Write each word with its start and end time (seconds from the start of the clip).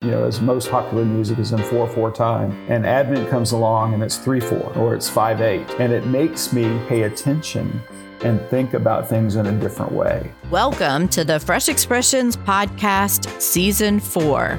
you 0.00 0.12
know, 0.12 0.24
as 0.24 0.40
most 0.40 0.70
popular 0.70 1.04
music 1.04 1.40
is 1.40 1.50
in 1.50 1.60
4 1.60 1.88
4 1.88 2.12
time. 2.12 2.52
And 2.70 2.86
Advent 2.86 3.28
comes 3.28 3.50
along 3.50 3.94
and 3.94 4.02
it's 4.02 4.16
3 4.16 4.38
4 4.38 4.78
or 4.78 4.94
it's 4.94 5.08
5 5.08 5.40
8. 5.40 5.80
And 5.80 5.92
it 5.92 6.06
makes 6.06 6.52
me 6.52 6.80
pay 6.86 7.02
attention 7.02 7.82
and 8.22 8.40
think 8.42 8.74
about 8.74 9.08
things 9.08 9.34
in 9.34 9.46
a 9.46 9.60
different 9.60 9.90
way. 9.90 10.30
Welcome 10.50 11.08
to 11.08 11.24
the 11.24 11.40
Fresh 11.40 11.68
Expressions 11.68 12.36
Podcast, 12.36 13.40
Season 13.40 13.98
4. 13.98 14.56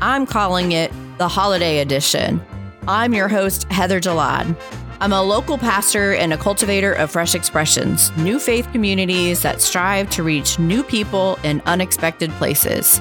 I'm 0.00 0.24
calling 0.24 0.72
it 0.72 0.90
the 1.18 1.28
Holiday 1.28 1.80
Edition. 1.80 2.40
I'm 2.88 3.12
your 3.12 3.28
host, 3.28 3.70
Heather 3.70 4.00
Jalad. 4.00 4.58
I'm 5.02 5.12
a 5.12 5.22
local 5.22 5.58
pastor 5.58 6.14
and 6.14 6.32
a 6.32 6.38
cultivator 6.38 6.94
of 6.94 7.10
Fresh 7.10 7.34
Expressions, 7.34 8.16
new 8.16 8.38
faith 8.38 8.66
communities 8.72 9.42
that 9.42 9.60
strive 9.60 10.08
to 10.10 10.22
reach 10.22 10.58
new 10.58 10.82
people 10.82 11.38
in 11.44 11.60
unexpected 11.66 12.30
places. 12.32 12.98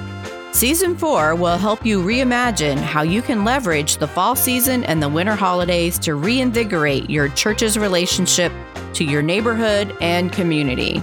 Season 0.52 0.97
4 0.97 1.36
will 1.36 1.57
help 1.57 1.86
you 1.86 2.02
reimagine 2.02 2.77
how 2.77 3.02
you 3.04 3.21
can 3.21 3.45
leverage 3.45 3.97
the 3.97 4.07
fall 4.07 4.36
season 4.36 4.83
and 4.83 5.01
the 5.01 5.07
winter 5.07 5.36
holidays 5.36 5.97
to 6.00 6.15
reinvigorate 6.15 7.10
your 7.10 7.29
church's 7.29 7.78
relationship 7.78 8.51
to 8.93 9.05
your 9.05 9.21
neighborhood 9.21 9.96
and 10.01 10.33
community. 10.33 11.01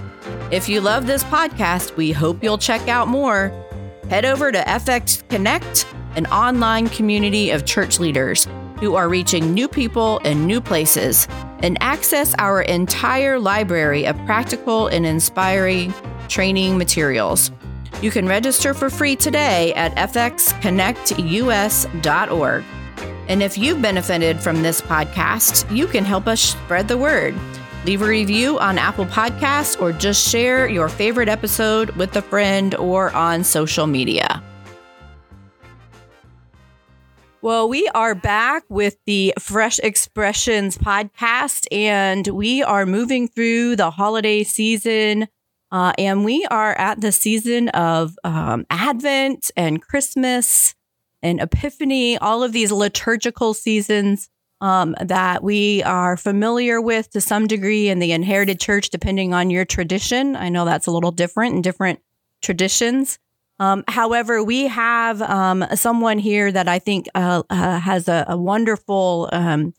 If 0.51 0.69
you 0.69 0.81
love 0.81 1.07
this 1.07 1.25
podcast, 1.25 1.97
we 1.97 2.13
hope 2.13 2.43
you'll 2.43 2.59
check 2.59 2.89
out 2.89 3.09
more. 3.09 3.53
Head 4.11 4.25
over 4.25 4.53
to 4.53 4.59
FX 4.59 5.27
Connect, 5.29 5.87
an 6.17 6.27
online 6.27 6.89
community 6.89 7.51
of 7.51 7.65
church 7.65 7.99
leaders 7.99 8.47
who 8.81 8.95
are 8.97 9.09
reaching 9.09 9.55
new 9.55 9.69
people 9.69 10.19
in 10.19 10.45
new 10.45 10.61
places, 10.61 11.29
and 11.61 11.79
access 11.81 12.35
our 12.39 12.61
entire 12.63 13.39
library 13.39 14.07
of 14.07 14.17
practical 14.27 14.89
and 14.89 15.07
inspiring 15.07 15.95
training 16.29 16.77
materials. 16.77 17.51
You 18.03 18.11
can 18.11 18.27
register 18.27 18.75
for 18.75 18.91
free 18.91 19.17
today 19.17 19.73
at 19.75 19.95
fxconnectus.org. 19.97 22.65
And 23.29 23.43
if 23.43 23.59
you've 23.59 23.83
benefited 23.83 24.41
from 24.41 24.63
this 24.63 24.81
podcast, 24.81 25.75
you 25.75 25.87
can 25.87 26.05
help 26.05 26.27
us 26.27 26.41
spread 26.41 26.89
the 26.89 26.99
word. 26.99 27.35
Leave 27.85 28.03
a 28.03 28.07
review 28.07 28.59
on 28.59 28.79
Apple 28.79 29.07
Podcasts 29.07 29.81
or 29.81 29.93
just 29.93 30.29
share 30.29 30.69
your 30.69 30.89
favorite 30.89 31.29
episode 31.29 31.91
with 31.91 32.17
a 32.17 32.23
friend 32.23 32.75
or 32.75 33.13
on 33.13 33.45
social 33.45 33.87
media. 33.87 34.43
Well, 37.43 37.69
we 37.69 37.87
are 37.95 38.17
back 38.17 38.65
with 38.69 38.97
the 39.07 39.33
Fresh 39.39 39.79
Expressions 39.79 40.77
podcast, 40.77 41.67
and 41.71 42.27
we 42.27 42.65
are 42.65 42.87
moving 42.87 43.29
through 43.29 43.77
the 43.77 43.93
holiday 43.93 44.43
season. 44.43 45.29
Uh, 45.73 45.93
and 45.99 46.25
we 46.25 46.47
are 46.47 46.75
at 46.79 47.01
the 47.01 47.13
season 47.13 47.69
of 47.71 48.17
um, 48.25 48.67
Advent 48.71 49.51
and 49.57 49.83
Christmas 49.83 50.75
and 51.23 51.41
Epiphany, 51.41 52.17
all 52.19 52.43
of 52.43 52.53
these 52.53 52.71
liturgical 52.71 53.53
seasons 53.53 54.29
um, 54.61 54.95
that 55.01 55.43
we 55.43 55.83
are 55.83 56.17
familiar 56.17 56.81
with 56.81 57.11
to 57.11 57.21
some 57.21 57.47
degree 57.47 57.89
in 57.89 57.99
the 57.99 58.13
inherited 58.13 58.61
church, 58.61 58.91
depending 58.91 59.35
on 59.35 59.51
your 59.51 59.65
tradition. 59.65 60.37
I 60.37 60.49
know 60.49 60.65
that's 60.65 60.87
a 60.87 60.91
little 60.91 61.11
different 61.11 61.57
in 61.57 61.63
different 61.63 62.01
traditions. 62.43 63.19
Um, 63.59 63.85
however, 63.89 64.43
we 64.43 64.67
have 64.67 65.23
um, 65.23 65.65
someone 65.75 66.19
here 66.19 66.53
that 66.53 66.69
I 66.69 66.79
think 66.79 67.07
uh, 67.15 67.43
uh, 67.49 67.81
has 67.81 68.09
a, 68.09 68.25
a 68.29 68.37
wonderful 68.37 69.29
um, 69.33 69.75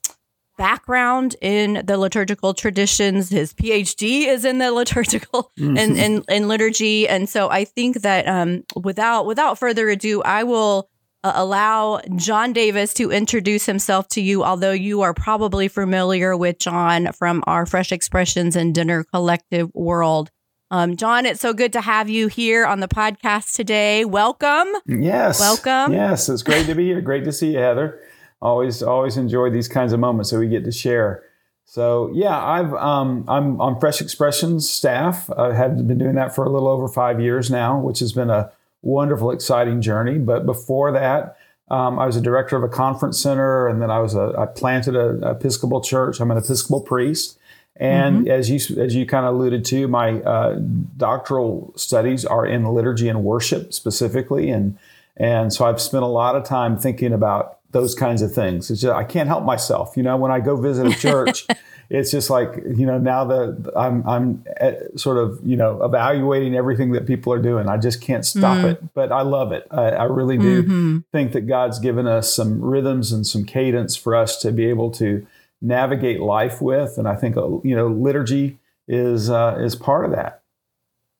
background 0.57 1.35
in 1.41 1.83
the 1.85 1.97
liturgical 1.97 2.53
traditions. 2.53 3.29
His 3.29 3.53
PhD 3.53 4.27
is 4.27 4.43
in 4.43 4.57
the 4.57 4.71
liturgical 4.73 5.51
and 5.57 5.77
in, 5.77 5.97
in, 5.97 6.23
in, 6.27 6.47
liturgy, 6.47 7.07
and 7.07 7.29
so 7.29 7.49
I 7.49 7.63
think 7.63 8.01
that 8.01 8.27
um, 8.27 8.63
without 8.75 9.25
without 9.25 9.57
further 9.57 9.89
ado, 9.89 10.21
I 10.23 10.43
will 10.43 10.89
uh, 11.23 11.33
allow 11.35 12.01
Jon 12.15 12.53
Davis 12.53 12.93
to 12.95 13.11
introduce 13.11 13.65
himself 13.65 14.07
to 14.09 14.21
you. 14.21 14.43
Although 14.43 14.71
you 14.71 15.01
are 15.01 15.13
probably 15.13 15.67
familiar 15.67 16.35
with 16.35 16.59
Jon 16.59 17.11
from 17.13 17.43
our 17.47 17.65
Fresh 17.65 17.91
Expressions 17.91 18.55
and 18.55 18.75
Dinner 18.75 19.03
Collective 19.03 19.71
world. 19.73 20.29
Um, 20.69 20.97
Jon, 20.97 21.25
it's 21.25 21.39
so 21.39 21.53
good 21.53 21.71
to 21.73 21.81
have 21.81 22.09
you 22.09 22.27
here 22.27 22.65
on 22.65 22.81
the 22.81 22.89
podcast 22.89 23.53
today. 23.53 24.03
Welcome. 24.03 24.67
Yes. 24.85 25.39
Welcome. 25.39 25.93
Yes, 25.93 26.27
it's 26.27 26.43
great 26.43 26.65
to 26.65 26.75
be 26.75 26.87
here. 26.87 26.99
Great 26.99 27.23
to 27.23 27.31
see 27.31 27.53
you, 27.53 27.59
Heather 27.59 28.01
always 28.41 28.83
always 28.83 29.17
enjoy 29.17 29.49
these 29.49 29.67
kinds 29.67 29.93
of 29.93 29.99
moments 29.99 30.31
that 30.31 30.39
we 30.39 30.47
get 30.47 30.63
to 30.65 30.71
share. 30.71 31.23
So 31.65 32.09
yeah, 32.13 32.37
I've 32.37 32.73
um, 32.73 33.25
I'm 33.27 33.59
on 33.59 33.79
Fresh 33.79 34.01
Expressions 34.01 34.69
staff. 34.69 35.29
I 35.37 35.53
have 35.53 35.85
been 35.87 35.97
doing 35.97 36.15
that 36.15 36.33
for 36.33 36.45
a 36.45 36.49
little 36.49 36.69
over 36.69 36.87
five 36.87 37.19
years 37.19 37.51
now, 37.51 37.79
which 37.79 37.99
has 37.99 38.13
been 38.13 38.29
a 38.29 38.51
wonderful, 38.81 39.31
exciting 39.31 39.81
journey. 39.81 40.17
But 40.17 40.45
before 40.45 40.91
that, 40.93 41.37
um, 41.69 41.99
I 41.99 42.05
was 42.05 42.15
a 42.15 42.21
director 42.21 42.55
of 42.55 42.63
a 42.63 42.69
conference 42.69 43.19
center, 43.19 43.67
and 43.67 43.81
then 43.81 43.91
I 43.91 43.99
was 43.99 44.15
a 44.15 44.33
I 44.37 44.45
planted 44.45 44.95
an 44.95 45.23
Episcopal 45.23 45.81
church. 45.81 46.21
I'm 46.21 46.31
an 46.31 46.37
Episcopal 46.37 46.81
priest, 46.81 47.37
and 47.75 48.19
mm-hmm. 48.19 48.31
as 48.31 48.49
you 48.49 48.81
as 48.81 48.95
you 48.95 49.05
kind 49.05 49.25
of 49.25 49.35
alluded 49.35 49.65
to, 49.65 49.87
my 49.89 50.21
uh, 50.21 50.59
doctoral 50.95 51.73
studies 51.75 52.23
are 52.23 52.45
in 52.45 52.63
liturgy 52.65 53.09
and 53.09 53.25
worship 53.25 53.73
specifically, 53.73 54.49
and 54.49 54.77
and 55.17 55.51
so 55.51 55.65
I've 55.65 55.81
spent 55.81 56.03
a 56.03 56.07
lot 56.07 56.37
of 56.37 56.45
time 56.45 56.77
thinking 56.77 57.11
about 57.11 57.56
those 57.77 57.93
kinds 57.93 58.23
of 58.23 58.33
things. 58.33 58.71
It's 58.71 58.81
just, 58.81 58.93
I 58.93 59.03
can't 59.03 59.27
help 59.27 59.43
myself. 59.43 59.95
You 59.95 60.03
know, 60.03 60.17
when 60.17 60.31
I 60.31 60.39
go 60.39 60.55
visit 60.55 60.87
a 60.87 60.99
church, 60.99 61.45
it's 61.89 62.09
just 62.09 62.29
like 62.29 62.55
you 62.75 62.85
know 62.87 62.97
now 62.97 63.23
that 63.25 63.71
I'm 63.75 64.07
I'm 64.07 64.43
eh, 64.57 64.73
sort 64.95 65.17
of 65.17 65.39
you 65.43 65.55
know 65.55 65.83
evaluating 65.83 66.55
everything 66.55 66.91
that 66.93 67.05
people 67.05 67.31
are 67.33 67.41
doing. 67.41 67.69
I 67.69 67.77
just 67.77 68.01
can't 68.01 68.25
stop 68.25 68.57
mm. 68.57 68.71
it, 68.71 68.93
but 68.95 69.11
I 69.11 69.21
love 69.21 69.51
it. 69.51 69.67
I, 69.69 69.89
I 69.89 70.03
really 70.05 70.37
do 70.37 70.63
mm-hmm. 70.63 70.97
think 71.11 71.33
that 71.33 71.41
God's 71.41 71.77
given 71.77 72.07
us 72.07 72.33
some 72.33 72.61
rhythms 72.61 73.11
and 73.11 73.25
some 73.25 73.45
cadence 73.45 73.95
for 73.95 74.15
us 74.15 74.41
to 74.41 74.51
be 74.51 74.65
able 74.65 74.89
to 74.91 75.25
navigate 75.61 76.19
life 76.19 76.61
with, 76.61 76.97
and 76.97 77.07
I 77.07 77.15
think 77.15 77.37
uh, 77.37 77.61
you 77.63 77.75
know 77.75 77.87
liturgy 77.87 78.57
is 78.87 79.29
uh, 79.29 79.57
is 79.59 79.75
part 79.75 80.05
of 80.05 80.11
that. 80.11 80.41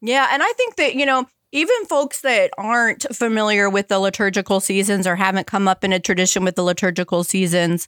Yeah, 0.01 0.27
and 0.31 0.41
I 0.41 0.51
think 0.53 0.75
that 0.77 0.95
you 0.95 1.05
know 1.05 1.27
even 1.51 1.85
folks 1.85 2.21
that 2.21 2.51
aren't 2.57 3.05
familiar 3.15 3.69
with 3.69 3.87
the 3.87 3.99
liturgical 3.99 4.59
seasons 4.59 5.07
or 5.07 5.15
haven't 5.15 5.47
come 5.47 5.67
up 5.67 5.83
in 5.83 5.93
a 5.93 5.99
tradition 5.99 6.43
with 6.43 6.55
the 6.55 6.63
liturgical 6.63 7.23
seasons 7.23 7.87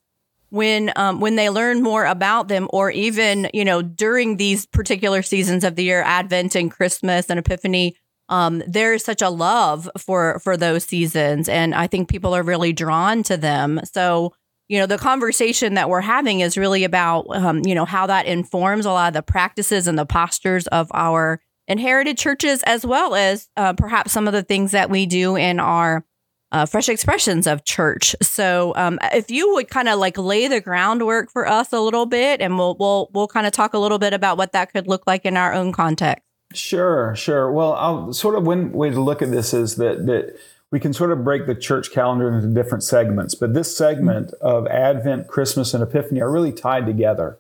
when 0.50 0.92
um, 0.96 1.20
when 1.20 1.36
they 1.36 1.50
learn 1.50 1.84
more 1.84 2.06
about 2.06 2.48
them 2.48 2.68
or 2.72 2.90
even 2.92 3.50
you 3.54 3.64
know 3.64 3.82
during 3.82 4.38
these 4.38 4.66
particular 4.66 5.22
seasons 5.22 5.64
of 5.64 5.76
the 5.76 5.84
year 5.84 6.02
advent 6.02 6.56
and 6.56 6.72
christmas 6.72 7.30
and 7.30 7.40
epiphany 7.40 7.96
um, 8.30 8.62
there's 8.68 9.04
such 9.04 9.22
a 9.22 9.30
love 9.30 9.90
for 9.98 10.40
for 10.40 10.56
those 10.56 10.84
seasons 10.84 11.50
and 11.50 11.76
i 11.76 11.88
think 11.88 12.10
people 12.10 12.36
are 12.36 12.44
really 12.44 12.74
drawn 12.74 13.24
to 13.24 13.38
them. 13.38 13.80
So 13.92 14.34
you 14.70 14.78
know 14.80 14.86
the 14.86 14.98
conversation 14.98 15.74
that 15.74 15.90
we're 15.90 16.02
having 16.02 16.40
is 16.40 16.58
really 16.58 16.84
about 16.84 17.26
um, 17.36 17.66
you 17.66 17.76
know 17.76 17.86
how 17.86 18.06
that 18.08 18.28
informs 18.28 18.86
a 18.86 18.92
lot 18.92 19.10
of 19.10 19.14
the 19.16 19.24
practices 19.24 19.88
and 19.88 19.98
the 19.98 20.06
postures 20.06 20.68
of 20.68 20.90
our 20.94 21.42
inherited 21.70 22.18
churches, 22.18 22.64
as 22.64 22.86
well 22.86 23.16
as 23.16 23.48
uh, 23.56 23.74
perhaps 23.74 24.12
some 24.12 24.28
of 24.28 24.34
the 24.34 24.44
things 24.44 24.72
that 24.72 24.90
we 24.90 25.06
do 25.06 25.38
in 25.38 25.60
our 25.60 26.04
uh, 26.52 26.66
fresh 26.66 26.90
expressions 26.90 27.48
of 27.48 27.64
church. 27.64 28.16
So, 28.22 28.74
um, 28.76 29.00
if 29.14 29.30
you 29.30 29.54
would 29.54 29.70
kind 29.70 29.88
of 29.88 30.00
like 30.00 30.18
lay 30.18 30.48
the 30.48 30.60
groundwork 30.60 31.32
for 31.32 31.48
us 31.48 31.72
a 31.72 31.80
little 31.80 32.06
bit, 32.06 32.42
and 32.42 32.58
we'll 32.58 32.76
we'll 32.80 33.10
we'll 33.14 33.28
kind 33.28 33.46
of 33.46 33.54
talk 33.54 33.74
a 33.74 33.80
little 33.80 34.00
bit 34.00 34.14
about 34.14 34.38
what 34.38 34.52
that 34.54 34.74
could 34.74 34.88
look 34.88 35.04
like 35.06 35.26
in 35.26 35.38
our 35.38 35.54
own 35.54 35.72
context. 35.72 36.24
Sure, 36.54 37.16
sure. 37.16 37.52
Well, 37.52 37.74
I'll 37.74 38.14
sort 38.14 38.36
of 38.36 38.46
one 38.46 38.72
way 38.72 38.90
to 38.90 39.00
look 39.00 39.22
at 39.22 39.30
this 39.30 39.54
is 39.54 39.76
that 39.76 40.08
that 40.08 40.36
we 40.72 40.80
can 40.80 40.94
sort 40.94 41.12
of 41.12 41.24
break 41.24 41.46
the 41.46 41.56
church 41.56 41.92
calendar 41.92 42.32
into 42.32 42.48
different 42.48 42.84
segments, 42.84 43.36
but 43.36 43.54
this 43.54 43.76
segment 43.76 44.28
mm-hmm. 44.28 44.46
of 44.46 44.68
Advent, 44.68 45.28
Christmas, 45.28 45.74
and 45.74 45.84
Epiphany 45.84 46.22
are 46.22 46.32
really 46.32 46.52
tied 46.52 46.88
together, 46.88 47.38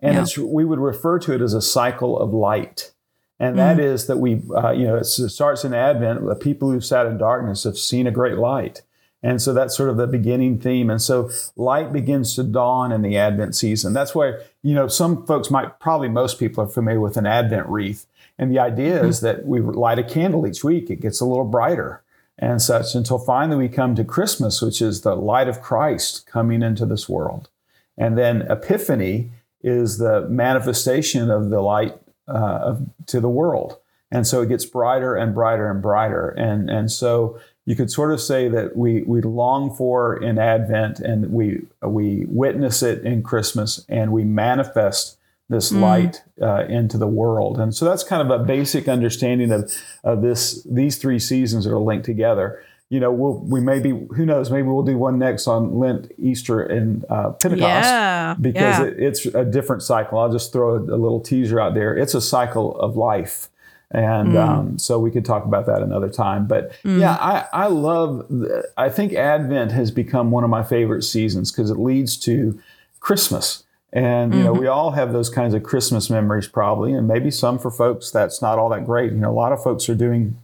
and 0.00 0.14
yeah. 0.14 0.22
it's 0.22 0.36
we 0.36 0.66
would 0.66 0.78
refer 0.78 1.18
to 1.20 1.32
it 1.32 1.40
as 1.40 1.54
a 1.54 1.62
cycle 1.62 2.18
of 2.18 2.34
light. 2.34 2.92
And 3.40 3.58
that 3.58 3.78
mm. 3.78 3.84
is 3.84 4.06
that 4.06 4.18
we, 4.18 4.42
uh, 4.54 4.70
you 4.70 4.86
know, 4.86 4.96
it 4.96 5.04
starts 5.04 5.64
in 5.64 5.74
Advent. 5.74 6.24
The 6.24 6.36
people 6.36 6.70
who 6.70 6.80
sat 6.80 7.06
in 7.06 7.18
darkness 7.18 7.64
have 7.64 7.78
seen 7.78 8.06
a 8.06 8.12
great 8.12 8.36
light. 8.36 8.82
And 9.22 9.42
so 9.42 9.52
that's 9.52 9.76
sort 9.76 9.90
of 9.90 9.96
the 9.96 10.06
beginning 10.06 10.58
theme. 10.58 10.90
And 10.90 11.00
so 11.00 11.30
light 11.56 11.92
begins 11.92 12.34
to 12.36 12.44
dawn 12.44 12.92
in 12.92 13.02
the 13.02 13.16
Advent 13.16 13.56
season. 13.56 13.92
That's 13.92 14.14
why, 14.14 14.34
you 14.62 14.74
know, 14.74 14.88
some 14.88 15.26
folks 15.26 15.50
might, 15.50 15.80
probably 15.80 16.08
most 16.08 16.38
people 16.38 16.62
are 16.64 16.68
familiar 16.68 17.00
with 17.00 17.16
an 17.16 17.26
Advent 17.26 17.66
wreath. 17.66 18.06
And 18.38 18.50
the 18.50 18.58
idea 18.58 18.98
mm-hmm. 18.98 19.08
is 19.08 19.20
that 19.20 19.46
we 19.46 19.60
light 19.60 19.98
a 19.98 20.04
candle 20.04 20.46
each 20.46 20.62
week, 20.62 20.90
it 20.90 21.00
gets 21.00 21.20
a 21.20 21.26
little 21.26 21.44
brighter 21.44 22.02
and 22.40 22.60
such 22.60 22.94
until 22.94 23.18
finally 23.18 23.58
we 23.58 23.68
come 23.68 23.94
to 23.94 24.02
Christmas, 24.02 24.62
which 24.62 24.80
is 24.80 25.02
the 25.02 25.14
light 25.14 25.46
of 25.46 25.60
Christ 25.60 26.26
coming 26.26 26.62
into 26.62 26.86
this 26.86 27.08
world. 27.08 27.50
And 27.98 28.16
then 28.16 28.42
Epiphany 28.50 29.30
is 29.62 29.98
the 29.98 30.26
manifestation 30.26 31.30
of 31.30 31.50
the 31.50 31.60
light 31.60 31.99
uh, 32.30 32.76
to 33.06 33.20
the 33.20 33.28
world. 33.28 33.78
And 34.12 34.26
so 34.26 34.42
it 34.42 34.48
gets 34.48 34.64
brighter 34.64 35.14
and 35.14 35.34
brighter 35.34 35.70
and 35.70 35.80
brighter. 35.80 36.30
And, 36.30 36.68
and 36.68 36.90
so 36.90 37.38
you 37.64 37.76
could 37.76 37.90
sort 37.90 38.12
of 38.12 38.20
say 38.20 38.48
that 38.48 38.76
we, 38.76 39.02
we 39.02 39.20
long 39.20 39.74
for 39.74 40.20
in 40.20 40.38
Advent 40.38 40.98
and 40.98 41.30
we, 41.30 41.62
we 41.82 42.24
witness 42.26 42.82
it 42.82 43.04
in 43.04 43.22
Christmas 43.22 43.84
and 43.88 44.12
we 44.12 44.24
manifest 44.24 45.18
this 45.48 45.70
mm. 45.70 45.80
light 45.80 46.22
uh, 46.40 46.64
into 46.66 46.98
the 46.98 47.06
world. 47.06 47.58
And 47.58 47.74
so 47.74 47.84
that's 47.84 48.04
kind 48.04 48.22
of 48.22 48.40
a 48.40 48.42
basic 48.42 48.88
understanding 48.88 49.52
of, 49.52 49.72
of 50.02 50.22
this, 50.22 50.62
these 50.64 50.96
three 50.96 51.18
seasons 51.18 51.64
that 51.64 51.72
are 51.72 51.78
linked 51.78 52.06
together. 52.06 52.62
You 52.90 53.00
know, 53.00 53.10
we'll, 53.12 53.38
we 53.38 53.60
maybe, 53.60 53.90
who 53.90 54.26
knows, 54.26 54.50
maybe 54.50 54.68
we'll 54.68 54.82
do 54.82 54.98
one 54.98 55.18
next 55.18 55.46
on 55.46 55.78
Lent, 55.78 56.10
Easter, 56.18 56.60
and 56.60 57.04
uh, 57.08 57.30
Pentecost 57.30 57.62
Yeah, 57.88 58.34
because 58.40 58.78
yeah. 58.80 58.84
It, 58.86 58.94
it's 58.98 59.26
a 59.26 59.44
different 59.44 59.82
cycle. 59.82 60.18
I'll 60.18 60.30
just 60.32 60.52
throw 60.52 60.74
a, 60.74 60.78
a 60.80 60.98
little 60.98 61.20
teaser 61.20 61.58
out 61.60 61.74
there. 61.74 61.96
It's 61.96 62.14
a 62.14 62.20
cycle 62.20 62.78
of 62.80 62.96
life. 62.96 63.48
And 63.92 64.32
Mm. 64.34 64.48
um, 64.48 64.78
so 64.78 64.98
we 65.00 65.10
could 65.10 65.24
talk 65.24 65.44
about 65.44 65.66
that 65.66 65.82
another 65.82 66.08
time. 66.08 66.46
But 66.46 66.72
yeah, 66.84 67.16
I, 67.20 67.46
I 67.52 67.66
love, 67.66 68.26
the, 68.28 68.68
I 68.76 68.88
think 68.88 69.14
Advent 69.14 69.72
has 69.72 69.90
become 69.90 70.30
one 70.30 70.44
of 70.44 70.50
my 70.50 70.62
favorite 70.62 71.02
seasons 71.02 71.50
because 71.50 71.70
it 71.70 71.78
leads 71.78 72.16
to 72.18 72.58
Christmas. 73.00 73.64
And, 73.92 74.32
you 74.34 74.44
know, 74.44 74.52
Mm-hmm. 74.52 74.60
we 74.60 74.66
all 74.68 74.92
have 74.92 75.12
those 75.12 75.28
kinds 75.30 75.54
of 75.54 75.64
Christmas 75.64 76.08
memories 76.10 76.46
probably. 76.46 76.92
And 76.92 77.08
maybe 77.08 77.30
some 77.32 77.58
for 77.58 77.70
folks 77.72 78.10
that's 78.12 78.40
not 78.40 78.58
all 78.58 78.68
that 78.68 78.84
great. 78.84 79.10
You 79.12 79.18
know, 79.18 79.30
a 79.30 79.34
lot 79.34 79.52
of 79.52 79.60
folks 79.62 79.88
are 79.88 79.96
doing 79.96 80.38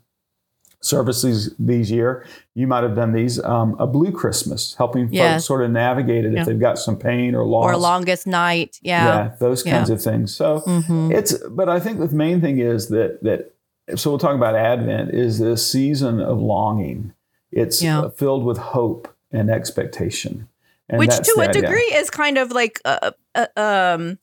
services 0.86 1.54
these 1.58 1.90
year. 1.90 2.24
You 2.54 2.66
might 2.66 2.82
have 2.84 2.94
done 2.94 3.12
these 3.12 3.42
um, 3.42 3.76
a 3.78 3.86
blue 3.86 4.12
Christmas, 4.12 4.74
helping 4.78 5.08
Yes. 5.12 5.34
folks 5.42 5.46
sort 5.46 5.62
of 5.62 5.70
navigate 5.70 6.24
it 6.24 6.32
Yeah. 6.32 6.40
if 6.40 6.46
they've 6.46 6.58
got 6.60 6.78
some 6.78 6.96
pain 6.96 7.34
or 7.34 7.44
loss. 7.44 7.70
or 7.70 7.76
longest 7.76 8.26
night. 8.26 8.78
Yeah. 8.82 9.04
yeah, 9.06 9.30
those 9.38 9.62
kinds 9.62 9.88
Yeah. 9.90 9.94
of 9.96 10.02
things. 10.02 10.34
So 10.34 10.60
Mhm. 10.66 11.12
it's, 11.12 11.34
but 11.50 11.68
I 11.68 11.80
think 11.80 11.98
the 11.98 12.08
main 12.14 12.40
thing 12.40 12.58
is 12.58 12.88
that 12.88 13.22
that. 13.22 13.52
So 13.96 14.10
we'll 14.10 14.18
talk 14.18 14.34
about 14.34 14.54
Advent 14.56 15.10
is 15.14 15.38
this 15.38 15.64
season 15.66 16.20
of 16.20 16.38
longing. 16.40 17.12
It's 17.52 17.80
Yeah. 17.82 18.08
filled 18.16 18.44
with 18.44 18.58
hope 18.58 19.08
and 19.32 19.48
expectation. 19.50 20.48
And 20.88 20.98
Which, 20.98 21.10
to 21.16 21.34
a 21.38 21.48
idea. 21.48 21.62
degree, 21.62 21.90
is 21.94 22.10
kind 22.10 22.36
of 22.38 22.50
like 22.52 22.80
uh, 22.84 23.10
uh, 23.34 23.46
um, 23.56 24.18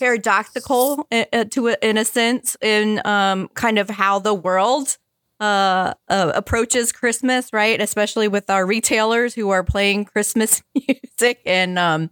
paradoxical 0.00 1.06
uh, 1.12 1.44
to 1.50 1.68
a, 1.68 1.76
in 1.82 1.96
a 1.98 2.04
sense 2.04 2.56
in 2.60 3.00
um, 3.04 3.48
kind 3.54 3.78
of 3.78 3.90
how 3.90 4.18
the 4.18 4.34
world 4.34 4.96
uh, 5.40 5.94
uh, 6.08 6.32
approaches 6.34 6.92
Christmas, 6.92 7.52
right? 7.52 7.80
Especially 7.80 8.28
with 8.28 8.50
our 8.50 8.64
retailers 8.66 9.34
who 9.34 9.50
are 9.50 9.64
playing 9.64 10.04
Christmas 10.04 10.62
music 10.88 11.40
in 11.44 11.78
um, 11.78 12.10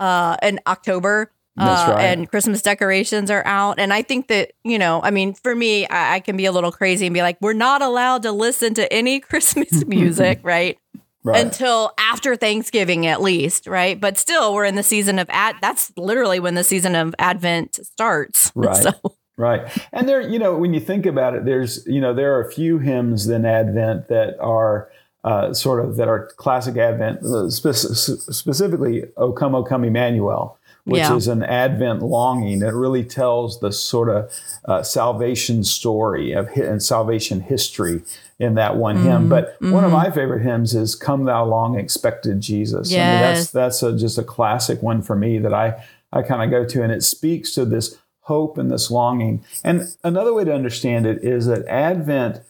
uh, 0.00 0.36
in 0.42 0.60
October. 0.66 1.30
Uh, 1.58 1.92
right. 1.94 2.04
And 2.04 2.28
Christmas 2.28 2.60
decorations 2.60 3.30
are 3.30 3.42
out. 3.46 3.78
And 3.78 3.90
I 3.90 4.02
think 4.02 4.28
that, 4.28 4.52
you 4.62 4.78
know, 4.78 5.00
I 5.02 5.10
mean, 5.10 5.32
for 5.32 5.54
me, 5.54 5.86
I, 5.86 6.16
I 6.16 6.20
can 6.20 6.36
be 6.36 6.44
a 6.44 6.52
little 6.52 6.70
crazy 6.70 7.06
and 7.06 7.14
be 7.14 7.22
like, 7.22 7.38
we're 7.40 7.54
not 7.54 7.80
allowed 7.80 8.24
to 8.24 8.32
listen 8.32 8.74
to 8.74 8.92
any 8.92 9.20
Christmas 9.20 9.84
music, 9.86 10.40
right? 10.42 10.78
Right. 11.24 11.44
until 11.44 11.90
after 11.98 12.36
Thanksgiving 12.36 13.08
at 13.08 13.20
least, 13.20 13.66
right? 13.66 14.00
But 14.00 14.16
still, 14.16 14.54
we're 14.54 14.64
in 14.64 14.76
the 14.76 14.84
season 14.84 15.18
of 15.18 15.26
ad. 15.30 15.56
That's 15.60 15.90
literally 15.96 16.38
when 16.38 16.54
the 16.54 16.62
season 16.62 16.94
of 16.94 17.16
Advent 17.18 17.84
starts. 17.84 18.52
Right. 18.54 18.76
So 18.76 18.92
Right. 19.36 19.66
And 19.92 20.08
there, 20.08 20.20
you 20.20 20.38
know, 20.38 20.56
when 20.56 20.72
you 20.72 20.80
think 20.80 21.04
about 21.04 21.34
it, 21.34 21.44
there's, 21.44 21.86
you 21.86 22.00
know, 22.00 22.14
there 22.14 22.34
are 22.36 22.40
a 22.42 22.50
few 22.50 22.78
hymns 22.78 23.28
in 23.28 23.44
Advent 23.44 24.08
that 24.08 24.38
are 24.40 24.90
uh, 25.24 25.52
sort 25.52 25.84
of 25.84 25.96
that 25.96 26.08
are 26.08 26.26
classic 26.36 26.76
Advent, 26.76 27.22
uh, 27.24 27.50
spe- 27.50 27.74
specifically 28.32 29.04
"O 29.16 29.32
Come, 29.32 29.54
O 29.54 29.62
Come, 29.64 29.84
Emmanuel," 29.84 30.56
which 30.84 31.00
Yeah. 31.00 31.16
is 31.16 31.26
an 31.28 31.42
Advent 31.42 32.00
longing. 32.02 32.62
It 32.62 32.72
really 32.72 33.02
tells 33.04 33.58
the 33.60 33.72
sort 33.72 34.08
of 34.08 34.30
uh, 34.66 34.82
salvation 34.82 35.64
story 35.64 36.32
of 36.32 36.48
hi- 36.54 36.62
and 36.62 36.82
salvation 36.82 37.40
history 37.40 38.02
in 38.38 38.54
that 38.54 38.76
one 38.76 38.96
Mm-hmm. 38.98 39.06
hymn. 39.08 39.28
But 39.28 39.56
one 39.60 39.84
of 39.84 39.90
my 39.92 40.10
favorite 40.10 40.42
hymns 40.42 40.74
is 40.74 40.94
"Come 40.94 41.24
Thou 41.24 41.44
Long 41.44 41.78
Expected 41.78 42.40
Jesus." 42.40 42.92
I 42.92 42.96
mean, 42.96 43.20
that's 43.20 43.50
that's 43.50 43.82
a, 43.82 43.96
just 43.96 44.18
a 44.18 44.22
classic 44.24 44.80
one 44.82 45.02
for 45.02 45.16
me 45.16 45.38
that 45.38 45.52
I 45.52 45.74
I 46.12 46.22
kind 46.22 46.42
of 46.42 46.50
go 46.50 46.64
to, 46.64 46.82
and 46.84 46.92
it 46.92 47.02
speaks 47.02 47.52
to 47.54 47.64
this 47.64 47.98
hope 48.26 48.58
and 48.58 48.70
this 48.70 48.90
longing. 48.90 49.44
And 49.62 49.96
another 50.02 50.34
way 50.34 50.44
to 50.44 50.52
understand 50.52 51.06
it 51.06 51.22
is 51.22 51.46
that 51.46 51.66
Advent 51.66 52.40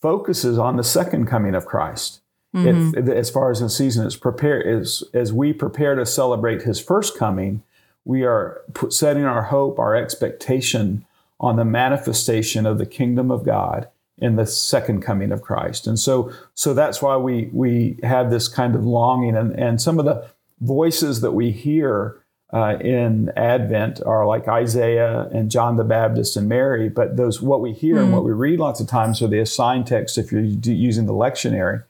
focuses 0.00 0.58
on 0.58 0.76
the 0.76 0.84
second 0.84 1.26
coming 1.26 1.54
of 1.54 1.66
Christ. 1.66 2.20
It, 2.54 2.58
mm-hmm. 2.58 3.10
as 3.10 3.30
far 3.30 3.50
as 3.50 3.58
the 3.58 3.68
season 3.68 4.06
is 4.06 4.16
prepared, 4.16 4.64
as, 4.66 5.02
as 5.12 5.32
we 5.32 5.52
prepare 5.52 5.96
to 5.96 6.06
celebrate 6.06 6.62
his 6.62 6.80
first 6.80 7.18
coming, 7.18 7.62
we 8.04 8.22
are 8.22 8.62
setting 8.90 9.24
our 9.24 9.42
hope, 9.42 9.78
our 9.78 9.96
expectation 9.96 11.04
on 11.40 11.56
the 11.56 11.64
manifestation 11.64 12.64
of 12.64 12.78
the 12.78 12.86
kingdom 12.86 13.30
of 13.30 13.44
God 13.44 13.88
in 14.18 14.36
the 14.36 14.46
second 14.46 15.02
coming 15.02 15.32
of 15.32 15.42
Christ. 15.42 15.86
And 15.86 15.98
so, 15.98 16.32
so 16.54 16.74
that's 16.74 17.02
why 17.02 17.16
we 17.16 17.50
we 17.52 17.98
have 18.04 18.30
this 18.30 18.46
kind 18.46 18.76
of 18.76 18.86
longing, 18.86 19.36
and 19.36 19.52
and 19.58 19.82
some 19.82 19.98
of 19.98 20.04
the 20.04 20.28
voices 20.60 21.20
that 21.22 21.32
we 21.32 21.50
hear 21.50 22.20
uh, 22.54 22.78
in 22.80 23.32
Advent 23.36 24.00
are 24.06 24.24
like 24.24 24.46
Isaiah 24.46 25.28
and 25.32 25.50
John 25.50 25.76
the 25.76 25.82
Baptist 25.82 26.36
and 26.36 26.48
Mary. 26.48 26.88
But 26.88 27.16
those 27.16 27.42
what 27.42 27.60
we 27.60 27.72
hear 27.72 28.00
and 28.00 28.12
what 28.12 28.24
we 28.24 28.30
read 28.30 28.60
lots 28.60 28.78
of 28.78 28.86
times 28.86 29.20
are 29.20 29.26
the 29.26 29.40
assigned 29.40 29.88
text 29.88 30.16
if 30.16 30.30
you're 30.30 30.40
using 30.40 31.06
the 31.06 31.12
lectionary 31.12 31.82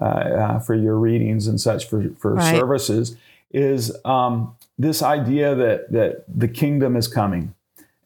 uh, 0.00 0.04
uh, 0.04 0.58
for 0.60 0.76
your 0.76 0.96
readings 0.96 1.48
and 1.48 1.60
such 1.60 1.88
for 1.88 2.10
for 2.16 2.34
Right. 2.34 2.56
services 2.56 3.16
is 3.52 3.92
um, 4.04 4.54
this 4.78 5.02
idea 5.02 5.54
that 5.56 5.90
that 5.90 6.24
the 6.28 6.48
kingdom 6.48 6.96
is 6.96 7.08
coming, 7.08 7.52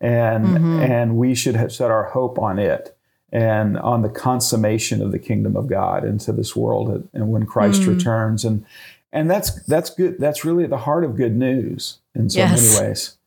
and 0.00 0.56
and 0.80 1.16
we 1.18 1.34
should 1.34 1.56
have 1.56 1.72
set 1.72 1.90
our 1.90 2.04
hope 2.04 2.38
on 2.38 2.58
it 2.58 2.96
and 3.30 3.78
on 3.80 4.00
the 4.00 4.08
consummation 4.08 5.02
of 5.02 5.12
the 5.12 5.18
kingdom 5.18 5.56
of 5.56 5.66
God 5.66 6.04
into 6.04 6.32
this 6.32 6.56
world 6.56 7.06
and 7.12 7.30
when 7.30 7.44
Christ 7.44 7.82
returns 7.86 8.44
and 8.46 8.64
and 9.12 9.30
that's 9.30 9.62
that's 9.64 9.90
good 9.90 10.18
that's 10.18 10.44
really 10.44 10.64
at 10.64 10.70
the 10.70 10.78
heart 10.78 11.04
of 11.04 11.16
good 11.16 11.34
news 11.34 12.00
in 12.14 12.28
so 12.28 12.38
Yes. 12.40 12.76
many 12.76 12.88
ways 12.88 13.18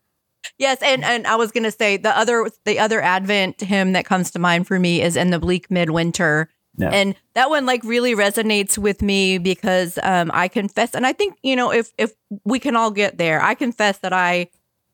yes, 0.57 0.81
and 0.81 1.03
and 1.03 1.27
I 1.27 1.35
was 1.35 1.51
gonna 1.51 1.71
say 1.71 1.97
the 1.97 2.15
other 2.17 2.49
the 2.65 2.79
other 2.79 3.01
Advent 3.01 3.61
hymn 3.61 3.93
that 3.93 4.05
comes 4.05 4.31
to 4.31 4.39
mind 4.39 4.67
for 4.67 4.79
me 4.79 5.01
is 5.01 5.15
in 5.15 5.31
the 5.31 5.39
bleak 5.39 5.69
midwinter. 5.69 6.49
And 6.79 7.15
that 7.35 7.49
one 7.49 7.65
like 7.67 7.83
really 7.83 8.15
resonates 8.15 8.75
with 8.77 9.01
me 9.03 9.37
because 9.37 9.99
um, 10.01 10.31
I 10.33 10.47
confess, 10.47 10.95
and 10.95 11.05
I 11.05 11.13
think 11.13 11.37
you 11.43 11.55
know 11.55 11.71
if 11.71 11.91
if 11.97 12.13
we 12.43 12.59
can 12.59 12.75
all 12.75 12.91
get 12.91 13.17
there, 13.17 13.41
I 13.41 13.53
confess 13.53 13.99
that 13.99 14.13
I 14.13 14.47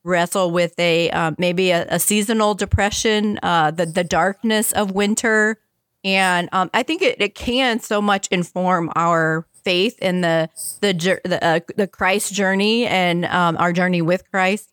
wrestle 0.03 0.51
with 0.51 0.77
a 0.79 1.09
um, 1.11 1.35
maybe 1.37 1.71
a, 1.71 1.85
a 1.89 1.99
seasonal 1.99 2.55
depression, 2.55 3.39
uh, 3.41 3.71
the 3.71 3.85
the 3.85 4.03
darkness 4.03 4.71
of 4.73 4.91
winter, 4.91 5.59
and 6.03 6.49
um, 6.51 6.69
I 6.73 6.83
think 6.83 7.01
it, 7.01 7.21
it 7.21 7.35
can 7.35 7.79
so 7.79 8.01
much 8.01 8.27
inform 8.31 8.91
our 8.95 9.45
faith 9.67 9.95
in 9.99 10.21
the 10.21 10.49
the 10.81 10.93
the, 11.31 11.37
uh, 11.43 11.59
the 11.75 11.87
Christ 11.87 12.33
journey 12.33 12.85
and 12.85 13.25
um, 13.25 13.57
our 13.57 13.73
journey 13.73 14.01
with 14.01 14.23
Christ, 14.31 14.71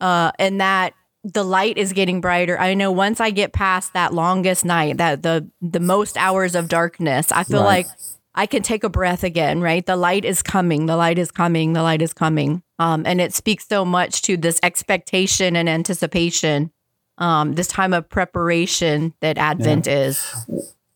uh, 0.00 0.32
and 0.38 0.60
that 0.60 0.94
the 1.24 1.44
light 1.44 1.78
is 1.78 1.92
getting 1.92 2.20
brighter. 2.20 2.58
I 2.58 2.74
know 2.74 2.90
once 2.90 3.20
I 3.20 3.30
get 3.30 3.52
past 3.52 3.92
that 3.92 4.12
longest 4.12 4.64
night, 4.64 4.96
that 4.98 5.22
the 5.22 5.48
the 5.60 5.80
most 5.94 6.16
hours 6.16 6.54
of 6.56 6.68
darkness, 6.68 7.30
I 7.30 7.44
feel 7.44 7.60
Right. 7.62 7.86
like 7.86 7.88
I 8.34 8.46
can 8.46 8.62
take 8.62 8.82
a 8.82 8.88
breath 8.88 9.22
again, 9.24 9.60
right? 9.60 9.84
The 9.84 9.96
light 10.08 10.24
is 10.24 10.42
coming, 10.42 10.86
the 10.86 10.96
light 10.96 11.18
is 11.18 11.30
coming, 11.30 11.74
the 11.74 11.82
light 11.82 12.02
is 12.02 12.14
coming. 12.14 12.62
Um, 12.78 13.04
and 13.06 13.20
it 13.20 13.34
speaks 13.34 13.68
so 13.68 13.84
much 13.84 14.22
to 14.22 14.36
this 14.36 14.58
expectation 14.62 15.54
and 15.54 15.68
anticipation, 15.68 16.72
um, 17.18 17.52
this 17.54 17.68
time 17.68 17.92
of 17.92 18.08
preparation 18.08 19.12
that 19.20 19.38
Advent 19.38 19.86
is. 19.86 20.16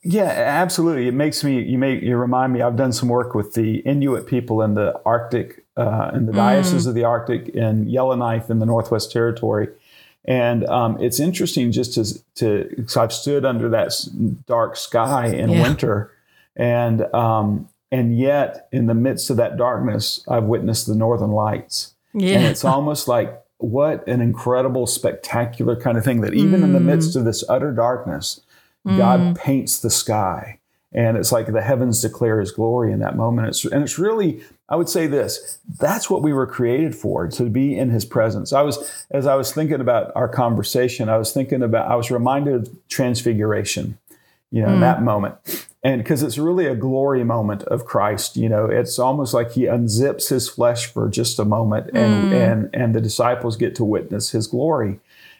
Yeah, 0.09 0.27
absolutely. 0.27 1.09
It 1.09 1.15
makes 1.15 1.43
me 1.43 1.61
you 1.61 1.79
make 1.79 2.01
you 2.01 2.17
remind 2.17 2.53
me. 2.53 2.63
I've 2.63 2.77
done 2.77 2.93
some 2.93 3.09
work 3.09 3.35
with 3.35 3.55
the 3.55 3.79
Inuit 3.81 4.27
people 4.27 4.63
in 4.63 4.75
the 4.75 5.01
Arctic, 5.05 5.65
uh, 5.77 6.13
in 6.15 6.27
the 6.27 6.33
Diocese 6.33 6.87
of 6.87 6.95
the 6.95 7.03
Arctic 7.03 7.49
in 7.49 7.89
Yellowknife 7.89 8.49
in 8.49 8.61
the 8.61 8.67
Northwest 8.67 9.11
Territory, 9.11 9.69
and 10.25 10.65
um, 10.69 10.97
it's 11.03 11.19
interesting 11.19 11.73
just 11.73 11.95
to 11.95 12.23
to 12.37 12.69
because 12.77 12.97
I've 12.97 13.13
stood 13.13 13.45
under 13.45 13.69
that 13.71 13.93
dark 14.47 14.77
sky 14.77 15.27
in 15.27 15.51
Yeah. 15.51 15.63
winter, 15.63 16.13
and 16.55 17.03
um, 17.13 17.69
and 17.91 18.17
yet 18.17 18.69
in 18.71 18.87
the 18.87 18.95
midst 18.95 19.29
of 19.29 19.37
that 19.39 19.57
darkness, 19.57 20.25
I've 20.29 20.45
witnessed 20.45 20.87
the 20.87 20.95
Northern 20.95 21.33
Lights. 21.33 21.95
Yeah. 22.15 22.37
And 22.37 22.47
it's 22.47 22.65
almost 22.65 23.09
like 23.09 23.43
what 23.59 24.07
an 24.07 24.21
incredible, 24.21 24.87
spectacular 24.87 25.75
kind 25.75 25.99
of 25.99 26.05
thing 26.05 26.21
that 26.21 26.35
even 26.35 26.63
in 26.63 26.73
the 26.75 26.81
midst 26.81 27.17
of 27.17 27.25
this 27.25 27.43
utter 27.49 27.73
darkness, 27.73 28.41
God 28.87 29.21
mm. 29.21 29.37
paints 29.37 29.81
the 29.81 29.91
sky. 29.91 30.61
And 30.93 31.17
it's 31.17 31.33
like 31.33 31.53
the 31.53 31.63
heavens 31.63 32.01
declare 32.01 32.41
his 32.41 32.53
glory 32.53 32.93
in 32.93 33.01
that 33.01 33.17
moment. 33.17 33.49
It's, 33.49 33.65
and 33.65 33.83
it's 33.83 33.99
really, 33.99 34.43
I 34.69 34.77
would 34.77 34.89
say 34.89 35.07
this 35.07 35.59
that's 35.79 36.09
what 36.09 36.23
we 36.23 36.33
were 36.33 36.47
created 36.47 36.95
for, 36.95 37.29
to 37.29 37.45
be 37.51 37.77
in 37.77 37.91
his 37.91 38.05
presence. 38.05 38.53
I 38.53 38.63
was, 38.63 39.07
as 39.11 39.27
I 39.27 39.35
was 39.35 39.53
thinking 39.53 39.81
about 39.81 40.13
our 40.15 40.29
conversation, 40.29 41.09
I 41.09 41.19
was 41.19 41.33
thinking 41.33 41.63
about, 41.63 41.91
I 41.91 41.97
was 41.97 42.11
reminded 42.11 42.55
of 42.55 42.89
transfiguration, 42.89 43.99
you 44.51 44.63
know, 44.63 44.73
in 44.73 44.81
that 44.81 44.99
mm. 44.99 45.05
moment. 45.05 45.67
And 45.83 46.03
because 46.03 46.23
it's 46.23 46.39
really 46.39 46.67
a 46.67 46.75
glory 46.75 47.25
moment 47.25 47.63
of 47.65 47.85
Christ, 47.85 48.37
you 48.37 48.49
know, 48.49 48.67
it's 48.67 48.99
almost 48.99 49.35
like 49.35 49.53
he 49.53 49.65
unzips 49.65 50.31
his 50.31 50.49
flesh 50.49 50.87
for 50.87 51.09
just 51.09 51.39
a 51.39 51.45
moment 51.45 51.91
and, 51.93 52.33
mm. 52.33 52.53
and, 52.53 52.71
and 52.73 52.95
the 52.95 53.01
disciples 53.01 53.57
get 53.57 53.75
to 53.77 53.85
witness 53.85 54.31
his 54.31 54.47
glory. 54.47 54.99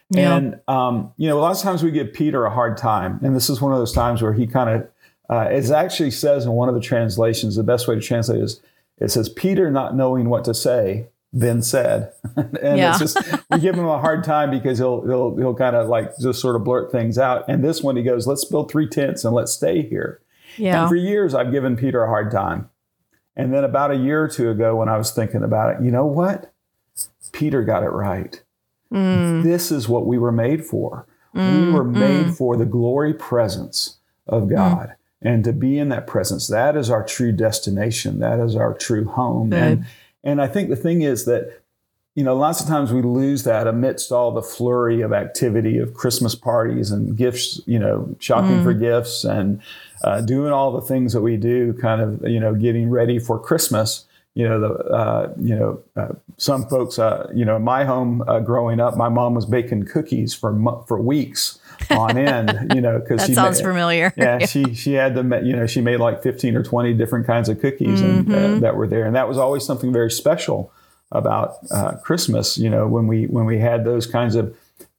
Yeah. 0.09 0.35
And 0.37 0.59
um, 0.67 1.13
you 1.17 1.27
know, 1.27 1.37
a 1.37 1.41
lot 1.41 1.55
of 1.55 1.61
times 1.61 1.83
we 1.83 1.91
give 1.91 2.13
Peter 2.13 2.45
a 2.45 2.49
hard 2.49 2.77
time, 2.77 3.19
and 3.23 3.35
this 3.35 3.49
is 3.49 3.61
one 3.61 3.73
of 3.73 3.77
those 3.79 3.93
times 3.93 4.21
where 4.21 4.33
he 4.33 4.47
kind 4.47 4.69
of 4.69 4.87
uh, 5.29 5.49
it 5.51 5.69
actually 5.71 6.11
says 6.11 6.45
in 6.45 6.51
one 6.53 6.69
of 6.69 6.75
the 6.75 6.81
translations, 6.81 7.55
the 7.57 7.63
best 7.63 7.87
way 7.87 7.95
to 7.95 8.01
translate 8.01 8.41
is 8.41 8.61
it 8.99 9.09
says 9.11 9.27
Peter 9.29 9.69
not 9.69 9.95
knowing 9.95 10.29
what 10.29 10.45
to 10.45 10.53
say 10.53 11.07
then 11.33 11.61
said, 11.61 12.13
and 12.37 12.77
Yeah. 12.77 12.91
it's 12.91 12.99
just 12.99 13.17
we 13.51 13.59
give 13.59 13.75
him 13.75 13.85
a 13.85 13.99
hard 13.99 14.23
time 14.23 14.49
because 14.49 14.77
he'll 14.77 15.05
he'll 15.05 15.35
he'll 15.35 15.53
kind 15.53 15.75
of 15.75 15.89
like 15.89 16.17
just 16.19 16.39
sort 16.39 16.55
of 16.55 16.63
blurt 16.63 16.89
things 16.91 17.17
out. 17.17 17.43
And 17.49 17.61
this 17.63 17.83
one 17.83 17.97
he 17.97 18.03
goes, 18.03 18.25
let's 18.25 18.45
build 18.45 18.71
three 18.71 18.87
tents 18.87 19.25
and 19.25 19.35
let's 19.35 19.51
stay 19.51 19.81
here. 19.81 20.21
Yeah. 20.57 20.81
And 20.81 20.89
for 20.89 20.95
years, 20.95 21.33
I've 21.35 21.51
given 21.51 21.75
Peter 21.75 22.01
a 22.03 22.07
hard 22.07 22.31
time. 22.31 22.69
And 23.35 23.53
then 23.53 23.63
about 23.65 23.91
a 23.91 23.95
year 23.97 24.23
or 24.23 24.27
two 24.29 24.49
ago, 24.49 24.77
when 24.77 24.87
I 24.89 24.97
was 24.97 25.11
thinking 25.11 25.43
about 25.43 25.75
it, 25.75 25.83
you 25.83 25.91
know 25.91 26.05
what? 26.05 26.51
Peter 27.33 27.63
got 27.63 27.83
it 27.83 27.89
right. 27.89 28.41
Mm. 28.91 29.43
This 29.43 29.71
is 29.71 29.89
what 29.89 30.05
we 30.05 30.17
were 30.17 30.31
made 30.31 30.65
for. 30.65 31.05
we 31.33 31.71
were 31.71 31.83
made 31.83 32.35
for 32.35 32.57
the 32.57 32.65
glory 32.65 33.13
presence 33.13 33.97
of 34.27 34.49
God 34.49 34.95
and 35.21 35.43
to 35.43 35.53
be 35.53 35.77
in 35.77 35.89
that 35.89 36.07
presence. 36.07 36.47
That 36.47 36.75
is 36.75 36.89
our 36.89 37.03
true 37.03 37.31
destination. 37.31 38.19
That 38.19 38.39
is 38.39 38.55
our 38.55 38.73
true 38.73 39.05
home. 39.05 39.49
Good. 39.49 39.59
And 39.59 39.85
and 40.23 40.41
I 40.41 40.47
think 40.47 40.69
the 40.69 40.75
thing 40.75 41.01
is 41.01 41.25
that 41.25 41.61
you 42.17 42.23
know, 42.23 42.35
lots 42.35 42.59
of 42.59 42.67
times 42.67 42.91
we 42.91 43.03
lose 43.03 43.43
that 43.43 43.67
amidst 43.67 44.11
all 44.11 44.31
the 44.31 44.41
flurry 44.41 45.01
of 45.01 45.13
activity 45.13 45.77
of 45.77 45.93
Christmas 45.93 46.33
parties 46.33 46.89
and 46.89 47.15
gifts, 47.15 47.61
you 47.67 47.77
know, 47.77 48.15
shopping 48.19 48.63
for 48.63 48.73
gifts 48.73 49.23
and 49.23 49.61
uh, 50.03 50.21
doing 50.21 50.51
all 50.51 50.71
the 50.71 50.81
things 50.81 51.13
that 51.13 51.21
we 51.21 51.37
do, 51.37 51.73
kind 51.73 52.01
of, 52.01 52.27
you 52.27 52.39
know, 52.39 52.55
getting 52.55 52.89
ready 52.89 53.19
for 53.19 53.39
Christmas. 53.39 54.07
You 54.37 54.47
know, 54.47 54.59
the 54.59 54.71
uh, 55.01 55.33
you 55.41 55.55
know, 55.55 55.79
uh, 55.95 56.09
some 56.37 56.67
folks, 56.67 56.99
uh, 56.99 57.27
you 57.33 57.43
know, 57.43 57.55
in 57.55 57.63
my 57.63 57.85
home 57.85 58.23
uh, 58.27 58.39
growing 58.39 58.79
up, 58.79 58.95
my 58.95 59.09
mom 59.09 59.33
was 59.33 59.45
baking 59.47 59.85
cookies 59.85 60.35
for 60.35 60.51
mo- 60.53 60.85
for 60.87 61.01
weeks 61.01 61.57
on 61.89 62.17
end. 62.17 62.71
You 62.75 62.81
know, 62.81 62.99
because 62.99 63.21
That 63.21 63.27
she 63.27 63.33
sounds 63.33 63.59
familiar. 63.61 64.13
yeah, 64.15 64.37
she 64.51 64.75
she 64.75 64.93
had 64.93 65.15
ma- 65.25 65.37
you 65.49 65.55
know 65.55 65.65
she 65.65 65.81
made 65.81 65.99
like 65.99 66.21
fifteen 66.21 66.55
or 66.55 66.61
twenty 66.63 66.93
different 66.93 67.25
kinds 67.25 67.49
of 67.49 67.59
cookies 67.59 67.99
and 68.01 68.31
uh, 68.31 68.59
that 68.59 68.75
were 68.75 68.87
there, 68.87 69.05
and 69.07 69.15
that 69.15 69.27
was 69.27 69.37
always 69.39 69.65
something 69.65 69.91
very 69.91 70.11
special 70.11 70.71
about 71.11 71.55
uh, 71.71 71.93
Christmas. 72.03 72.57
You 72.59 72.69
know, 72.69 72.87
when 72.87 73.07
we 73.07 73.25
when 73.25 73.45
we 73.45 73.57
had 73.57 73.85
those 73.85 74.05
kinds 74.05 74.35
of 74.35 74.55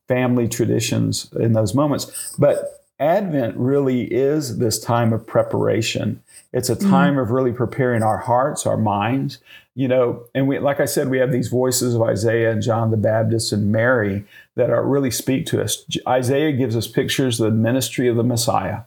family 0.08 0.48
traditions 0.48 1.30
in 1.38 1.52
those 1.52 1.74
moments, 1.74 2.34
but 2.38 2.77
Advent 3.00 3.56
really 3.56 4.02
is 4.04 4.58
this 4.58 4.80
time 4.80 5.12
of 5.12 5.26
preparation. 5.26 6.22
It's 6.52 6.68
a 6.68 6.76
mm-hmm. 6.76 6.90
time 6.90 7.18
of 7.18 7.30
really 7.30 7.52
preparing 7.52 8.02
our 8.02 8.18
hearts, 8.18 8.66
our 8.66 8.76
minds, 8.76 9.38
you 9.74 9.86
know, 9.86 10.24
and 10.34 10.48
we, 10.48 10.58
like 10.58 10.80
I 10.80 10.86
said, 10.86 11.08
we 11.08 11.18
have 11.18 11.30
these 11.30 11.48
voices 11.48 11.94
of 11.94 12.02
Isaiah 12.02 12.50
and 12.50 12.60
John 12.60 12.90
the 12.90 12.96
Baptist 12.96 13.52
and 13.52 13.70
Mary 13.70 14.24
that 14.56 14.70
are 14.70 14.84
really 14.84 15.12
speak 15.12 15.46
to 15.46 15.62
us. 15.62 15.84
Isaiah 16.08 16.52
gives 16.52 16.74
us 16.74 16.88
pictures 16.88 17.38
of 17.38 17.52
the 17.52 17.56
ministry 17.56 18.08
of 18.08 18.16
the 18.16 18.24
Messiah, 18.24 18.80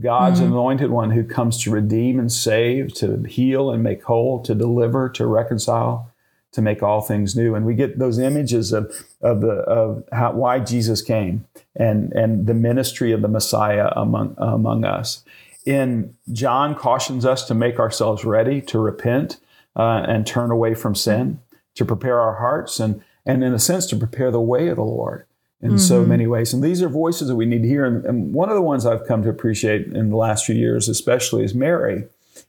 God's 0.00 0.40
mm-hmm. 0.40 0.52
anointed 0.52 0.90
one 0.90 1.10
who 1.10 1.22
comes 1.22 1.62
to 1.62 1.70
redeem 1.70 2.18
and 2.18 2.32
save, 2.32 2.94
to 2.94 3.22
heal 3.24 3.70
and 3.70 3.82
make 3.82 4.02
whole, 4.02 4.42
to 4.42 4.54
deliver, 4.54 5.08
to 5.10 5.26
reconcile, 5.26 6.11
to 6.52 6.62
make 6.62 6.82
all 6.82 7.00
things 7.00 7.34
new. 7.34 7.54
And 7.54 7.64
we 7.64 7.74
get 7.74 7.98
those 7.98 8.18
images 8.18 8.72
of, 8.72 9.06
of 9.20 9.40
the 9.40 9.52
of 9.52 10.04
how, 10.12 10.32
why 10.32 10.60
Jesus 10.60 11.02
came 11.02 11.46
and 11.74 12.12
and 12.12 12.46
the 12.46 12.54
ministry 12.54 13.12
of 13.12 13.22
the 13.22 13.28
Messiah 13.28 13.88
among 13.96 14.34
among 14.38 14.84
us. 14.84 15.24
In 15.64 16.14
John 16.32 16.74
cautions 16.74 17.24
us 17.24 17.44
to 17.46 17.54
make 17.54 17.78
ourselves 17.78 18.24
ready 18.24 18.60
to 18.62 18.78
repent 18.78 19.38
uh, 19.76 20.04
and 20.08 20.26
turn 20.26 20.50
away 20.50 20.74
from 20.74 20.94
sin, 20.94 21.40
to 21.76 21.84
prepare 21.84 22.20
our 22.20 22.36
hearts, 22.36 22.80
and 22.80 23.02
and 23.24 23.44
in 23.44 23.54
a 23.54 23.58
sense 23.58 23.86
to 23.86 23.96
prepare 23.96 24.30
the 24.30 24.40
way 24.40 24.68
of 24.68 24.76
the 24.76 24.82
Lord 24.82 25.24
in 25.62 25.78
so 25.78 26.04
many 26.04 26.26
ways. 26.26 26.52
And 26.52 26.62
these 26.62 26.82
are 26.82 26.88
voices 26.88 27.28
that 27.28 27.36
we 27.36 27.46
need 27.46 27.62
to 27.62 27.68
hear. 27.68 27.84
And, 27.84 28.04
and 28.04 28.34
one 28.34 28.48
of 28.48 28.56
the 28.56 28.62
ones 28.62 28.84
I've 28.84 29.06
come 29.06 29.22
to 29.22 29.28
appreciate 29.28 29.86
in 29.86 30.10
the 30.10 30.16
last 30.16 30.44
few 30.44 30.56
years, 30.56 30.88
especially, 30.88 31.44
is 31.44 31.54
Mary. 31.54 32.04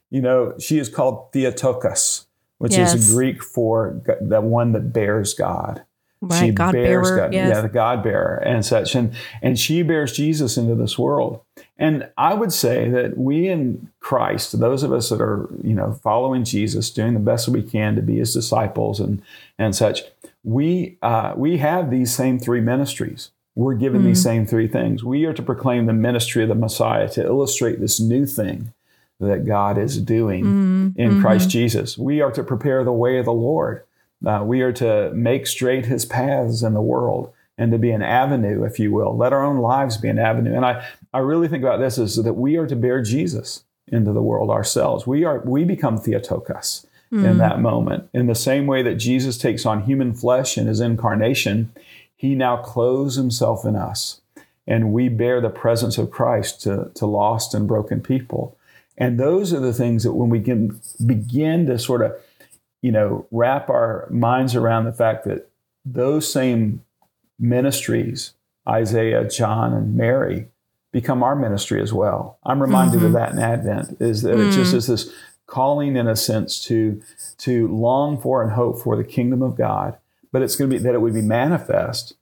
You 0.10 0.22
know, 0.22 0.56
she 0.58 0.80
is 0.80 0.90
called 0.90 1.32
Theotokos, 1.32 2.26
which 2.64 2.78
Yes. 2.78 2.94
is 2.94 3.14
Greek 3.14 3.44
for 3.44 4.02
the 4.22 4.40
one 4.40 4.72
that 4.72 4.94
bears 4.94 5.34
God. 5.34 5.84
Right, 6.22 6.56
God 6.56 6.72
bearer, 6.72 7.18
God, 7.18 7.34
yes. 7.34 7.50
yeah, 7.54 7.60
the 7.60 7.68
God 7.68 8.02
bearer 8.02 8.38
and 8.38 8.66
such, 8.66 8.96
and 8.96 9.14
and 9.42 9.60
she 9.60 9.84
bears 9.84 10.14
Jesus 10.14 10.56
into 10.56 10.74
this 10.74 10.98
world. 10.98 11.42
And 11.78 12.10
I 12.18 12.34
would 12.34 12.54
say 12.54 12.90
that 12.90 13.18
we 13.18 13.50
in 13.50 13.90
Christ, 14.00 14.58
those 14.58 14.84
of 14.84 14.94
us 14.94 15.10
that 15.10 15.20
are 15.20 15.50
you 15.62 15.74
know 15.74 16.00
following 16.02 16.46
Jesus, 16.46 16.90
doing 16.90 17.14
the 17.14 17.20
best 17.20 17.48
that 17.48 17.52
we 17.52 17.62
can 17.62 17.98
to 17.98 18.02
be 18.02 18.20
His 18.20 18.34
disciples 18.34 19.02
and 19.02 19.22
and 19.60 19.76
such, 19.76 20.04
we 20.46 20.98
uh, 21.02 21.34
we 21.36 21.58
have 21.58 21.92
these 21.92 22.16
same 22.16 22.40
three 22.40 22.62
ministries. 22.62 23.32
We're 23.56 23.76
given 23.76 24.06
these 24.06 24.24
same 24.24 24.46
three 24.46 24.70
things. 24.70 25.04
We 25.04 25.26
are 25.26 25.34
to 25.34 25.44
proclaim 25.44 25.86
the 25.86 25.94
ministry 25.94 26.44
of 26.44 26.50
the 26.50 26.56
Messiah 26.56 27.10
to 27.10 27.26
illustrate 27.26 27.82
this 27.82 28.00
new 28.00 28.26
thing 28.26 28.72
that 29.20 29.46
God 29.46 29.78
is 29.78 30.02
doing 30.02 30.44
mm-hmm. 30.44 31.00
in 31.00 31.22
Christ 31.22 31.44
mm-hmm. 31.44 31.52
Jesus. 31.52 31.98
We 31.98 32.22
are 32.22 32.32
to 32.32 32.44
prepare 32.44 32.84
the 32.84 32.92
way 32.92 33.18
of 33.18 33.26
the 33.26 33.34
Lord. 33.34 33.84
Uh, 34.26 34.42
we 34.44 34.62
are 34.62 34.74
to 34.74 35.12
make 35.14 35.48
straight 35.48 35.86
his 35.86 36.06
paths 36.06 36.64
in 36.64 36.74
the 36.74 36.82
world 36.82 37.32
and 37.58 37.72
to 37.72 37.78
be 37.78 37.92
an 37.92 38.02
avenue, 38.02 38.64
if 38.64 38.80
you 38.80 38.92
will. 38.92 39.16
Let 39.16 39.34
our 39.34 39.44
own 39.44 39.58
lives 39.58 39.98
be 39.98 40.10
an 40.10 40.20
avenue. 40.20 40.56
And 40.56 40.66
I, 40.66 40.86
I 41.14 41.20
really 41.20 41.48
think 41.48 41.64
about 41.64 41.80
this 41.80 41.98
is 41.98 42.16
that 42.16 42.34
we 42.34 42.58
are 42.58 42.68
to 42.68 42.76
bear 42.76 43.02
Jesus 43.02 43.64
into 43.88 44.12
the 44.12 44.22
world 44.22 44.50
ourselves. 44.50 45.06
We 45.06 45.24
are 45.24 45.40
we 45.46 45.64
become 45.64 45.98
Theotokos 45.98 46.86
in 47.12 47.38
that 47.38 47.58
mm. 47.58 47.62
moment. 47.62 48.10
In 48.14 48.26
the 48.26 48.36
same 48.36 48.66
way 48.66 48.82
that 48.82 48.96
Jesus 48.96 49.38
takes 49.38 49.66
on 49.66 49.84
human 49.84 50.14
flesh 50.14 50.58
in 50.58 50.66
his 50.66 50.80
incarnation, 50.80 51.72
he 52.16 52.34
now 52.34 52.58
clothes 52.58 53.16
himself 53.16 53.66
in 53.66 53.76
us. 53.76 54.22
And 54.66 54.94
we 54.94 55.10
bear 55.10 55.40
the 55.40 55.50
presence 55.50 55.98
of 55.98 56.10
Christ 56.10 56.62
to, 56.62 56.90
to 56.96 57.06
lost 57.06 57.54
and 57.54 57.68
broken 57.68 58.02
people. 58.02 58.58
And 58.98 59.20
those 59.20 59.54
are 59.54 59.60
the 59.60 59.74
things 59.74 60.04
that 60.04 60.14
when 60.14 60.30
we 60.30 60.42
can 60.42 60.80
begin 61.06 61.66
to 61.68 61.80
sort 61.80 62.04
of 62.04 62.14
you 62.84 62.92
know, 62.92 63.26
wrap 63.32 63.70
our 63.70 64.08
minds 64.12 64.56
around 64.56 64.84
the 64.84 64.94
fact 64.94 65.24
that 65.24 65.50
those 65.86 66.32
same 66.32 66.84
ministries, 67.40 68.34
Isaiah, 68.68 69.28
John, 69.28 69.74
and 69.74 69.96
Mary, 69.96 70.50
become 70.92 71.24
our 71.24 71.36
ministry 71.36 71.82
as 71.82 71.94
well. 71.94 72.38
I'm 72.44 72.62
reminded 72.62 72.98
of 72.98 73.14
mm-hmm. 73.14 73.14
that 73.14 73.32
in 73.32 73.40
Advent, 73.40 73.98
is 74.02 74.22
that 74.22 74.38
it 74.38 74.52
just 74.52 74.74
mm. 74.74 74.76
is 74.76 74.88
this 74.88 75.12
calling 75.48 75.96
in 75.96 76.08
a 76.08 76.16
sense 76.16 76.64
to 76.66 77.02
to 77.40 77.68
long 77.70 78.20
for 78.20 78.44
and 78.44 78.52
hope 78.52 78.82
for 78.82 78.98
the 78.98 79.04
kingdom 79.04 79.42
of 79.42 79.56
God, 79.56 79.98
but 80.32 80.42
it's 80.42 80.58
going 80.58 80.70
to 80.70 80.78
be 80.78 80.84
that 80.84 80.94
it 80.94 81.02
would 81.02 81.14
be 81.14 81.22
manifest, 81.22 82.16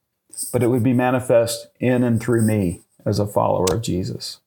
but 0.54 0.62
it 0.62 0.68
would 0.68 0.84
be 0.84 0.94
manifest 0.94 1.68
in 1.80 2.04
and 2.04 2.22
through 2.22 2.44
me 2.44 2.82
as 3.04 3.18
a 3.18 3.26
follower 3.26 3.66
of 3.74 3.82
Jesus. 3.82 4.41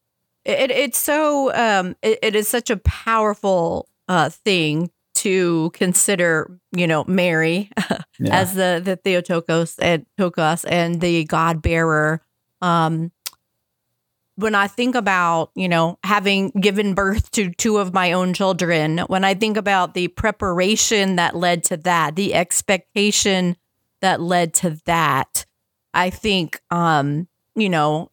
It, 0.44 0.70
it's 0.70 0.98
so 0.98 1.54
um, 1.54 1.96
it, 2.02 2.18
it 2.22 2.36
is 2.36 2.48
such 2.48 2.70
a 2.70 2.76
powerful 2.78 3.88
uh, 4.08 4.28
thing 4.28 4.90
to 5.16 5.70
consider. 5.74 6.58
You 6.72 6.86
know, 6.86 7.04
Mary 7.06 7.70
Yeah. 8.18 8.36
as 8.40 8.54
the 8.54 8.80
the 8.84 8.96
Theotokos 8.96 9.78
and 9.80 10.06
Tokos 10.18 10.64
and 10.68 11.00
the 11.00 11.24
God 11.24 11.62
bearer. 11.62 12.20
Um, 12.62 13.10
when 14.36 14.54
I 14.54 14.66
think 14.66 14.94
about 14.94 15.50
you 15.54 15.68
know 15.68 15.98
having 16.04 16.50
given 16.50 16.94
birth 16.94 17.30
to 17.32 17.50
two 17.50 17.78
of 17.78 17.94
my 17.94 18.12
own 18.12 18.34
children, 18.34 18.98
when 19.06 19.24
I 19.24 19.34
think 19.34 19.56
about 19.56 19.94
the 19.94 20.08
preparation 20.08 21.16
that 21.16 21.36
led 21.36 21.64
to 21.64 21.76
that, 21.78 22.16
the 22.16 22.34
expectation 22.34 23.56
that 24.00 24.20
led 24.20 24.52
to 24.54 24.78
that, 24.86 25.46
I 25.94 26.10
think 26.10 26.60
um, 26.70 27.28
you 27.54 27.68
know 27.68 28.10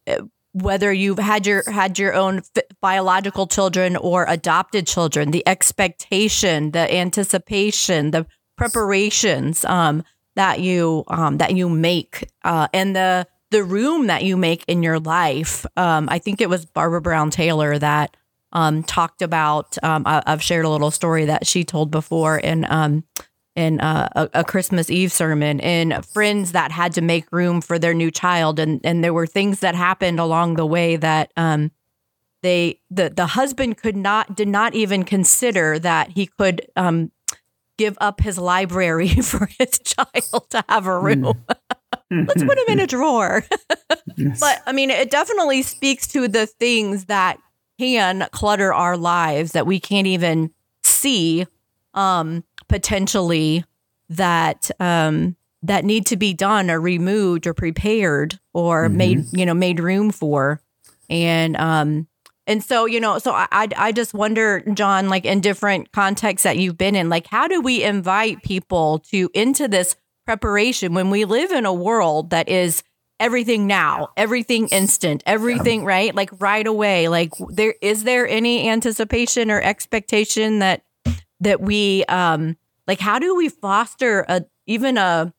whether 0.54 0.92
you've 0.92 1.20
had 1.20 1.48
your 1.48 1.64
had 1.70 1.98
your 1.98 2.14
own 2.14 2.42
biological 2.82 3.48
children 3.48 3.96
or 3.96 4.26
adopted 4.28 4.86
children 4.86 5.32
the 5.32 5.48
expectation 5.48 6.72
the 6.72 6.94
anticipation 6.94 8.12
the 8.12 8.26
preparations 8.58 9.64
um, 9.66 10.04
that 10.36 10.60
you 10.60 11.04
um, 11.08 11.38
that 11.38 11.56
you 11.56 11.70
make 11.70 12.30
uh, 12.44 12.68
and 12.74 12.96
the 12.96 13.26
the 13.52 13.64
room 13.64 14.08
that 14.08 14.24
you 14.24 14.36
make 14.38 14.64
in 14.68 14.84
your 14.84 15.00
life 15.00 15.66
um, 15.78 16.08
i 16.10 16.20
think 16.20 16.42
it 16.42 16.50
was 16.50 16.66
barbara 16.66 17.02
brown 17.02 17.30
taylor 17.30 17.78
that 17.78 18.16
um, 18.54 18.84
talked 18.84 19.22
about 19.22 19.78
um, 19.84 20.04
I, 20.06 20.22
i've 20.26 20.44
shared 20.44 20.66
a 20.66 20.70
little 20.70 20.92
story 20.92 21.26
that 21.26 21.48
she 21.48 21.64
told 21.64 21.92
before 21.92 22.42
and 22.44 22.66
um, 22.66 23.06
in 23.56 23.80
uh, 23.82 24.08
a, 24.16 24.40
a 24.40 24.44
Christmas 24.44 24.90
Eve 24.90 25.12
sermon 25.12 25.60
and 25.60 26.06
friends 26.06 26.54
that 26.54 26.72
had 26.72 26.94
to 26.94 27.02
make 27.02 27.32
room 27.32 27.62
for 27.62 27.78
their 27.78 27.94
new 27.94 28.10
child 28.12 28.60
and 28.60 28.80
and 28.84 29.04
there 29.04 29.14
were 29.14 29.28
things 29.28 29.60
that 29.60 29.76
happened 29.76 30.20
along 30.20 30.56
the 30.56 30.66
way 30.66 30.96
that 30.96 31.32
um 31.36 31.72
they 32.44 32.80
the 32.90 33.10
the 33.10 33.28
husband 33.28 33.78
could 33.78 33.96
not 33.98 34.36
did 34.36 34.48
not 34.48 34.74
even 34.74 35.04
consider 35.04 35.78
that 35.80 36.12
he 36.12 36.28
could 36.28 36.66
um 36.76 37.12
give 37.78 37.98
up 38.00 38.22
his 38.22 38.38
library 38.38 39.10
for 39.22 39.50
his 39.60 39.80
child 39.80 40.50
to 40.52 40.64
have 40.70 40.86
a 40.86 41.00
room. 41.00 41.24
Let's 42.12 42.44
put 42.44 42.58
him 42.58 42.66
in 42.68 42.80
a 42.80 42.88
drawer. 42.88 43.44
but 44.40 44.62
I 44.66 44.72
mean 44.72 44.90
it 44.90 45.10
definitely 45.10 45.62
speaks 45.62 46.08
to 46.08 46.28
the 46.28 46.46
things 46.46 47.06
that 47.06 47.38
can 47.80 48.28
clutter 48.32 48.74
our 48.74 48.98
lives 48.98 49.54
that 49.54 49.66
we 49.66 49.80
can't 49.80 50.08
even 50.08 50.52
see 50.84 51.46
um 51.94 52.44
potentially 52.72 53.66
that 54.10 54.72
um 54.80 55.36
that 55.62 55.86
need 55.86 56.06
to 56.08 56.18
be 56.18 56.34
done 56.34 56.72
or 56.72 56.80
removed 56.80 57.46
or 57.46 57.54
prepared 57.54 58.40
or 58.54 58.90
made 58.90 59.26
you 59.32 59.46
know 59.46 59.54
made 59.54 59.80
room 59.80 60.12
for. 60.12 60.62
And 61.10 61.58
um 61.58 62.08
and 62.48 62.64
so 62.64 62.86
you 62.86 63.00
know 63.00 63.20
so 63.20 63.34
I, 63.34 63.48
I 63.52 63.68
i 63.78 63.92
just 63.92 64.14
wonder 64.14 64.62
jon 64.74 65.10
like 65.10 65.26
in 65.26 65.42
different 65.42 65.92
contexts 65.92 66.44
that 66.44 66.58
you've 66.58 66.78
been 66.78 66.96
in 66.96 67.08
like 67.08 67.28
how 67.28 67.48
do 67.48 67.62
we 67.62 67.84
invite 67.84 68.42
people 68.42 68.98
to 69.12 69.30
into 69.36 69.68
this 69.68 69.96
preparation 70.26 70.96
when 70.96 71.12
we 71.12 71.26
live 71.26 71.52
in 71.52 71.66
a 71.66 71.74
world 71.74 72.32
that 72.32 72.50
is 72.50 72.84
everything 73.22 73.68
now, 73.68 74.10
everything 74.18 74.68
instant, 74.70 75.22
everything 75.28 75.86
right, 75.86 76.14
like 76.16 76.32
right 76.40 76.66
away. 76.66 77.08
Like 77.08 77.32
there 77.50 77.76
is 77.82 78.04
there 78.04 78.28
any 78.28 78.68
anticipation 78.68 79.52
or 79.52 79.62
expectation 79.62 80.60
that 80.60 80.84
that 81.40 81.62
we 81.62 82.04
um 82.06 82.58
like 82.92 83.00
how 83.00 83.18
do 83.20 83.34
we 83.36 83.48
foster 83.48 84.26
a 84.28 84.44
even 84.68 84.98
a 84.98 85.34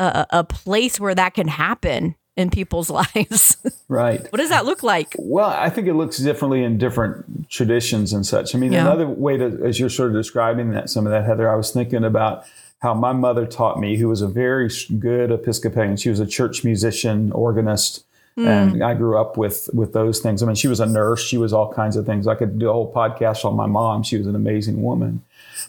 a, 0.00 0.26
a 0.30 0.44
place 0.44 0.98
where 1.00 1.14
that 1.14 1.34
can 1.34 1.46
happen 1.48 2.16
in 2.36 2.50
people's 2.50 2.90
lives? 3.00 3.56
right. 3.88 4.20
what 4.32 4.38
does 4.38 4.50
that 4.50 4.64
look 4.66 4.82
like? 4.82 5.14
Well, 5.18 5.48
I 5.48 5.70
think 5.70 5.86
it 5.86 5.94
looks 5.94 6.18
differently 6.18 6.62
in 6.64 6.78
different 6.78 7.48
traditions 7.48 8.12
and 8.12 8.26
such. 8.26 8.54
I 8.54 8.58
mean, 8.58 8.72
Yeah. 8.72 8.82
another 8.82 9.06
way 9.06 9.36
to, 9.38 9.46
as 9.64 9.78
you're 9.80 9.88
sort 9.88 10.10
of 10.10 10.16
describing 10.16 10.70
that, 10.72 10.90
some 10.90 11.06
of 11.06 11.12
that, 11.12 11.24
Heather, 11.24 11.48
I 11.50 11.54
was 11.54 11.70
thinking 11.70 12.04
about 12.04 12.44
how 12.80 12.92
my 12.92 13.12
mother 13.12 13.46
taught 13.46 13.80
me, 13.80 13.96
who 13.96 14.08
was 14.08 14.20
a 14.20 14.28
very 14.28 14.68
good 14.98 15.30
Episcopalian. 15.30 15.96
She 15.96 16.10
was 16.10 16.20
a 16.20 16.26
church 16.26 16.62
musician, 16.64 17.32
organist, 17.32 18.04
and 18.36 18.74
mm. 18.74 18.84
I 18.84 18.94
grew 18.94 19.18
up 19.18 19.36
with 19.36 19.70
with 19.72 19.92
those 19.92 20.20
things. 20.20 20.42
I 20.42 20.46
mean, 20.46 20.56
she 20.56 20.68
was 20.68 20.80
a 20.80 20.86
nurse. 20.86 21.24
She 21.24 21.38
was 21.38 21.52
all 21.52 21.72
kinds 21.72 21.96
of 21.96 22.04
things. 22.04 22.26
I 22.26 22.34
could 22.34 22.58
do 22.58 22.68
a 22.68 22.72
whole 22.72 22.92
podcast 22.92 23.44
on 23.44 23.56
my 23.56 23.66
mom. 23.66 24.02
She 24.02 24.18
was 24.18 24.26
an 24.26 24.34
amazing 24.34 24.82
woman. 24.82 25.22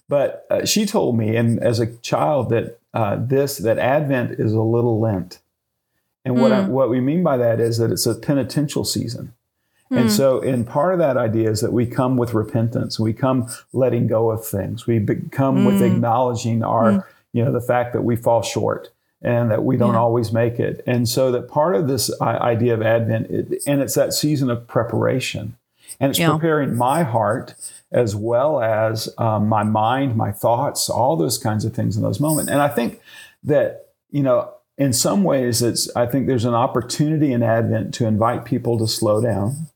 But 0.09 0.45
uh, 0.49 0.65
she 0.65 0.85
told 0.85 1.17
me, 1.17 1.35
and 1.35 1.59
as 1.61 1.79
a 1.79 1.95
child, 1.97 2.49
that 2.49 2.79
uh, 2.93 3.17
this 3.19 3.57
that 3.59 3.77
Advent 3.77 4.39
is 4.39 4.53
a 4.53 4.61
little 4.61 4.99
Lent. 4.99 5.39
And 6.25 6.41
what 6.41 6.51
I, 6.51 6.61
mm. 6.61 6.67
what 6.67 6.89
we 6.89 6.99
mean 6.99 7.23
by 7.23 7.37
that 7.37 7.61
is 7.61 7.77
that 7.77 7.89
it's 7.89 8.05
a 8.05 8.15
penitential 8.15 8.83
season. 8.83 9.33
And 9.89 10.09
mm. 10.09 10.11
so, 10.11 10.41
in 10.41 10.65
part 10.65 10.91
of 10.91 10.99
that 10.99 11.15
idea 11.15 11.49
is 11.49 11.61
that 11.61 11.71
we 11.71 11.85
come 11.85 12.17
with 12.17 12.33
repentance. 12.33 12.99
We 12.99 13.13
come 13.13 13.47
letting 13.71 14.07
go 14.07 14.31
of 14.31 14.45
things. 14.45 14.85
We 14.85 15.05
come 15.31 15.63
with 15.63 15.81
acknowledging 15.81 16.63
our, 16.63 17.07
you 17.31 17.45
know, 17.45 17.53
the 17.53 17.61
fact 17.61 17.93
that 17.93 18.01
we 18.01 18.17
fall 18.17 18.41
short 18.41 18.91
and 19.21 19.49
that 19.51 19.63
we 19.63 19.77
don't 19.77 19.93
Yeah. 19.93 19.99
always 19.99 20.31
make 20.31 20.59
it. 20.59 20.83
And 20.85 21.07
so, 21.09 21.31
that 21.31 21.47
part 21.47 21.75
of 21.75 21.87
this 21.87 22.11
idea 22.21 22.73
of 22.73 22.81
Advent, 22.81 23.29
it, 23.31 23.63
and 23.67 23.81
it's 23.81 23.95
that 23.95 24.13
season 24.13 24.49
of 24.49 24.67
preparation, 24.67 25.55
and 25.99 26.09
it's 26.11 26.19
Yeah. 26.19 26.31
preparing 26.31 26.75
my 26.75 27.03
heart 27.03 27.55
as 27.91 28.15
well 28.15 28.61
as 28.61 29.09
um, 29.17 29.47
my 29.47 29.63
mind, 29.63 30.15
my 30.15 30.31
thoughts, 30.31 30.89
all 30.89 31.15
those 31.15 31.37
kinds 31.37 31.63
of 31.65 31.73
things 31.73 31.95
in 31.97 32.03
those 32.03 32.19
moments. 32.19 32.51
And 32.51 32.61
I 32.61 32.67
think 32.67 32.99
that 33.43 33.85
you 34.11 34.23
know, 34.23 34.49
in 34.77 34.93
some 34.93 35.23
ways, 35.23 35.61
it's 35.61 35.89
I 35.95 36.05
think 36.05 36.27
there's 36.27 36.45
an 36.45 36.53
opportunity 36.53 37.33
in 37.33 37.43
Advent 37.43 37.93
to 37.95 38.05
invite 38.05 38.45
people 38.45 38.77
to 38.77 38.87
slow 38.87 39.19
down 39.21 39.67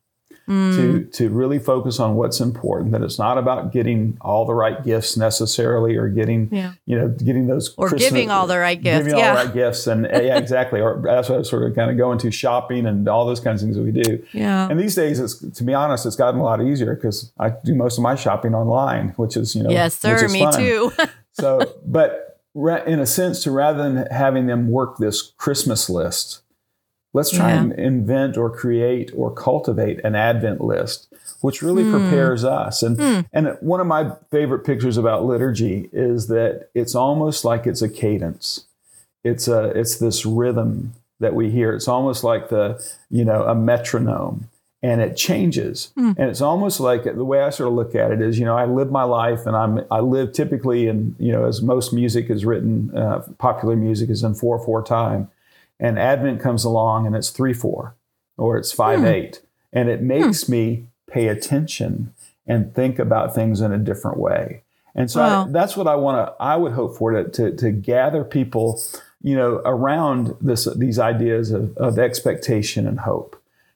Mm. 0.52 0.76
to 0.76 1.06
to 1.18 1.30
really 1.30 1.60
focus 1.60 2.00
on 2.00 2.16
what's 2.16 2.42
important. 2.42 2.92
That 2.92 3.02
it's 3.02 3.18
not 3.18 3.38
about 3.38 3.72
getting 3.72 4.18
all 4.20 4.46
the 4.46 4.54
right 4.54 4.84
gifts 4.84 5.16
necessarily, 5.16 5.96
or 5.96 6.10
getting 6.10 6.50
Yeah. 6.52 6.74
you 6.86 6.98
know 7.00 7.08
getting 7.08 7.48
those 7.48 7.74
Or 7.78 7.88
Christmas- 7.88 8.10
giving 8.12 8.30
all 8.30 8.48
the 8.48 8.58
right 8.60 8.82
gifts. 8.82 8.98
giving 9.00 9.14
all 9.14 9.20
Yeah. 9.20 9.36
the 9.36 9.46
right 9.46 9.54
gifts, 9.54 9.88
and 9.88 10.06
yeah, 10.12 10.38
exactly. 10.38 10.82
Or 10.82 11.02
that's 11.04 11.30
what 11.30 11.36
I 11.36 11.38
was 11.40 11.50
sort 11.50 11.64
of 11.64 11.74
kind 11.76 11.90
of 11.90 11.98
going 11.98 12.18
to 12.20 12.32
shopping 12.32 12.86
and 12.86 13.08
all 13.08 13.26
those 13.26 13.40
kinds 13.40 13.62
of 13.64 13.68
things 13.68 13.78
that 13.78 13.84
we 13.84 13.92
do. 13.92 14.22
Yeah. 14.34 14.68
And 14.70 14.80
these 14.80 14.96
days, 14.96 15.20
it's 15.20 15.40
to 15.40 15.64
be 15.64 15.74
honest, 15.74 16.06
it's 16.06 16.16
gotten 16.18 16.40
a 16.40 16.44
lot 16.44 16.62
easier 16.62 16.96
because 16.96 17.32
I 17.40 17.54
do 17.64 17.74
most 17.74 17.98
of 17.98 18.02
my 18.04 18.16
shopping 18.16 18.54
online, 18.54 19.14
which 19.18 19.38
is 19.38 19.56
you 19.56 19.64
know 19.64 19.70
yes, 19.70 19.98
sir. 19.98 20.28
Me 20.28 20.42
fun. 20.44 20.54
too. 20.54 20.92
So, 21.34 21.62
but 21.86 22.40
in 22.86 23.00
a 23.00 23.06
sense, 23.06 23.42
to 23.44 23.52
rather 23.52 23.82
than 23.82 24.06
having 24.12 24.48
them 24.48 24.70
work 24.70 24.98
this 24.98 25.32
Christmas 25.38 25.90
list, 25.90 26.42
let's 27.14 27.30
try 27.30 27.50
Yeah. 27.52 27.62
and 27.62 27.74
invent 27.74 28.38
or 28.38 28.50
create 28.50 29.12
or 29.16 29.32
cultivate 29.32 30.00
an 30.04 30.16
Advent 30.16 30.62
list, 30.62 31.08
which 31.42 31.62
really 31.62 31.84
hmm. 31.84 31.92
prepares 31.92 32.44
us. 32.44 32.84
And 32.84 32.98
hmm. 33.00 33.20
and 33.34 33.58
one 33.62 33.80
of 33.80 33.88
my 33.88 34.14
favorite 34.32 34.66
pictures 34.66 34.98
about 34.98 35.26
liturgy 35.26 35.90
is 35.92 36.28
that 36.28 36.70
it's 36.74 36.96
almost 36.96 37.44
like 37.44 37.68
it's 37.68 37.82
a 37.82 37.90
cadence. 37.90 38.66
It's 39.24 39.48
a 39.48 39.66
it's 39.78 40.00
this 40.00 40.26
rhythm 40.26 40.94
that 41.20 41.36
we 41.36 41.52
hear. 41.52 41.74
It's 41.74 41.88
almost 41.88 42.24
like 42.24 42.50
the 42.50 42.84
you 43.10 43.26
know 43.26 43.44
a 43.44 43.56
metronome. 43.56 44.48
And 44.84 45.00
it 45.00 45.16
changes, 45.16 45.92
hmm. 45.94 46.14
and 46.18 46.28
it's 46.28 46.42
almost 46.42 46.80
like 46.80 47.04
the 47.04 47.24
way 47.24 47.44
I 47.44 47.52
sort 47.52 47.68
of 47.68 47.76
look 47.76 47.94
at 47.94 48.10
it 48.10 48.20
is, 48.20 48.40
you 48.40 48.46
know, 48.46 48.58
I 48.58 48.66
live 48.66 48.90
my 48.90 49.04
life, 49.04 49.46
and 49.46 49.56
I'm 49.56 49.86
I 49.92 50.00
live 50.00 50.34
typically 50.34 50.88
in, 50.88 51.16
you 51.20 51.32
know, 51.32 51.46
as 51.46 51.62
most 51.62 51.94
music 51.94 52.32
is 52.32 52.46
written, 52.46 52.90
uh, 52.98 53.20
popular 53.38 53.76
music 53.76 54.10
is 54.10 54.24
in 54.24 54.34
four 54.34 54.58
four 54.58 54.82
time, 54.84 55.30
and 55.82 55.98
Advent 55.98 56.40
comes 56.40 56.64
along 56.64 57.08
and 57.08 57.16
it's 57.16 57.32
three 57.32 57.54
four, 57.54 57.96
or 58.38 58.58
it's 58.58 58.72
five 58.72 59.00
hmm. 59.00 59.08
eight, 59.08 59.42
and 59.74 59.90
it 59.90 60.00
hmm. 60.00 60.08
makes 60.08 60.48
me 60.48 60.86
pay 61.10 61.28
attention 61.28 62.14
and 62.48 62.74
think 62.74 63.00
about 63.00 63.36
things 63.36 63.60
in 63.60 63.74
a 63.74 63.78
different 63.78 64.18
way. 64.18 64.62
And 64.94 65.10
so 65.10 65.22
I- 65.22 65.48
that's 65.50 65.76
what 65.76 65.88
I 65.88 65.96
want 65.96 66.28
to. 66.28 66.34
I 66.42 66.56
would 66.56 66.74
hope 66.74 66.96
for 66.96 67.12
to, 67.12 67.28
to 67.30 67.56
to 67.58 67.72
gather 67.72 68.24
people, 68.24 68.80
you 69.22 69.36
know, 69.36 69.62
around 69.66 70.36
this 70.40 70.66
these 70.76 71.00
ideas 71.00 71.52
of, 71.52 71.76
of 71.78 71.98
expectation 71.98 72.88
and 72.88 73.00
hope. 73.00 73.36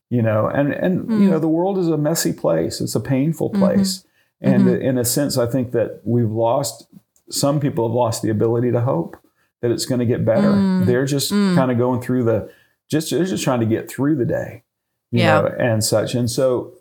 You 0.09 0.21
know, 0.21 0.47
and 0.47 0.71
and 0.71 1.09
you 1.09 1.17
hmm. 1.17 1.29
know, 1.31 1.39
the 1.39 1.49
world 1.49 1.79
is 1.79 1.87
a 1.87 1.97
messy 1.97 2.31
place. 2.31 2.79
It's 2.79 2.95
a 2.95 2.99
painful 2.99 3.49
mm-hmm. 3.49 3.63
place, 3.63 4.05
and 4.39 4.65
mm-hmm. 4.65 4.81
in 4.81 4.97
a 4.99 5.05
sense, 5.05 5.37
I 5.37 5.47
think 5.47 5.71
that 5.71 6.01
we've 6.03 6.29
lost. 6.29 6.87
Some 7.31 7.59
people 7.59 7.87
have 7.87 7.95
lost 7.95 8.21
the 8.21 8.29
ability 8.29 8.71
to 8.71 8.81
hope 8.81 9.17
that 9.65 9.73
it's 9.73 9.85
going 9.85 9.99
to 9.99 10.05
get 10.05 10.23
better. 10.23 10.51
Mm. 10.51 10.85
They're 10.85 11.05
just 11.05 11.31
mm. 11.31 11.55
kind 11.55 11.71
of 11.71 11.77
going 11.77 12.01
through 12.01 12.23
the 12.23 12.51
just 12.87 13.09
they're 13.09 13.25
just 13.25 13.43
trying 13.43 13.61
to 13.61 13.65
get 13.65 13.89
through 13.89 14.15
the 14.15 14.25
day, 14.25 14.63
you 15.11 15.21
Yeah. 15.21 15.41
know, 15.41 15.47
and 15.47 15.83
such. 15.83 16.13
And 16.13 16.29
so 16.29 16.73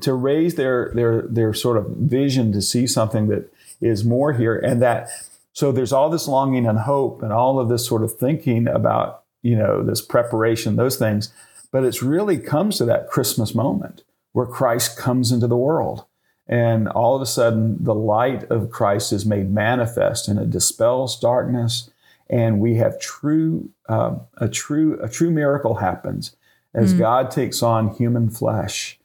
to 0.00 0.14
raise 0.14 0.54
their 0.54 0.92
their 0.94 1.22
their 1.22 1.52
sort 1.52 1.76
of 1.76 1.86
vision 1.88 2.52
to 2.52 2.62
see 2.62 2.86
something 2.86 3.28
that 3.28 3.52
is 3.80 4.04
more 4.04 4.32
here 4.32 4.56
and 4.56 4.80
that 4.80 5.08
so 5.52 5.72
there's 5.72 5.92
all 5.92 6.08
this 6.10 6.28
longing 6.28 6.66
and 6.66 6.80
hope 6.80 7.22
and 7.22 7.32
all 7.32 7.58
of 7.58 7.68
this 7.68 7.86
sort 7.86 8.02
of 8.04 8.16
thinking 8.16 8.68
about 8.68 9.24
you 9.42 9.56
know 9.56 9.82
this 9.82 10.00
preparation 10.00 10.76
those 10.76 10.96
things 10.96 11.32
but 11.72 11.84
it's 11.84 12.02
really 12.02 12.38
comes 12.38 12.78
to 12.78 12.84
that 12.84 13.08
christmas 13.08 13.54
moment 13.54 14.04
where 14.32 14.46
christ 14.46 14.96
comes 14.96 15.32
into 15.32 15.46
the 15.48 15.56
world 15.56 16.04
and 16.46 16.88
all 16.88 17.16
of 17.16 17.22
a 17.22 17.26
sudden 17.26 17.82
the 17.82 17.94
light 17.94 18.44
of 18.44 18.70
christ 18.70 19.12
is 19.12 19.26
made 19.26 19.50
manifest 19.50 20.28
and 20.28 20.38
it 20.38 20.50
dispels 20.50 21.18
darkness 21.18 21.90
and 22.30 22.60
we 22.60 22.76
have 22.76 22.98
true 23.00 23.68
um, 23.88 24.20
a 24.38 24.48
true 24.48 24.98
a 25.02 25.08
true 25.08 25.30
miracle 25.30 25.74
happens 25.76 26.34
as 26.72 26.94
god 26.94 27.30
takes 27.30 27.62
on 27.62 27.90
human 27.96 28.30
flesh 28.30 28.98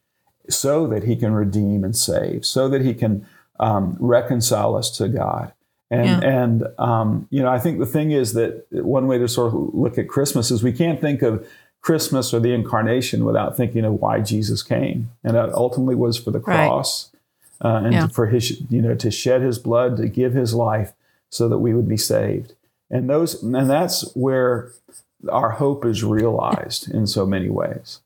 so 0.47 0.85
that 0.87 1.03
he 1.03 1.15
can 1.15 1.33
redeem 1.33 1.83
and 1.83 1.95
save, 1.95 2.45
so 2.45 2.69
that 2.69 2.81
he 2.83 2.93
can 2.93 3.25
um, 3.59 3.97
reconcile 3.99 4.75
us 4.75 4.95
to 4.97 5.07
God. 5.07 5.51
And 5.89 6.21
Yeah. 6.21 6.29
and 6.43 6.67
um, 6.77 7.27
you 7.31 7.41
know, 7.41 7.49
I 7.49 7.57
think 7.57 7.79
the 7.79 7.85
thing 7.87 8.11
is 8.11 8.33
that 8.33 8.65
one 8.71 9.07
way 9.07 9.17
to 9.17 9.27
sort 9.27 9.47
of 9.53 9.73
look 9.73 9.97
at 9.97 10.07
Christmas 10.07 10.51
is 10.51 10.61
we 10.61 10.71
can't 10.71 11.01
think 11.01 11.23
of 11.23 11.47
Christmas 11.81 12.31
or 12.33 12.39
the 12.39 12.53
incarnation 12.53 13.25
without 13.25 13.57
thinking 13.57 13.85
of 13.85 13.93
why 13.93 14.19
Jesus 14.19 14.61
came, 14.61 15.09
and 15.23 15.35
that 15.35 15.49
ultimately 15.53 15.95
was 15.95 16.15
for 16.17 16.29
the 16.31 16.39
Right. 16.39 16.57
cross 16.67 17.11
uh, 17.63 17.81
and 17.83 17.93
Yeah. 17.93 18.07
for 18.07 18.27
his 18.27 18.61
you 18.69 18.81
know 18.83 18.93
to 18.95 19.09
shed 19.09 19.41
his 19.41 19.57
blood 19.57 19.97
to 19.97 20.07
give 20.07 20.33
his 20.33 20.53
life 20.53 20.93
so 21.31 21.49
that 21.49 21.57
we 21.57 21.73
would 21.73 21.87
be 21.87 21.97
saved. 21.97 22.53
And 22.89 23.09
those 23.09 23.41
and 23.41 23.69
that's 23.69 24.13
where 24.15 24.71
our 25.29 25.51
hope 25.51 25.85
is 25.85 26.03
realized 26.03 26.89
in 26.89 27.07
so 27.07 27.25
many 27.25 27.49
ways. 27.49 28.01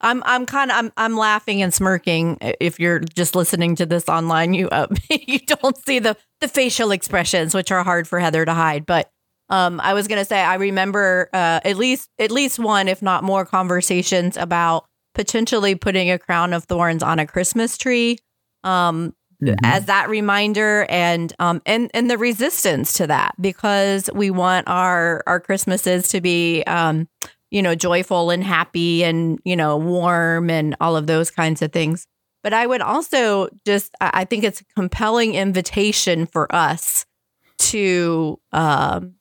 I'm 0.00 0.22
I'm 0.26 0.46
kind 0.46 0.70
of 0.70 0.76
I'm 0.76 0.92
I'm 0.96 1.16
laughing 1.16 1.62
and 1.62 1.72
smirking. 1.72 2.38
If 2.40 2.78
you're 2.78 3.00
just 3.00 3.34
listening 3.34 3.76
to 3.76 3.86
this 3.86 4.08
online, 4.08 4.54
you 4.54 4.68
uh, 4.68 4.86
you 5.10 5.38
don't 5.40 5.76
see 5.84 5.98
the 5.98 6.16
the 6.40 6.48
facial 6.48 6.90
expressions, 6.90 7.54
which 7.54 7.70
are 7.70 7.82
hard 7.82 8.06
for 8.06 8.20
Heather 8.20 8.44
to 8.44 8.54
hide. 8.54 8.86
But 8.86 9.10
um, 9.48 9.80
I 9.80 9.94
was 9.94 10.06
gonna 10.06 10.24
say 10.24 10.40
I 10.40 10.56
remember 10.56 11.30
uh, 11.32 11.60
at 11.64 11.76
least 11.76 12.10
at 12.18 12.30
least 12.30 12.58
one, 12.58 12.88
if 12.88 13.02
not 13.02 13.24
more, 13.24 13.46
conversations 13.46 14.36
about 14.36 14.86
potentially 15.14 15.74
putting 15.74 16.10
a 16.10 16.18
crown 16.18 16.52
of 16.52 16.64
thorns 16.64 17.02
on 17.02 17.18
a 17.18 17.26
Christmas 17.26 17.78
tree. 17.78 18.18
Um, 18.64 19.14
as 19.62 19.86
that 19.86 20.08
reminder 20.08 20.86
and 20.88 21.32
um 21.38 21.60
and 21.66 21.90
and 21.94 22.10
the 22.10 22.18
resistance 22.18 22.94
to 22.94 23.06
that 23.06 23.34
because 23.40 24.08
we 24.14 24.30
want 24.30 24.66
our 24.68 25.22
our 25.26 25.40
christmases 25.40 26.08
to 26.08 26.20
be 26.20 26.62
um 26.64 27.08
you 27.50 27.62
know 27.62 27.74
joyful 27.74 28.30
and 28.30 28.44
happy 28.44 29.04
and 29.04 29.38
you 29.44 29.56
know 29.56 29.76
warm 29.76 30.50
and 30.50 30.76
all 30.80 30.96
of 30.96 31.06
those 31.06 31.30
kinds 31.30 31.62
of 31.62 31.72
things. 31.72 32.06
But 32.42 32.52
i 32.52 32.66
would 32.66 32.80
also 32.80 33.48
just 33.66 33.92
i 34.00 34.10
I 34.14 34.24
think 34.24 34.44
it's 34.44 34.60
a 34.60 34.64
compelling 34.74 35.34
invitation 35.34 36.26
for 36.26 36.52
us 36.54 37.06
to 37.58 38.38
um 38.52 39.14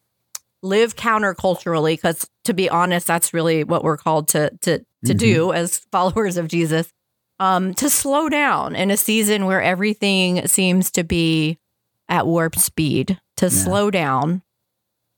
live 0.61 0.95
counterculturally 0.95 1.93
because 1.93 2.27
to 2.43 2.53
be 2.53 2.69
honest 2.69 3.07
that's 3.07 3.33
really 3.33 3.63
what 3.63 3.83
we're 3.83 3.97
called 3.97 4.27
to 4.29 4.51
to 4.61 4.83
to 5.05 5.13
do 5.13 5.53
as 5.53 5.77
followers 5.91 6.37
of 6.37 6.47
jesus 6.47 6.91
um, 7.39 7.73
to 7.75 7.89
slow 7.89 8.29
down 8.29 8.75
in 8.75 8.91
a 8.91 8.97
season 8.97 9.45
where 9.45 9.61
everything 9.61 10.47
seems 10.47 10.91
to 10.91 11.03
be 11.03 11.59
at 12.07 12.27
warp 12.27 12.55
speed, 12.55 13.19
to 13.37 13.49
slow 13.49 13.91
down 13.91 14.41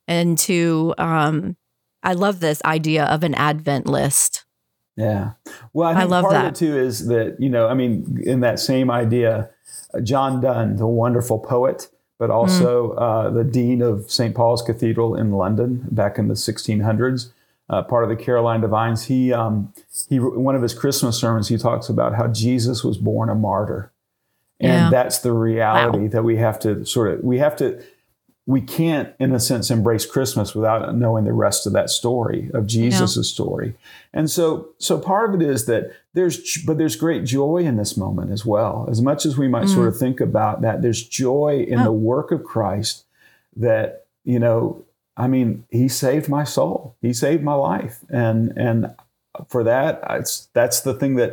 and 0.07 0.37
to, 0.37 0.95
um, 0.97 1.57
I 2.01 2.13
love 2.13 2.39
this 2.39 2.61
idea 2.63 3.05
of 3.05 3.23
an 3.23 3.35
Advent 3.35 3.87
list. 3.87 4.45
Yeah. 4.95 5.33
Well, 5.73 5.89
I 5.89 5.99
think 5.99 6.09
love 6.09 6.23
part 6.23 6.33
that. 6.33 6.45
of 6.45 6.51
it 6.53 6.55
too 6.55 6.77
is 6.77 7.07
that, 7.07 7.35
you 7.39 7.49
know, 7.49 7.67
I 7.67 7.73
mean, 7.73 8.19
in 8.23 8.39
that 8.39 8.59
same 8.59 8.89
idea, 8.89 9.49
uh, 9.93 10.01
John 10.01 10.41
Donne, 10.41 10.77
the 10.77 10.87
wonderful 10.87 11.37
poet, 11.37 11.89
but 12.17 12.31
also 12.31 12.91
uh, 12.93 13.29
the 13.29 13.43
dean 13.43 13.81
of 13.81 14.09
St. 14.09 14.33
Paul's 14.33 14.63
Cathedral 14.63 15.15
in 15.15 15.33
London 15.33 15.85
back 15.91 16.17
in 16.17 16.29
the 16.29 16.33
1600s, 16.33 17.29
uh, 17.69 17.83
part 17.83 18.03
of 18.03 18.09
the 18.09 18.15
Caroline 18.15 18.61
Divines, 18.61 19.05
he 19.05 19.33
um, 19.33 19.73
he 20.09 20.19
one 20.19 20.55
of 20.55 20.61
his 20.61 20.73
Christmas 20.73 21.19
sermons 21.19 21.47
he 21.49 21.57
talks 21.57 21.89
about 21.89 22.15
how 22.15 22.27
Jesus 22.27 22.83
was 22.83 22.97
born 22.97 23.29
a 23.29 23.35
martyr, 23.35 23.91
and 24.59 24.71
Yeah. 24.71 24.89
that's 24.89 25.19
the 25.19 25.33
reality 25.33 26.03
Wow. 26.03 26.07
that 26.09 26.23
we 26.23 26.37
have 26.37 26.59
to 26.59 26.85
sort 26.85 27.13
of 27.13 27.23
we 27.23 27.39
have 27.39 27.55
to 27.57 27.81
we 28.49 28.61
can't 28.61 29.09
in 29.19 29.33
a 29.33 29.39
sense 29.41 29.69
embrace 29.69 30.05
Christmas 30.05 30.55
without 30.55 30.95
knowing 30.95 31.25
the 31.25 31.33
rest 31.33 31.67
of 31.67 31.73
that 31.73 31.89
story 31.89 32.49
of 32.53 32.65
Jesus' 32.65 33.27
story, 33.29 33.75
and 34.13 34.29
so 34.31 34.69
so 34.77 34.97
part 34.97 35.29
of 35.33 35.41
it 35.41 35.45
is 35.45 35.65
that 35.65 35.91
there's 36.13 36.63
but 36.65 36.77
there's 36.77 36.95
great 36.95 37.25
joy 37.25 37.57
in 37.57 37.75
this 37.75 37.97
moment 37.97 38.31
as 38.31 38.45
well. 38.45 38.87
As 38.89 39.01
much 39.01 39.25
as 39.25 39.37
we 39.37 39.49
might 39.49 39.67
sort 39.67 39.89
of 39.89 39.97
think 39.97 40.21
about 40.21 40.61
that, 40.61 40.81
there's 40.81 41.03
joy 41.03 41.65
in 41.67 41.79
Oh. 41.79 41.83
the 41.83 41.91
work 41.91 42.31
of 42.31 42.45
Christ 42.45 43.03
that 43.57 44.05
you 44.23 44.39
know 44.39 44.83
i 45.17 45.27
mean 45.27 45.63
he 45.69 45.87
saved 45.87 46.29
my 46.29 46.43
soul 46.43 46.95
he 47.01 47.11
saved 47.13 47.43
my 47.43 47.53
life 47.53 47.99
and 48.09 48.51
and 48.57 48.93
for 49.49 49.63
that 49.63 50.01
it's 50.11 50.47
that's 50.53 50.81
the 50.81 50.93
thing 50.93 51.15
that 51.15 51.31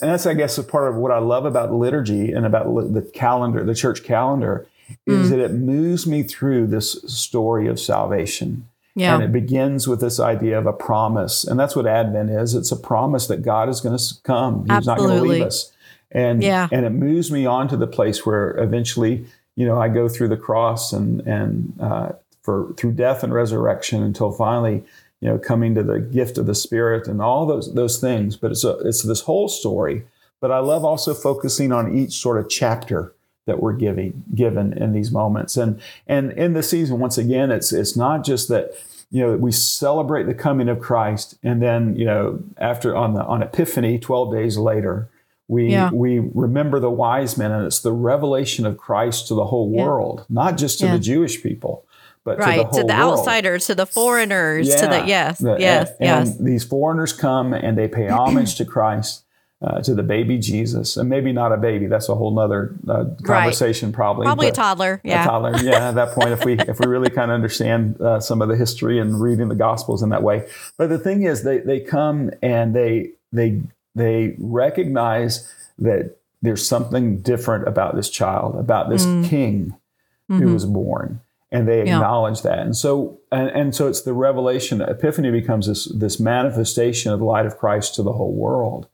and 0.00 0.10
that's 0.10 0.26
i 0.26 0.34
guess 0.34 0.56
a 0.58 0.62
part 0.64 0.88
of 0.88 0.96
what 0.96 1.10
i 1.12 1.18
love 1.18 1.44
about 1.44 1.72
liturgy 1.72 2.32
and 2.32 2.44
about 2.46 2.64
the 2.94 3.02
calendar 3.02 3.62
the 3.64 3.74
church 3.74 4.02
calendar 4.02 4.66
is 5.06 5.28
Mm. 5.28 5.30
that 5.30 5.38
it 5.38 5.52
moves 5.52 6.04
me 6.06 6.24
through 6.24 6.66
this 6.66 6.92
story 7.06 7.68
of 7.68 7.78
salvation 7.78 8.66
Yeah. 8.96 9.14
and 9.14 9.22
it 9.22 9.30
begins 9.32 9.86
with 9.86 10.00
this 10.00 10.18
idea 10.18 10.58
of 10.58 10.66
a 10.66 10.72
promise 10.72 11.44
and 11.44 11.58
that's 11.60 11.76
what 11.76 11.86
advent 11.86 12.30
is 12.30 12.54
it's 12.54 12.72
a 12.72 12.76
promise 12.76 13.28
that 13.28 13.42
god 13.42 13.68
is 13.68 13.80
going 13.80 13.96
to 13.96 14.04
come 14.24 14.60
he's 14.68 14.86
not 14.86 14.98
going 14.98 15.10
to 15.10 15.14
Absolutely. 15.14 15.38
leave 15.38 15.46
us 15.46 15.72
and 16.10 16.42
Yeah. 16.42 16.66
and 16.72 16.84
it 16.84 16.90
moves 16.90 17.30
me 17.30 17.46
on 17.46 17.68
to 17.68 17.76
the 17.76 17.86
place 17.86 18.26
where 18.26 18.50
eventually 18.58 19.26
you 19.54 19.64
know 19.64 19.80
i 19.80 19.88
go 19.88 20.08
through 20.08 20.26
the 20.28 20.36
cross 20.36 20.92
and 20.92 21.20
and 21.20 21.72
uh, 21.80 22.08
for 22.42 22.72
through 22.76 22.92
death 22.92 23.22
and 23.22 23.32
resurrection 23.34 24.02
until 24.02 24.32
finally 24.32 24.84
you 25.20 25.28
know 25.28 25.38
coming 25.38 25.74
to 25.74 25.82
the 25.82 26.00
gift 26.00 26.38
of 26.38 26.46
the 26.46 26.54
spirit 26.54 27.06
and 27.06 27.20
all 27.20 27.46
those 27.46 27.74
those 27.74 27.98
things 28.00 28.36
but 28.36 28.50
it's 28.50 28.64
a, 28.64 28.78
it's 28.80 29.02
this 29.02 29.20
whole 29.22 29.48
story 29.48 30.04
but 30.40 30.50
i 30.50 30.58
love 30.58 30.84
also 30.84 31.12
focusing 31.14 31.72
on 31.72 31.96
each 31.96 32.12
sort 32.12 32.38
of 32.38 32.48
chapter 32.48 33.14
that 33.46 33.60
we're 33.60 33.72
giving 33.74 34.22
given 34.34 34.72
in 34.74 34.92
these 34.92 35.10
moments 35.10 35.56
and 35.56 35.80
and 36.06 36.32
in 36.32 36.52
the 36.54 36.62
season 36.62 36.98
once 36.98 37.18
again 37.18 37.50
it's 37.50 37.72
it's 37.72 37.96
not 37.96 38.24
just 38.24 38.48
that 38.48 38.72
you 39.10 39.20
know 39.22 39.36
we 39.36 39.52
celebrate 39.52 40.24
the 40.24 40.34
coming 40.34 40.68
of 40.68 40.80
christ 40.80 41.36
and 41.42 41.60
then 41.60 41.94
you 41.96 42.04
know 42.06 42.38
after 42.58 42.96
on 42.96 43.14
the 43.14 43.24
on 43.24 43.42
epiphany 43.42 43.98
12 43.98 44.32
days 44.32 44.56
later 44.56 45.08
we 45.48 45.70
Yeah. 45.72 45.90
we 45.92 46.20
remember 46.32 46.78
the 46.78 46.90
wise 46.90 47.36
men 47.36 47.50
and 47.50 47.66
it's 47.66 47.80
the 47.80 47.92
revelation 47.92 48.64
of 48.64 48.78
christ 48.78 49.26
to 49.28 49.34
the 49.34 49.46
whole 49.46 49.70
Yeah. 49.74 49.84
world 49.84 50.24
not 50.30 50.56
just 50.56 50.78
to 50.78 50.86
Yeah. 50.86 50.92
the 50.92 50.98
jewish 51.00 51.42
people 51.42 51.84
but 52.24 52.32
to 52.32 52.36
the 52.40 52.42
right. 52.46 52.72
To 52.72 52.82
the 52.84 52.92
outsiders, 52.92 53.66
to 53.66 53.74
the 53.74 53.86
foreigners, 53.86 54.68
to 54.76 54.86
the 54.86 55.04
yes, 55.06 55.38
The- 55.38 55.56
yes, 55.58 55.88
and, 55.90 55.96
yes. 56.00 56.36
and 56.38 56.46
these 56.46 56.64
foreigners 56.64 57.12
come 57.12 57.52
and 57.54 57.76
they 57.78 57.88
pay 57.88 58.08
homage 58.08 58.56
to 58.56 58.64
Christ, 58.74 59.24
uh, 59.62 59.80
to 59.82 59.94
the 59.94 60.02
baby 60.02 60.38
Jesus, 60.38 60.96
and 60.96 61.08
maybe 61.08 61.32
not 61.32 61.52
a 61.52 61.56
baby. 61.58 61.86
That's 61.86 62.08
a 62.08 62.14
whole 62.14 62.30
nother 62.34 62.74
uh, 62.88 63.04
conversation, 63.22 63.92
probably. 63.92 64.24
Probably 64.24 64.48
a 64.48 64.52
toddler. 64.52 65.00
a 65.04 65.08
toddler. 65.08 65.56
Yeah, 65.62 65.88
at 65.90 65.94
that 65.96 66.14
point, 66.14 66.30
if 66.30 66.44
we 66.44 66.54
if 66.58 66.78
we 66.80 66.86
really 66.86 67.10
kind 67.10 67.30
of 67.30 67.34
understand 67.34 68.00
uh, 68.00 68.20
some 68.20 68.40
of 68.42 68.48
the 68.48 68.56
history 68.56 68.98
and 68.98 69.20
reading 69.20 69.48
the 69.48 69.54
Gospels 69.54 70.02
in 70.02 70.08
that 70.10 70.22
way. 70.22 70.48
But 70.78 70.88
the 70.88 70.98
thing 70.98 71.24
is, 71.24 71.42
they 71.42 71.58
they 71.58 71.80
come 71.80 72.30
and 72.42 72.74
they 72.74 73.10
they 73.32 73.60
they 73.94 74.34
recognize 74.38 75.50
that 75.78 76.16
there's 76.42 76.66
something 76.66 77.20
different 77.20 77.68
about 77.68 77.96
this 77.96 78.08
child, 78.08 78.56
about 78.56 78.88
this 78.88 79.04
Mm. 79.04 79.28
king 79.28 79.74
who 80.28 80.40
Mhm. 80.40 80.52
was 80.54 80.64
born, 80.64 81.20
and 81.52 81.66
they 81.68 81.84
Yeah. 81.84 81.96
acknowledge 81.96 82.42
that. 82.42 82.58
And 82.60 82.76
so 82.76 83.18
and, 83.32 83.48
and 83.50 83.74
so 83.74 83.86
it's 83.88 84.02
the 84.02 84.12
revelation. 84.12 84.80
Epiphany 84.80 85.30
becomes 85.30 85.66
this 85.66 85.84
this 85.86 86.18
manifestation 86.20 87.12
of 87.12 87.18
the 87.18 87.24
light 87.24 87.46
of 87.46 87.58
Christ 87.58 87.94
to 87.96 88.02
the 88.02 88.12
whole 88.12 88.32
world. 88.32 88.86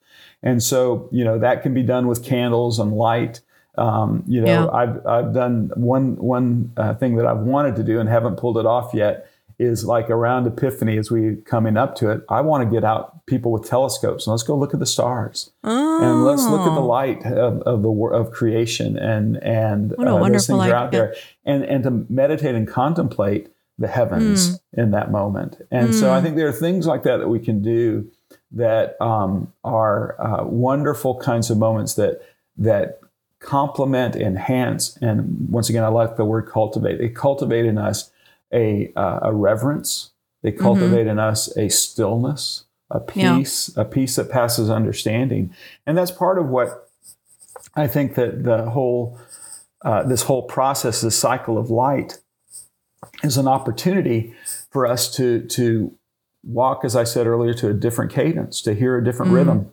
And 0.43 0.63
so 0.63 1.09
you 1.11 1.25
know 1.25 1.39
that 1.39 1.63
can 1.63 1.75
be 1.75 1.83
done 1.83 2.07
with 2.07 2.23
candles 2.25 2.79
and 2.79 2.93
light. 2.93 3.41
Um, 3.79 4.23
you 4.27 4.41
know, 4.41 4.47
Yeah. 4.47 4.67
I've 4.69 5.07
I've 5.07 5.35
done 5.35 5.71
one 5.77 6.17
one 6.17 6.73
uh, 6.77 6.95
thing 6.95 7.17
that 7.17 7.27
I've 7.27 7.41
wanted 7.41 7.77
to 7.77 7.83
do 7.83 8.01
and 8.01 8.09
haven't 8.09 8.37
pulled 8.37 8.57
it 8.59 8.67
off 8.67 8.95
yet 8.95 9.27
is 9.59 9.85
like 9.85 10.11
around 10.11 10.47
Epiphany 10.47 10.99
as 10.99 11.11
we 11.11 11.37
coming 11.47 11.77
up 11.77 11.95
to 11.97 12.11
it. 12.11 12.23
I 12.29 12.41
want 12.43 12.69
to 12.69 12.75
get 12.75 12.85
out 12.85 13.25
people 13.27 13.51
with 13.53 13.65
telescopes 13.69 14.27
and 14.27 14.33
let's 14.33 14.43
go 14.43 14.57
look 14.57 14.75
at 14.75 14.81
the 14.81 14.87
stars 14.87 15.51
and 15.63 16.25
let's 16.25 16.49
look 16.51 16.61
at 16.67 16.75
the 16.75 16.81
Oh. 16.81 16.87
light 16.87 17.25
of, 17.25 17.63
of 17.63 17.83
the 17.83 17.91
of 17.91 18.31
creation 18.33 18.99
and 18.99 19.43
and 19.43 19.95
What 19.97 20.09
uh, 20.09 20.29
those 20.29 20.47
things 20.47 20.61
are 20.67 20.75
out 20.75 20.93
there 20.93 21.15
and 21.45 21.65
and 21.65 21.83
to 21.85 22.07
meditate 22.11 22.55
and 22.55 22.69
contemplate 22.69 23.49
the 23.79 23.89
heavens 23.89 24.61
in 24.73 24.91
that 24.93 25.11
moment. 25.11 25.61
And 25.71 25.95
so 25.95 26.13
I 26.13 26.19
Mm. 26.19 26.23
think 26.23 26.37
there 26.37 26.49
are 26.49 26.53
things 26.53 26.87
like 26.87 27.03
that 27.05 27.19
that 27.19 27.29
we 27.29 27.39
can 27.41 27.61
do 27.63 28.11
that 28.53 28.97
um, 29.03 29.53
are 29.65 30.17
uh, 30.21 30.45
wonderful 30.47 31.19
kinds 31.19 31.51
of 31.51 31.59
moments 31.59 31.95
that 31.95 32.21
that 32.59 33.01
complement, 33.41 34.17
enhance, 34.17 34.97
and 35.03 35.49
once 35.51 35.69
again, 35.69 35.85
I 35.85 35.89
like 35.89 36.17
the 36.17 36.25
word 36.25 36.49
cultivate. 36.49 36.99
They 36.99 37.09
cultivate 37.11 37.67
in 37.67 37.77
us 37.79 38.11
a 38.53 38.93
uh, 38.97 39.21
a 39.23 39.35
reverence. 39.35 40.13
They 40.43 40.53
cultivate 40.53 41.07
in 41.07 41.19
us 41.19 41.55
a 41.57 41.69
stillness, 41.69 42.65
a 42.91 43.01
Yeah. 43.15 43.39
peace, 43.39 43.77
a 43.77 43.85
peace 43.85 44.17
that 44.17 44.31
passes 44.31 44.71
understanding, 44.71 45.53
and 45.87 45.97
that's 45.99 46.11
part 46.13 46.39
of 46.39 46.49
what 46.49 46.89
I 47.75 47.87
think 47.89 48.15
that 48.15 48.45
the 48.45 48.71
whole 48.71 49.19
uh, 49.85 50.03
this 50.05 50.23
whole 50.23 50.43
process, 50.43 51.01
this 51.01 51.17
cycle 51.17 51.59
of 51.59 51.71
light, 51.71 52.19
is 53.23 53.37
an 53.37 53.49
opportunity 53.49 54.35
for 54.71 54.87
us 54.87 55.15
to 55.17 55.41
to 55.49 55.93
walk, 56.45 56.85
as 56.85 56.95
I 56.95 57.05
said 57.05 57.27
earlier, 57.27 57.53
to 57.55 57.69
a 57.69 57.73
different 57.75 58.13
cadence, 58.13 58.63
to 58.63 58.75
hear 58.75 58.97
a 58.97 59.05
different 59.05 59.33
Mm. 59.33 59.35
rhythm, 59.35 59.71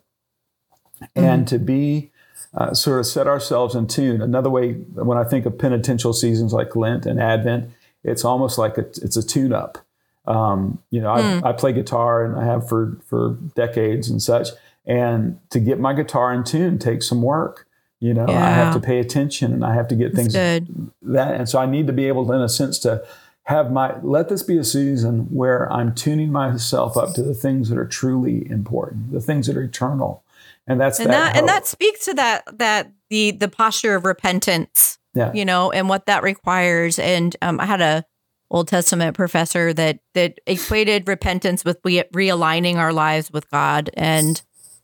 and 1.15 1.47
to 1.47 1.59
be 1.59 2.09
uh, 2.55 2.73
sort 2.73 2.99
of 2.99 3.05
set 3.05 3.27
ourselves 3.27 3.75
in 3.75 3.87
tune. 3.87 4.21
Another 4.21 4.49
way, 4.49 4.73
when 4.73 5.17
I 5.17 5.23
think 5.23 5.45
of 5.45 5.57
penitential 5.57 6.13
seasons 6.13 6.53
like 6.53 6.75
Lent 6.75 7.05
and 7.05 7.19
Advent, 7.19 7.69
it's 8.03 8.25
almost 8.25 8.57
like 8.57 8.77
a, 8.77 8.81
it's 8.81 9.17
a 9.17 9.25
tune-up. 9.25 9.77
Um, 10.25 10.79
you 10.89 11.01
know, 11.01 11.11
I, 11.11 11.21
Mm. 11.21 11.43
I 11.45 11.51
play 11.53 11.73
guitar 11.73 12.23
and 12.23 12.39
I 12.39 12.45
have 12.45 12.67
for 12.67 12.97
for 13.05 13.37
decades 13.55 14.09
and 14.09 14.21
such. 14.21 14.49
And 14.85 15.39
to 15.49 15.59
get 15.59 15.79
my 15.79 15.93
guitar 15.93 16.33
in 16.33 16.43
tune 16.43 16.79
takes 16.79 17.07
some 17.07 17.21
work. 17.21 17.67
You 17.99 18.13
know, 18.13 18.25
I 18.27 18.49
have 18.49 18.73
to 18.73 18.81
pay 18.81 18.99
attention 18.99 19.53
and 19.53 19.63
I 19.65 19.73
have 19.75 19.87
to 19.87 19.95
get 19.95 20.13
things 20.13 20.33
good. 20.33 20.91
that 21.03 21.35
and 21.35 21.47
so 21.47 21.57
i 21.57 21.65
need 21.65 21.87
to 21.87 21.93
be 21.93 22.05
able 22.09 22.25
to 22.27 22.33
in 22.33 22.41
a 22.41 22.49
sense 22.49 22.77
to 22.79 23.01
have 23.43 23.71
my 23.71 23.97
let 24.01 24.27
this 24.27 24.43
be 24.43 24.57
a 24.57 24.63
season 24.63 25.19
where 25.31 25.71
i'm 25.71 25.95
tuning 25.95 26.29
myself 26.29 26.97
up 26.97 27.13
to 27.13 27.21
the 27.23 27.33
things 27.33 27.69
that 27.69 27.77
are 27.77 27.87
truly 27.87 28.49
important 28.51 29.13
the 29.13 29.21
things 29.21 29.47
that 29.47 29.55
are 29.55 29.63
eternal 29.63 30.21
and 30.67 30.81
that's 30.81 30.99
And 30.99 31.11
that, 31.11 31.33
that 31.33 31.37
and 31.39 31.47
that 31.47 31.65
speaks 31.65 32.03
to 32.05 32.13
that 32.15 32.43
that 32.57 32.91
the 33.09 33.31
the 33.31 33.47
posture 33.47 33.95
of 33.95 34.03
repentance 34.03 34.99
yeah 35.15 35.31
you 35.33 35.45
know, 35.45 35.71
and 35.71 35.89
what 35.89 36.05
that 36.07 36.23
requires. 36.23 36.99
And 36.99 37.35
um, 37.41 37.59
I 37.59 37.65
had 37.65 37.81
a 37.81 38.05
Old 38.51 38.67
Testament 38.67 39.15
professor 39.15 39.73
that 39.73 39.99
that 40.13 40.39
equated 40.45 41.07
repentance 41.07 41.65
with 41.65 41.79
re- 41.83 42.03
realigning 42.13 42.75
our 42.77 42.93
lives 42.93 43.31
with 43.31 43.49
God. 43.49 43.89
And 43.95 44.41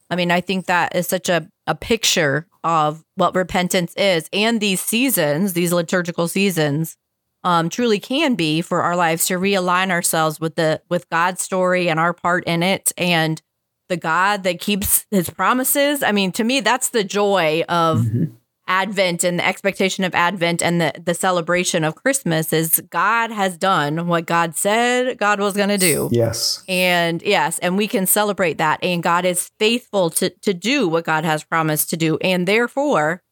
I 0.10 0.16
mean, 0.16 0.32
I 0.32 0.42
think 0.42 0.66
that 0.66 0.96
is 0.96 1.08
such 1.08 1.30
a 1.30 1.48
a 1.68 1.76
picture 1.76 2.48
of 2.64 3.04
what 3.16 3.36
repentance 3.36 3.94
is, 3.96 4.28
and 4.34 4.60
these 4.60 4.82
seasons, 4.82 5.54
these 5.54 5.72
liturgical 5.72 6.28
seasons, 6.28 6.98
um, 7.44 7.70
truly 7.70 8.00
can 8.00 8.34
be 8.36 8.62
for 8.62 8.82
our 8.82 8.96
lives 8.96 9.28
to 9.28 9.36
realign 9.40 9.92
ourselves 9.92 10.40
with 10.40 10.56
the 10.56 10.82
with 10.90 11.08
God's 11.10 11.42
story 11.44 11.90
and 11.90 12.00
our 12.00 12.14
part 12.14 12.44
in 12.46 12.64
it, 12.64 12.92
and 12.98 13.40
the 13.88 13.98
God 13.98 14.44
that 14.44 14.60
keeps 14.60 15.06
His 15.12 15.30
promises. 15.30 16.02
I 16.02 16.12
mean, 16.12 16.32
to 16.34 16.44
me, 16.44 16.60
that's 16.60 16.90
the 16.90 17.04
joy 17.04 17.64
of 17.70 18.00
Mhm. 18.00 18.32
Advent 18.70 19.24
and 19.24 19.40
the 19.40 19.46
expectation 19.46 20.04
of 20.04 20.14
Advent 20.14 20.62
and 20.62 20.80
the, 20.80 20.94
the 21.04 21.16
celebration 21.16 21.84
of 21.84 21.96
Christmas 21.96 22.54
is 22.54 22.82
God 22.92 23.32
has 23.32 23.58
done 23.58 24.08
what 24.08 24.28
God 24.28 24.56
said 24.56 25.18
God 25.18 25.40
was 25.40 25.56
going 25.58 25.70
to 25.70 25.78
do. 25.78 26.08
yes 26.12 26.64
And 26.68 27.22
yes, 27.24 27.58
and 27.60 27.78
we 27.78 27.88
can 27.88 28.06
celebrate 28.06 28.60
that. 28.60 28.80
And 28.84 29.02
God 29.02 29.26
is 29.26 29.50
faithful 29.60 30.12
to, 30.12 30.30
to 30.30 30.54
do 30.54 30.88
what 30.88 31.04
God 31.04 31.26
has 31.26 31.44
promised 31.44 31.90
to 31.90 31.98
do. 31.98 32.18
And 32.22 32.48
therefore, 32.48 33.24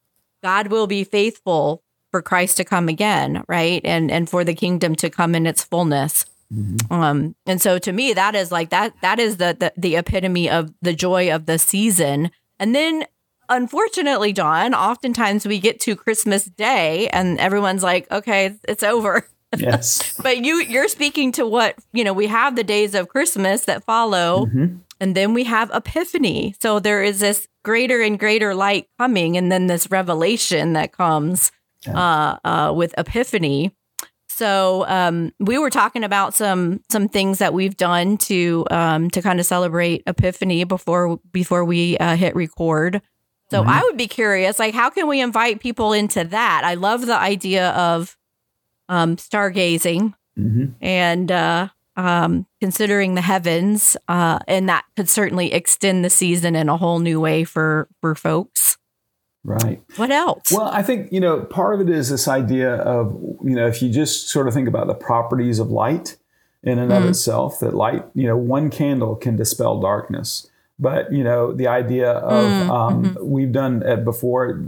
God 0.43 0.67
will 0.67 0.87
be 0.87 1.03
faithful 1.03 1.83
for 2.11 2.21
Christ 2.21 2.57
to 2.57 2.63
come 2.63 2.89
again, 2.89 3.43
right? 3.47 3.81
And 3.85 4.09
and 4.09 4.29
for 4.29 4.43
the 4.43 4.55
kingdom 4.55 4.95
to 4.95 5.09
come 5.09 5.35
in 5.35 5.45
its 5.45 5.63
fullness. 5.63 6.25
Mhm. 6.53 6.89
Um, 6.91 7.35
and 7.45 7.61
so 7.61 7.77
to 7.77 7.91
me, 7.91 8.13
that 8.13 8.33
is 8.33 8.51
like 8.51 8.69
that 8.69 8.93
that 9.01 9.19
is 9.19 9.37
the, 9.37 9.55
the 9.59 9.73
the 9.77 9.95
epitome 9.97 10.49
of 10.49 10.73
the 10.81 10.93
joy 10.93 11.33
of 11.33 11.45
the 11.45 11.59
season. 11.59 12.31
And 12.59 12.73
then 12.73 13.05
unfortunately, 13.49 14.33
Dawn, 14.33 14.73
oftentimes 14.73 15.45
we 15.47 15.59
get 15.59 15.79
to 15.81 15.95
Christmas 15.95 16.45
Day 16.45 17.07
and 17.09 17.39
everyone's 17.39 17.83
like, 17.83 18.09
okay, 18.11 18.55
it's 18.67 18.83
over. 18.83 19.27
yes 19.57 20.19
But 20.21 20.43
you 20.43 20.57
you're 20.61 20.89
speaking 20.89 21.31
to 21.33 21.45
what, 21.47 21.75
you 21.93 22.03
know, 22.03 22.13
we 22.13 22.27
have 22.27 22.55
the 22.55 22.63
days 22.63 22.93
of 22.93 23.07
Christmas 23.07 23.65
that 23.65 23.83
follow 23.85 24.45
Mhm. 24.47 24.79
and 24.99 25.15
then 25.15 25.33
we 25.33 25.45
have 25.45 25.71
Epiphany. 25.73 26.53
So 26.61 26.79
there 26.79 27.01
is 27.01 27.19
this 27.19 27.47
greater 27.63 28.01
and 28.01 28.19
greater 28.19 28.53
light 28.53 28.87
coming 28.99 29.37
and 29.37 29.49
then 29.51 29.67
this 29.67 29.89
revelation 29.89 30.73
that 30.73 30.91
comes 30.91 31.51
uh, 31.87 32.37
uh, 32.43 32.73
with 32.75 32.93
Epiphany. 32.97 33.71
So 34.29 34.85
um, 34.87 35.31
we 35.39 35.57
were 35.57 35.69
talking 35.69 36.03
about 36.03 36.33
some 36.33 36.81
some 36.91 37.07
things 37.07 37.37
that 37.39 37.53
we've 37.53 37.77
done 37.77 38.17
to 38.29 38.65
um, 38.69 39.09
to 39.11 39.21
kind 39.21 39.39
of 39.39 39.45
celebrate 39.45 40.03
Epiphany 40.05 40.63
before 40.65 41.17
before 41.31 41.63
we 41.63 41.97
uh, 41.97 42.15
hit 42.17 42.35
record. 42.35 43.01
So 43.49 43.61
mm-hmm. 43.61 43.69
I 43.69 43.81
would 43.83 43.97
be 43.97 44.07
curious, 44.07 44.59
like, 44.59 44.73
how 44.73 44.89
can 44.89 45.07
we 45.07 45.21
invite 45.21 45.59
people 45.59 45.93
into 45.93 46.23
that? 46.25 46.61
I 46.63 46.73
love 46.73 47.05
the 47.05 47.17
idea 47.17 47.69
of 47.71 48.17
um, 48.89 49.15
stargazing 49.15 50.13
mm-hmm. 50.37 50.65
and 50.81 51.31
uh, 51.31 51.69
um, 51.95 52.45
considering 52.59 53.15
the 53.15 53.21
heavens, 53.21 53.95
uh, 54.07 54.39
and 54.47 54.67
that 54.69 54.85
could 54.95 55.09
certainly 55.09 55.53
extend 55.53 56.03
the 56.03 56.09
season 56.09 56.55
in 56.55 56.69
a 56.69 56.77
whole 56.77 56.99
new 56.99 57.19
way 57.19 57.43
for 57.43 57.87
for 58.01 58.15
folks. 58.15 58.77
Right. 59.43 59.81
What 59.95 60.11
else? 60.11 60.51
Well, 60.51 60.67
I 60.67 60.83
think 60.83 61.11
you 61.11 61.21
know 61.21 61.41
part 61.41 61.75
of 61.75 61.87
it 61.87 61.93
is 61.93 62.09
this 62.09 62.27
idea 62.27 62.75
of 62.75 63.13
you 63.43 63.55
know 63.55 63.65
if 63.65 63.81
you 63.81 63.89
just 63.89 64.29
sort 64.29 64.47
of 64.47 64.53
think 64.53 64.67
about 64.67 64.87
the 64.87 64.93
properties 64.93 65.59
of 65.59 65.69
light 65.69 66.17
in 66.63 66.79
and 66.79 66.91
mm. 66.91 66.97
of 66.97 67.05
itself, 67.05 67.59
that 67.59 67.73
light, 67.73 68.05
you 68.13 68.27
know, 68.27 68.35
one 68.37 68.69
candle 68.69 69.15
can 69.15 69.35
dispel 69.35 69.79
darkness 69.79 70.49
but 70.79 71.11
you 71.11 71.23
know 71.23 71.53
the 71.53 71.67
idea 71.67 72.11
of 72.11 72.45
mm, 72.45 72.69
um, 72.69 73.03
mm-hmm. 73.03 73.27
we've 73.27 73.51
done 73.51 73.83
it 73.83 74.03
before 74.03 74.63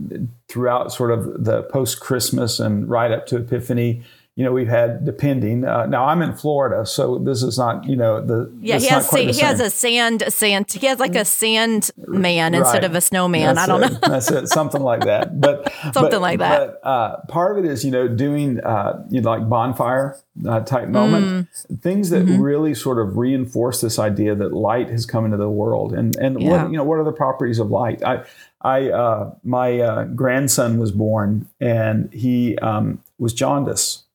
throughout 0.48 0.91
sort 0.91 1.12
of 1.12 1.43
the 1.43 1.63
post 1.63 2.00
christmas 2.00 2.60
and 2.60 2.89
right 2.89 3.12
up 3.12 3.26
to 3.28 3.38
epiphany 3.38 4.04
you 4.39 4.45
know, 4.45 4.54
we've 4.54 4.69
had 4.69 5.04
depending. 5.04 5.65
Uh, 5.65 5.86
now 5.86 6.06
I'm 6.06 6.21
in 6.21 6.34
Florida, 6.34 6.86
so 6.86 7.19
this 7.19 7.43
is 7.43 7.58
not, 7.58 7.84
you 7.84 7.97
know, 7.97 8.25
the 8.25 8.49
yeah. 8.62 8.80
He 8.80 8.88
has 8.88 9.10
he 9.10 9.38
has 9.41 9.60
a 9.60 9.69
sand 9.69 10.23
sand. 10.30 10.71
He 10.71 10.88
has 10.88 10.97
like 10.97 11.15
a 11.15 11.25
sand 11.25 11.91
man 11.97 12.54
right. 12.54 12.60
instead 12.60 12.86
of 12.86 12.95
a 12.95 13.02
snowman. 13.02 13.56
That's 13.56 13.60
I 13.60 13.67
don't 13.67 13.84
it. 13.84 13.91
know. 13.91 13.99
That's 14.02 14.32
it. 14.32 14.47
Something 14.47 14.82
like 14.82 15.02
that. 15.02 15.41
But 15.41 15.69
something 15.82 16.04
but, 16.04 16.21
like 16.21 16.39
that. 16.39 16.80
But 16.82 16.88
uh, 16.88 17.17
part 17.28 17.58
of 17.58 17.65
it 17.65 17.69
is, 17.69 17.84
you 17.84 17.91
know, 17.91 18.08
doing 18.08 18.62
uh, 18.62 19.06
you 19.10 19.19
know 19.19 19.30
like 19.30 19.49
bonfire 19.49 20.17
uh, 20.47 20.62
type 20.62 20.88
moment, 20.88 21.25
mm. 21.25 21.82
things 21.82 22.10
that 22.12 22.25
mm-hmm. 22.25 22.41
really 22.41 22.73
sort 22.73 22.97
of 22.97 23.17
reinforce 23.17 23.82
this 23.82 23.99
idea 23.99 24.36
that 24.36 24.54
light 24.54 24.88
has 24.88 25.06
come 25.06 25.25
into 25.25 25.36
the 25.36 25.49
world, 25.49 25.91
and 25.91 26.15
and 26.15 26.41
yeah. 26.41 26.63
what 26.63 26.71
you 26.71 26.78
know 26.78 26.86
what 26.86 26.97
are 26.97 27.04
the 27.04 27.12
properties 27.12 27.60
of 27.60 27.71
light? 27.71 28.02
I 28.06 28.23
I 28.62 28.89
uh, 28.89 29.34
my 29.43 29.82
uh, 29.82 30.04
grandson 30.06 30.80
was 30.80 30.93
born, 30.93 31.49
and 31.60 32.10
he 32.13 32.58
um, 32.60 33.04
was 33.17 33.34
jaundice 33.34 34.06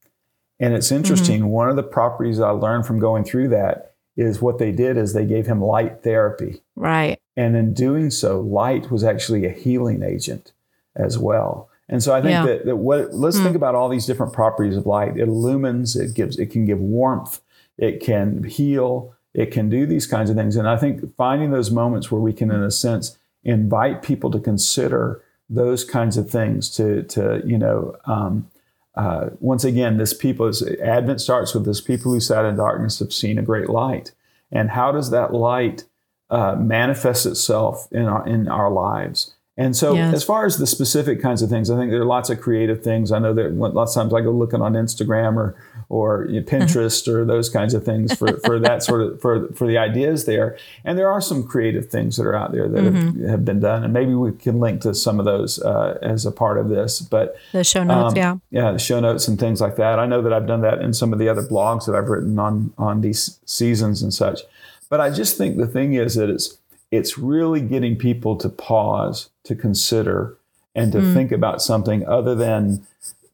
and 0.64 0.74
it's 0.74 0.90
interesting. 0.90 1.40
Mm-hmm. 1.40 1.50
One 1.50 1.68
of 1.68 1.76
the 1.76 1.82
properties 1.82 2.40
I 2.40 2.50
learned 2.50 2.86
from 2.86 2.98
going 2.98 3.24
through 3.24 3.48
that 3.48 3.92
is 4.16 4.40
what 4.40 4.58
they 4.58 4.72
did 4.72 4.96
is 4.96 5.12
they 5.12 5.26
gave 5.26 5.46
him 5.46 5.60
light 5.60 6.02
therapy. 6.02 6.62
Right. 6.74 7.20
And 7.36 7.54
in 7.54 7.74
doing 7.74 8.10
so, 8.10 8.40
light 8.40 8.90
was 8.90 9.04
actually 9.04 9.44
a 9.44 9.50
healing 9.50 10.02
agent 10.02 10.52
as 10.96 11.18
well. 11.18 11.68
And 11.88 12.02
so 12.02 12.14
I 12.14 12.22
think 12.22 12.30
yeah. 12.30 12.46
that, 12.46 12.64
that 12.64 12.76
what 12.76 13.12
let's 13.12 13.36
mm. 13.36 13.42
think 13.42 13.56
about 13.56 13.74
all 13.74 13.90
these 13.90 14.06
different 14.06 14.32
properties 14.32 14.76
of 14.76 14.86
light. 14.86 15.18
It 15.18 15.28
illumines, 15.28 15.96
it 15.96 16.14
gives 16.14 16.38
it 16.38 16.46
can 16.46 16.64
give 16.64 16.78
warmth, 16.78 17.40
it 17.76 18.00
can 18.00 18.44
heal, 18.44 19.14
it 19.34 19.50
can 19.50 19.68
do 19.68 19.84
these 19.84 20.06
kinds 20.06 20.30
of 20.30 20.36
things. 20.36 20.56
And 20.56 20.66
I 20.66 20.78
think 20.78 21.14
finding 21.16 21.50
those 21.50 21.70
moments 21.70 22.10
where 22.10 22.22
we 22.22 22.32
can, 22.32 22.50
in 22.50 22.62
a 22.62 22.70
sense, 22.70 23.18
invite 23.42 24.02
people 24.02 24.30
to 24.30 24.38
consider 24.38 25.22
those 25.50 25.84
kinds 25.84 26.16
of 26.16 26.30
things 26.30 26.70
to 26.76 27.02
to 27.02 27.42
you 27.44 27.58
know 27.58 27.96
um, 28.06 28.48
uh, 28.96 29.30
once 29.40 29.64
again, 29.64 29.96
this 29.96 30.14
people 30.14 30.50
Advent 30.80 31.20
starts 31.20 31.54
with 31.54 31.64
this 31.64 31.80
people 31.80 32.12
who 32.12 32.20
sat 32.20 32.44
in 32.44 32.56
darkness 32.56 33.00
have 33.00 33.12
seen 33.12 33.38
a 33.38 33.42
great 33.42 33.68
light. 33.68 34.12
And 34.52 34.70
how 34.70 34.92
does 34.92 35.10
that 35.10 35.34
light 35.34 35.84
uh, 36.30 36.54
manifest 36.56 37.26
itself 37.26 37.88
in 37.90 38.04
our 38.04 38.26
in 38.26 38.48
our 38.48 38.70
lives? 38.70 39.33
And 39.56 39.76
so, 39.76 39.94
yes. 39.94 40.12
as 40.12 40.24
far 40.24 40.46
as 40.46 40.58
the 40.58 40.66
specific 40.66 41.22
kinds 41.22 41.40
of 41.40 41.48
things, 41.48 41.70
I 41.70 41.76
think 41.76 41.92
there 41.92 42.00
are 42.00 42.06
lots 42.06 42.28
of 42.28 42.40
creative 42.40 42.82
things. 42.82 43.12
I 43.12 43.20
know 43.20 43.32
that 43.34 43.52
lots 43.54 43.96
of 43.96 44.02
times 44.02 44.12
I 44.12 44.20
go 44.20 44.32
looking 44.32 44.60
on 44.60 44.72
Instagram 44.72 45.36
or 45.36 45.54
or 45.88 46.26
you 46.28 46.40
know, 46.40 46.46
Pinterest 46.50 47.06
or 47.06 47.24
those 47.24 47.48
kinds 47.50 47.72
of 47.72 47.84
things 47.84 48.12
for, 48.14 48.38
for 48.40 48.58
that 48.58 48.82
sort 48.82 49.02
of 49.02 49.20
for 49.20 49.48
for 49.52 49.68
the 49.68 49.78
ideas 49.78 50.24
there. 50.24 50.58
And 50.84 50.98
there 50.98 51.08
are 51.08 51.20
some 51.20 51.46
creative 51.46 51.88
things 51.88 52.16
that 52.16 52.26
are 52.26 52.34
out 52.34 52.50
there 52.50 52.68
that 52.68 52.82
mm-hmm. 52.82 53.20
have, 53.20 53.30
have, 53.30 53.44
been 53.44 53.60
done, 53.60 53.84
and 53.84 53.92
maybe 53.92 54.14
we 54.14 54.32
can 54.32 54.58
link 54.58 54.80
to 54.82 54.92
some 54.92 55.20
of 55.20 55.24
those 55.24 55.62
uh, 55.62 55.98
as 56.02 56.26
a 56.26 56.32
part 56.32 56.58
of 56.58 56.68
this. 56.68 57.00
But 57.00 57.36
the 57.52 57.62
show 57.62 57.84
notes, 57.84 58.14
um, 58.14 58.16
yeah, 58.16 58.36
yeah, 58.50 58.72
the 58.72 58.78
show 58.80 58.98
notes 58.98 59.28
and 59.28 59.38
things 59.38 59.60
like 59.60 59.76
that. 59.76 60.00
I 60.00 60.06
know 60.06 60.20
that 60.20 60.32
I've 60.32 60.48
done 60.48 60.62
that 60.62 60.80
in 60.80 60.92
some 60.92 61.12
of 61.12 61.20
the 61.20 61.28
other 61.28 61.42
blogs 61.42 61.86
that 61.86 61.94
I've 61.94 62.08
written 62.08 62.40
on 62.40 62.72
on 62.76 63.02
these 63.02 63.38
seasons 63.46 64.02
and 64.02 64.12
such. 64.12 64.40
But 64.88 65.00
I 65.00 65.10
just 65.10 65.38
think 65.38 65.56
the 65.56 65.66
thing 65.66 65.94
is 65.94 66.14
that 66.14 66.28
it's 66.28 66.58
it's 66.94 67.18
really 67.18 67.60
getting 67.60 67.96
people 67.96 68.36
to 68.36 68.48
pause, 68.48 69.30
to 69.44 69.54
consider, 69.54 70.36
and 70.74 70.92
to 70.92 70.98
mm. 70.98 71.14
think 71.14 71.32
about 71.32 71.62
something 71.62 72.06
other 72.06 72.34
than 72.34 72.86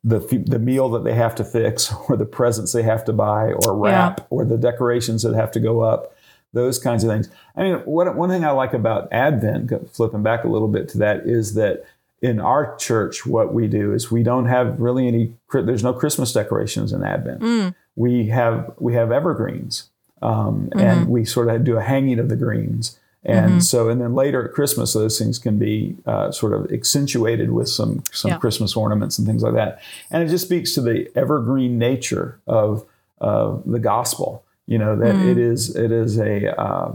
the 0.02 0.18
the 0.46 0.58
meal 0.58 0.88
that 0.90 1.04
they 1.04 1.14
have 1.14 1.34
to 1.36 1.44
fix, 1.44 1.92
or 2.08 2.16
the 2.16 2.24
presents 2.24 2.72
they 2.72 2.82
have 2.82 3.04
to 3.04 3.12
buy, 3.12 3.52
or 3.52 3.76
wrap, 3.76 4.20
yeah. 4.20 4.24
or 4.30 4.44
the 4.44 4.58
decorations 4.58 5.22
that 5.22 5.34
have 5.34 5.50
to 5.52 5.60
go 5.60 5.80
up. 5.80 6.16
Those 6.52 6.80
kinds 6.80 7.04
of 7.04 7.10
things. 7.10 7.28
I 7.56 7.62
mean, 7.62 7.74
what, 7.84 8.12
one 8.16 8.28
thing 8.28 8.44
I 8.44 8.50
like 8.50 8.72
about 8.72 9.12
Advent, 9.12 9.70
flipping 9.94 10.24
back 10.24 10.42
a 10.42 10.48
little 10.48 10.66
bit 10.66 10.88
to 10.88 10.98
that, 10.98 11.24
is 11.24 11.54
that 11.54 11.84
in 12.22 12.40
our 12.40 12.74
church, 12.76 13.24
what 13.24 13.54
we 13.54 13.68
do 13.68 13.94
is 13.94 14.10
we 14.10 14.22
don't 14.22 14.46
have 14.46 14.80
really 14.80 15.06
any. 15.06 15.34
There's 15.52 15.84
no 15.84 15.92
Christmas 15.92 16.32
decorations 16.32 16.92
in 16.92 17.04
Advent. 17.04 17.40
Mm. 17.40 17.74
We 17.96 18.26
have 18.28 18.72
we 18.78 18.94
have 18.94 19.12
evergreens, 19.12 19.90
um, 20.22 20.70
mm-hmm. 20.70 20.78
and 20.80 21.08
we 21.08 21.24
sort 21.24 21.48
of 21.48 21.64
do 21.64 21.76
a 21.76 21.82
hanging 21.82 22.18
of 22.18 22.28
the 22.28 22.36
greens. 22.36 22.98
And 23.24 23.50
mm-hmm. 23.50 23.58
so, 23.60 23.90
and 23.90 24.00
then 24.00 24.14
later 24.14 24.46
at 24.46 24.54
Christmas, 24.54 24.94
those 24.94 25.18
things 25.18 25.38
can 25.38 25.58
be 25.58 25.96
uh, 26.06 26.30
sort 26.30 26.54
of 26.54 26.72
accentuated 26.72 27.50
with 27.52 27.68
some 27.68 28.02
some 28.12 28.30
yeah. 28.30 28.38
Christmas 28.38 28.74
ornaments 28.74 29.18
and 29.18 29.26
things 29.26 29.42
like 29.42 29.54
that. 29.54 29.82
And 30.10 30.22
it 30.22 30.28
just 30.28 30.46
speaks 30.46 30.72
to 30.74 30.80
the 30.80 31.10
evergreen 31.14 31.78
nature 31.78 32.40
of 32.46 32.86
uh, 33.20 33.58
the 33.66 33.78
gospel. 33.78 34.42
You 34.66 34.78
know 34.78 34.96
that 34.96 35.14
mm. 35.14 35.30
it 35.30 35.38
is 35.38 35.76
it 35.76 35.92
is 35.92 36.18
a 36.18 36.58
uh, 36.58 36.92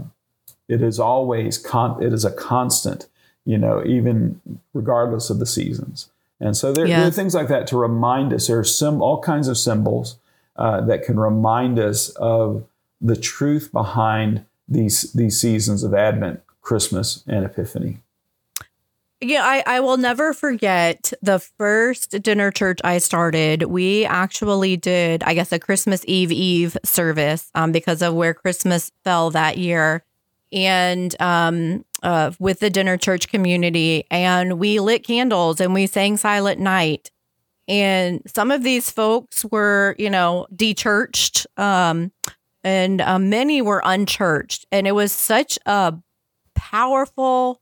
it 0.68 0.82
is 0.82 0.98
always 0.98 1.58
con- 1.58 2.02
it 2.02 2.12
is 2.12 2.24
a 2.24 2.32
constant. 2.32 3.06
You 3.44 3.58
know, 3.58 3.84
even 3.84 4.40
regardless 4.74 5.30
of 5.30 5.38
the 5.38 5.46
seasons. 5.46 6.10
And 6.40 6.56
so 6.56 6.72
there, 6.72 6.86
there 6.86 7.06
are 7.06 7.12
things 7.12 7.32
like 7.32 7.46
that 7.46 7.68
to 7.68 7.76
remind 7.76 8.32
us. 8.32 8.48
There 8.48 8.58
are 8.58 8.64
some 8.64 9.00
all 9.00 9.20
kinds 9.22 9.46
of 9.46 9.56
symbols 9.56 10.18
uh, 10.56 10.80
that 10.82 11.04
can 11.04 11.18
remind 11.18 11.78
us 11.78 12.08
of 12.16 12.64
the 13.00 13.16
truth 13.16 13.70
behind 13.72 14.44
these 14.68 15.12
these 15.12 15.40
seasons 15.40 15.82
of 15.82 15.94
Advent, 15.94 16.40
Christmas, 16.60 17.22
and 17.26 17.44
Epiphany. 17.44 17.98
Yeah, 19.20 19.44
I, 19.44 19.62
I 19.66 19.80
will 19.80 19.96
never 19.96 20.34
forget 20.34 21.10
the 21.22 21.38
first 21.38 22.10
dinner 22.22 22.50
church 22.50 22.80
I 22.84 22.98
started. 22.98 23.62
We 23.62 24.04
actually 24.04 24.76
did, 24.76 25.22
I 25.22 25.32
guess, 25.32 25.52
a 25.52 25.58
Christmas 25.58 26.04
Eve 26.06 26.30
Eve 26.30 26.76
service 26.84 27.50
um, 27.54 27.72
because 27.72 28.02
of 28.02 28.12
where 28.12 28.34
Christmas 28.34 28.92
fell 29.04 29.30
that 29.30 29.56
year, 29.56 30.04
and 30.52 31.18
um, 31.18 31.84
uh, 32.02 32.32
with 32.38 32.60
the 32.60 32.68
dinner 32.68 32.98
church 32.98 33.28
community, 33.28 34.04
and 34.10 34.58
we 34.58 34.80
lit 34.80 35.02
candles 35.02 35.60
and 35.62 35.72
we 35.72 35.86
sang 35.86 36.18
Silent 36.18 36.60
Night. 36.60 37.10
And 37.68 38.22
some 38.26 38.50
of 38.50 38.62
these 38.62 38.90
folks 38.90 39.44
were, 39.46 39.96
you 39.98 40.10
know, 40.10 40.46
dechurched. 40.54 41.46
Um, 41.58 42.12
and 42.66 43.00
uh, 43.00 43.16
many 43.16 43.62
were 43.62 43.80
unchurched. 43.84 44.66
And 44.72 44.88
it 44.88 44.92
was 44.92 45.12
such 45.12 45.56
a 45.66 45.94
powerful, 46.56 47.60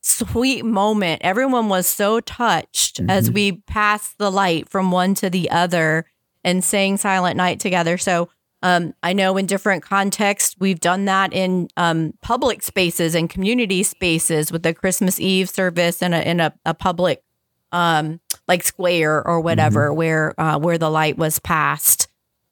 sweet 0.00 0.64
moment. 0.64 1.22
Everyone 1.24 1.68
was 1.68 1.88
so 1.88 2.20
touched 2.20 3.00
mm-hmm. 3.00 3.10
as 3.10 3.32
we 3.32 3.52
passed 3.66 4.16
the 4.18 4.30
light 4.30 4.68
from 4.68 4.92
one 4.92 5.14
to 5.16 5.28
the 5.28 5.50
other 5.50 6.06
and 6.44 6.62
sang 6.62 6.98
Silent 6.98 7.36
Night 7.36 7.58
together. 7.58 7.98
So 7.98 8.28
um, 8.62 8.94
I 9.02 9.12
know 9.12 9.36
in 9.36 9.46
different 9.46 9.82
contexts, 9.82 10.54
we've 10.60 10.78
done 10.78 11.06
that 11.06 11.32
in 11.32 11.66
um, 11.76 12.14
public 12.22 12.62
spaces 12.62 13.16
and 13.16 13.28
community 13.28 13.82
spaces 13.82 14.52
with 14.52 14.62
the 14.62 14.72
Christmas 14.72 15.18
Eve 15.18 15.50
service 15.50 16.00
and 16.00 16.14
a, 16.14 16.28
in 16.30 16.38
a, 16.38 16.54
a 16.64 16.74
public 16.74 17.24
um, 17.72 18.20
like 18.46 18.62
square 18.62 19.26
or 19.26 19.40
whatever, 19.40 19.88
mm-hmm. 19.88 19.96
where 19.98 20.40
uh, 20.40 20.58
where 20.60 20.78
the 20.78 20.90
light 20.90 21.18
was 21.18 21.40
passed. 21.40 22.06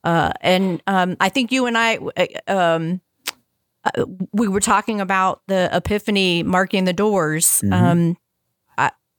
Uh, 0.07 0.33
and 0.41 0.81
um, 0.87 1.17
I 1.19 1.29
think 1.29 1.51
you 1.51 1.67
and 1.67 1.77
I, 1.77 1.97
uh, 1.97 2.27
um, 2.47 3.01
uh, 3.85 4.05
we 4.33 4.47
were 4.47 4.61
talking 4.61 5.01
about 5.01 5.43
the 5.49 5.69
Epiphany 5.73 6.45
marking 6.45 6.85
the 6.85 6.93
doors. 6.93 7.61
Mm-hmm. 7.65 7.73
Um, 7.73 8.17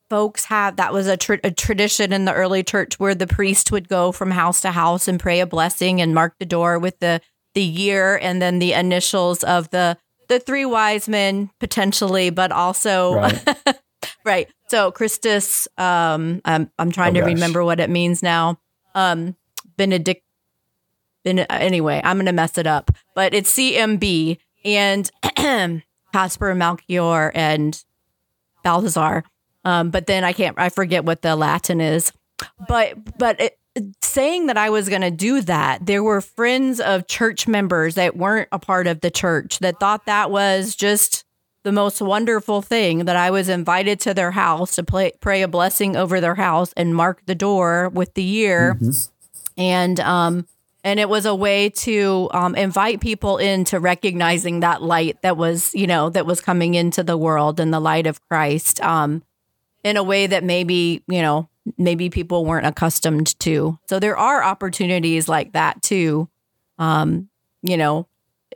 folks 0.10 0.45
have 0.45 0.78
that 0.78 0.93
was 0.93 1.06
a, 1.08 1.17
tra- 1.17 1.41
a, 1.43 1.52
tradition 1.52 2.13
in 2.13 2.23
the 2.23 2.34
early 2.34 2.63
church 2.63 2.97
where 2.97 3.13
the 3.13 3.28
priest 3.28 3.73
would 3.73 3.89
go 3.89 4.13
from 4.13 4.32
house 4.32 4.62
to 4.62 4.71
house 4.71 5.10
and 5.10 5.19
pray 5.19 5.41
a 5.41 5.45
blessing 5.45 6.00
and 6.00 6.15
mark 6.15 6.34
the 6.39 6.45
door 6.45 6.80
with 6.80 6.97
the 7.00 7.19
the 7.54 7.62
year 7.62 8.17
and 8.21 8.41
then 8.41 8.60
the 8.60 8.71
initials 8.71 9.43
of 9.43 9.69
the 9.71 9.97
the 10.30 10.39
three 10.39 10.63
wise 10.63 11.10
men 11.10 11.50
potentially, 11.60 12.30
but 12.30 12.52
also 12.52 13.15
right. 13.15 13.82
right. 14.26 14.47
So 14.69 14.91
Christus, 14.91 15.67
um, 15.78 16.41
I'm 16.45 16.71
I'm 16.80 16.91
trying 16.91 17.17
oh, 17.17 17.21
to 17.21 17.26
gosh. 17.26 17.34
remember 17.34 17.65
what 17.65 17.82
it 17.82 17.89
means 17.89 18.23
now. 18.23 18.60
Um, 18.95 19.36
Benedict 19.76 20.23
then 21.27 21.39
anyway, 21.49 22.01
I'm 22.03 22.17
gonna 22.17 22.33
mess 22.33 22.57
it 22.57 22.67
up, 22.67 22.91
but 23.15 23.33
it's 23.33 23.53
CMB 23.53 24.37
and 24.65 25.11
Casper 26.13 26.55
Melchior, 26.55 27.31
and 27.35 27.83
Balthazar. 28.63 29.23
Um, 29.63 29.89
but 29.89 30.07
then 30.07 30.23
I 30.23 30.33
can't, 30.33 30.57
I 30.57 30.69
forget 30.69 31.05
what 31.05 31.21
the 31.21 31.35
Latin 31.35 31.81
is. 31.81 32.11
But 32.67 33.17
but 33.17 33.39
it, 33.41 33.59
saying 34.01 34.47
that 34.47 34.57
I 34.57 34.69
was 34.69 34.89
going 34.89 35.01
to 35.01 35.11
do 35.11 35.41
that, 35.41 35.85
there 35.85 36.03
were 36.03 36.21
friends 36.21 36.79
of 36.79 37.07
church 37.07 37.47
members 37.47 37.95
that 37.95 38.15
weren't 38.15 38.49
a 38.51 38.59
part 38.59 38.87
of 38.87 39.01
the 39.01 39.11
church 39.11 39.59
that 39.59 39.79
thought 39.79 40.05
that 40.05 40.31
was 40.31 40.75
just 40.75 41.23
the 41.63 41.71
most 41.71 42.01
wonderful 42.01 42.61
thing 42.61 43.05
that 43.05 43.15
I 43.15 43.29
was 43.29 43.49
invited 43.49 43.99
to 44.01 44.13
their 44.13 44.31
house 44.31 44.75
to 44.75 44.83
play, 44.83 45.11
pray 45.19 45.41
a 45.41 45.47
blessing 45.47 45.95
over 45.95 46.21
their 46.21 46.35
house 46.35 46.73
and 46.77 46.95
mark 46.95 47.25
the 47.25 47.35
door 47.35 47.89
with 47.89 48.13
the 48.13 48.23
year. 48.23 48.75
Mm-hmm. 48.75 49.61
And, 49.61 49.99
um, 49.99 50.47
and 50.88 51.02
it 51.02 51.10
was 51.10 51.26
a 51.26 51.36
way 51.36 51.69
to 51.69 52.30
um, 52.32 52.56
invite 52.56 53.02
people 53.02 53.36
into 53.39 53.78
recognizing 53.78 54.62
that 54.62 54.82
light 54.82 55.21
that 55.21 55.36
was, 55.36 55.76
you 55.76 55.86
know, 55.86 56.10
that 56.10 56.26
was 56.26 56.39
coming 56.39 56.76
into 56.76 57.04
the 57.04 57.17
world 57.17 57.60
and 57.60 57.73
the 57.73 57.80
light 57.82 58.08
of 58.08 58.26
Christ 58.30 58.80
um, 58.80 59.21
in 59.84 59.97
a 59.97 60.04
way 60.04 60.28
that 60.28 60.45
maybe, 60.45 61.04
you 61.10 61.21
know, 61.21 61.50
maybe 61.78 62.10
people 62.10 62.45
weren't 62.45 62.65
accustomed 62.65 63.38
to. 63.41 63.78
So 63.89 64.00
there 64.00 64.15
are 64.15 64.41
opportunities 64.41 65.28
like 65.28 65.52
that 65.52 65.82
too. 65.82 66.30
Um, 66.80 67.28
you 67.62 67.76
know, 67.76 68.08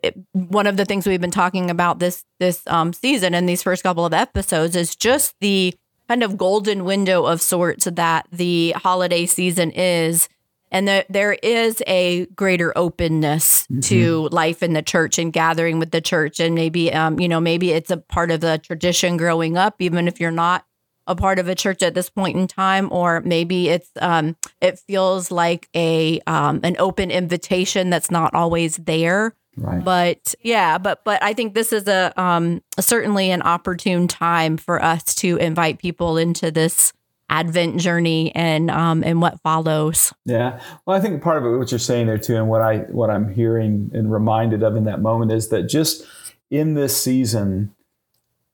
it, 0.02 0.18
one 0.32 0.68
of 0.68 0.78
the 0.78 0.86
things 0.86 1.06
we've 1.06 1.20
been 1.20 1.32
talking 1.32 1.70
about 1.70 2.00
this 2.00 2.24
this 2.40 2.66
um, 2.68 2.94
season 2.94 3.36
and 3.36 3.50
these 3.50 3.62
first 3.62 3.84
couple 3.84 4.06
of 4.06 4.14
episodes 4.14 4.78
is 4.78 4.96
just 4.96 5.36
the 5.42 5.74
kind 6.08 6.24
of 6.24 6.38
golden 6.38 6.86
window 6.86 7.26
of 7.26 7.42
sorts 7.42 7.84
that 7.92 8.26
the 8.32 8.72
holiday 8.78 9.26
season 9.26 9.70
is 9.72 10.30
and 10.72 10.88
there, 10.88 11.06
there 11.10 11.34
is 11.34 11.84
a 11.86 12.26
greater 12.28 12.76
openness 12.78 13.64
mm-hmm. 13.64 13.82
to 13.82 14.30
life 14.30 14.64
in 14.64 14.74
the 14.74 14.82
church 14.82 15.20
and 15.20 15.34
gathering 15.34 15.80
with 15.80 15.92
the 15.92 16.02
church 16.02 16.40
and 16.40 16.56
maybe 16.56 16.94
um, 16.94 17.20
you 17.20 17.28
know 17.28 17.40
maybe 17.40 17.72
it's 17.72 17.92
a 17.92 17.98
part 17.98 18.32
of 18.32 18.42
the 18.42 18.58
tradition 18.60 19.18
growing 19.18 19.58
up 19.58 19.76
even 19.80 20.08
if 20.08 20.20
you're 20.20 20.32
not 20.32 20.66
a 21.08 21.16
part 21.16 21.40
of 21.40 21.48
a 21.48 21.56
church 21.56 21.82
at 21.82 21.94
this 21.94 22.10
point 22.10 22.38
in 22.38 22.48
time 22.48 22.88
or 22.92 23.22
maybe 23.22 23.70
it's 23.70 23.90
um, 24.00 24.36
it 24.62 24.80
feels 24.80 25.32
like 25.32 25.68
a 25.76 26.20
um, 26.28 26.60
an 26.64 26.76
open 26.80 27.12
invitation 27.12 27.90
that's 27.90 28.12
not 28.12 28.34
always 28.34 28.78
there 28.78 29.36
Right. 29.58 29.84
But 29.84 30.34
yeah, 30.42 30.78
but 30.78 31.04
but 31.04 31.22
I 31.22 31.34
think 31.34 31.54
this 31.54 31.74
is 31.74 31.88
a 31.88 32.14
um 32.20 32.62
certainly 32.80 33.32
an 33.32 33.42
opportune 33.42 34.08
time 34.08 34.56
for 34.58 34.82
us 34.82 35.14
to 35.16 35.36
invite 35.38 35.78
people 35.78 36.18
into 36.18 36.52
this 36.52 36.94
Advent 37.32 37.80
journey 37.80 38.34
and 38.36 38.70
um 38.70 39.04
and 39.04 39.22
what 39.22 39.42
follows. 39.42 40.14
Yeah. 40.26 40.60
Well, 40.86 40.96
I 40.96 41.00
think 41.00 41.24
part 41.24 41.38
of 41.38 41.46
it 41.46 41.58
what 41.58 41.72
you're 41.72 41.80
saying 41.80 42.08
there 42.08 42.18
too, 42.18 42.36
and 42.36 42.48
what 42.48 42.62
I 42.62 42.80
what 42.90 43.10
I'm 43.10 43.34
hearing 43.34 43.90
and 43.94 44.12
reminded 44.12 44.62
of 44.62 44.76
in 44.76 44.84
that 44.86 45.02
moment 45.02 45.32
is 45.32 45.50
that 45.50 45.64
just 45.64 46.06
in 46.50 46.76
this 46.76 46.96
season, 47.02 47.74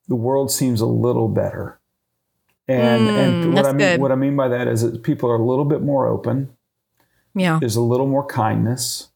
the 0.08 0.16
world 0.16 0.52
seems 0.52 0.80
a 0.80 0.86
little 0.86 1.28
better. 1.28 1.80
And 2.70 3.08
mm, 3.08 3.18
and 3.18 3.54
what 3.54 3.66
I 3.66 3.70
mean 3.72 3.78
good. 3.78 4.00
what 4.00 4.12
I 4.12 4.16
mean 4.16 4.36
by 4.36 4.48
that 4.48 4.68
is 4.68 4.82
that 4.82 5.04
people 5.04 5.30
are 5.30 5.36
a 5.36 5.46
little 5.46 5.66
bit 5.66 5.82
more 5.82 6.08
open. 6.08 6.54
Yeah. 7.34 7.58
There's 7.60 7.76
a 7.76 7.82
little 7.82 8.08
more 8.08 8.26
kindness 8.26 9.10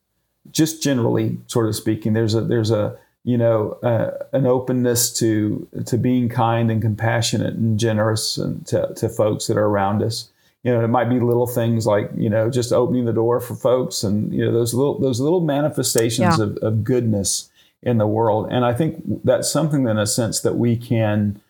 just 0.50 0.82
generally, 0.82 1.38
sort 1.48 1.68
of 1.68 1.76
speaking, 1.76 2.14
there's 2.14 2.34
a 2.34 2.42
there's 2.42 2.72
a 2.72 2.98
you 3.24 3.38
know 3.38 3.74
uh, 3.84 4.12
an 4.34 4.46
openness 4.46 5.12
to 5.14 5.68
to 5.86 5.98
being 5.98 6.30
kind 6.30 6.72
and 6.72 6.82
compassionate 6.82 7.54
and 7.54 7.80
generous 7.80 8.38
and 8.38 8.66
to, 8.68 8.94
to 8.96 9.10
folks 9.10 9.48
that 9.48 9.58
are 9.58 9.66
around 9.66 10.02
us. 10.02 10.30
You 10.64 10.72
know, 10.72 10.84
it 10.84 10.90
might 10.90 11.10
be 11.10 11.20
little 11.20 11.48
things 11.48 11.86
like 11.86 12.10
you 12.16 12.30
know 12.30 12.50
just 12.50 12.72
opening 12.72 13.06
the 13.06 13.14
door 13.14 13.40
for 13.40 13.56
folks 13.56 14.04
and 14.04 14.34
you 14.34 14.46
know 14.46 14.52
those 14.52 14.74
little 14.74 15.00
those 15.00 15.20
little 15.20 15.42
manifestations 15.42 16.38
yeah. 16.38 16.44
of, 16.44 16.58
of 16.58 16.84
goodness 16.84 17.50
in 17.84 17.98
the 17.98 18.08
world. 18.08 18.48
And 18.52 18.64
I 18.64 18.74
think 18.74 19.24
that's 19.24 19.52
something 19.52 19.88
in 19.88 19.98
a 19.98 20.06
sense 20.06 20.42
that 20.42 20.56
we 20.56 20.78
can 20.78 21.42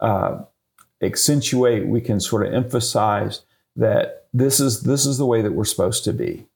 uh, 0.00 0.40
accentuate. 1.00 1.86
We 1.86 2.00
can 2.00 2.20
sort 2.20 2.46
of 2.46 2.52
emphasize 2.52 3.42
that 3.76 4.26
this 4.32 4.60
is 4.60 4.82
this 4.82 5.06
is 5.06 5.18
the 5.18 5.26
way 5.26 5.42
that 5.42 5.52
we're 5.52 5.64
supposed 5.64 6.04
to 6.04 6.12
be 6.12 6.46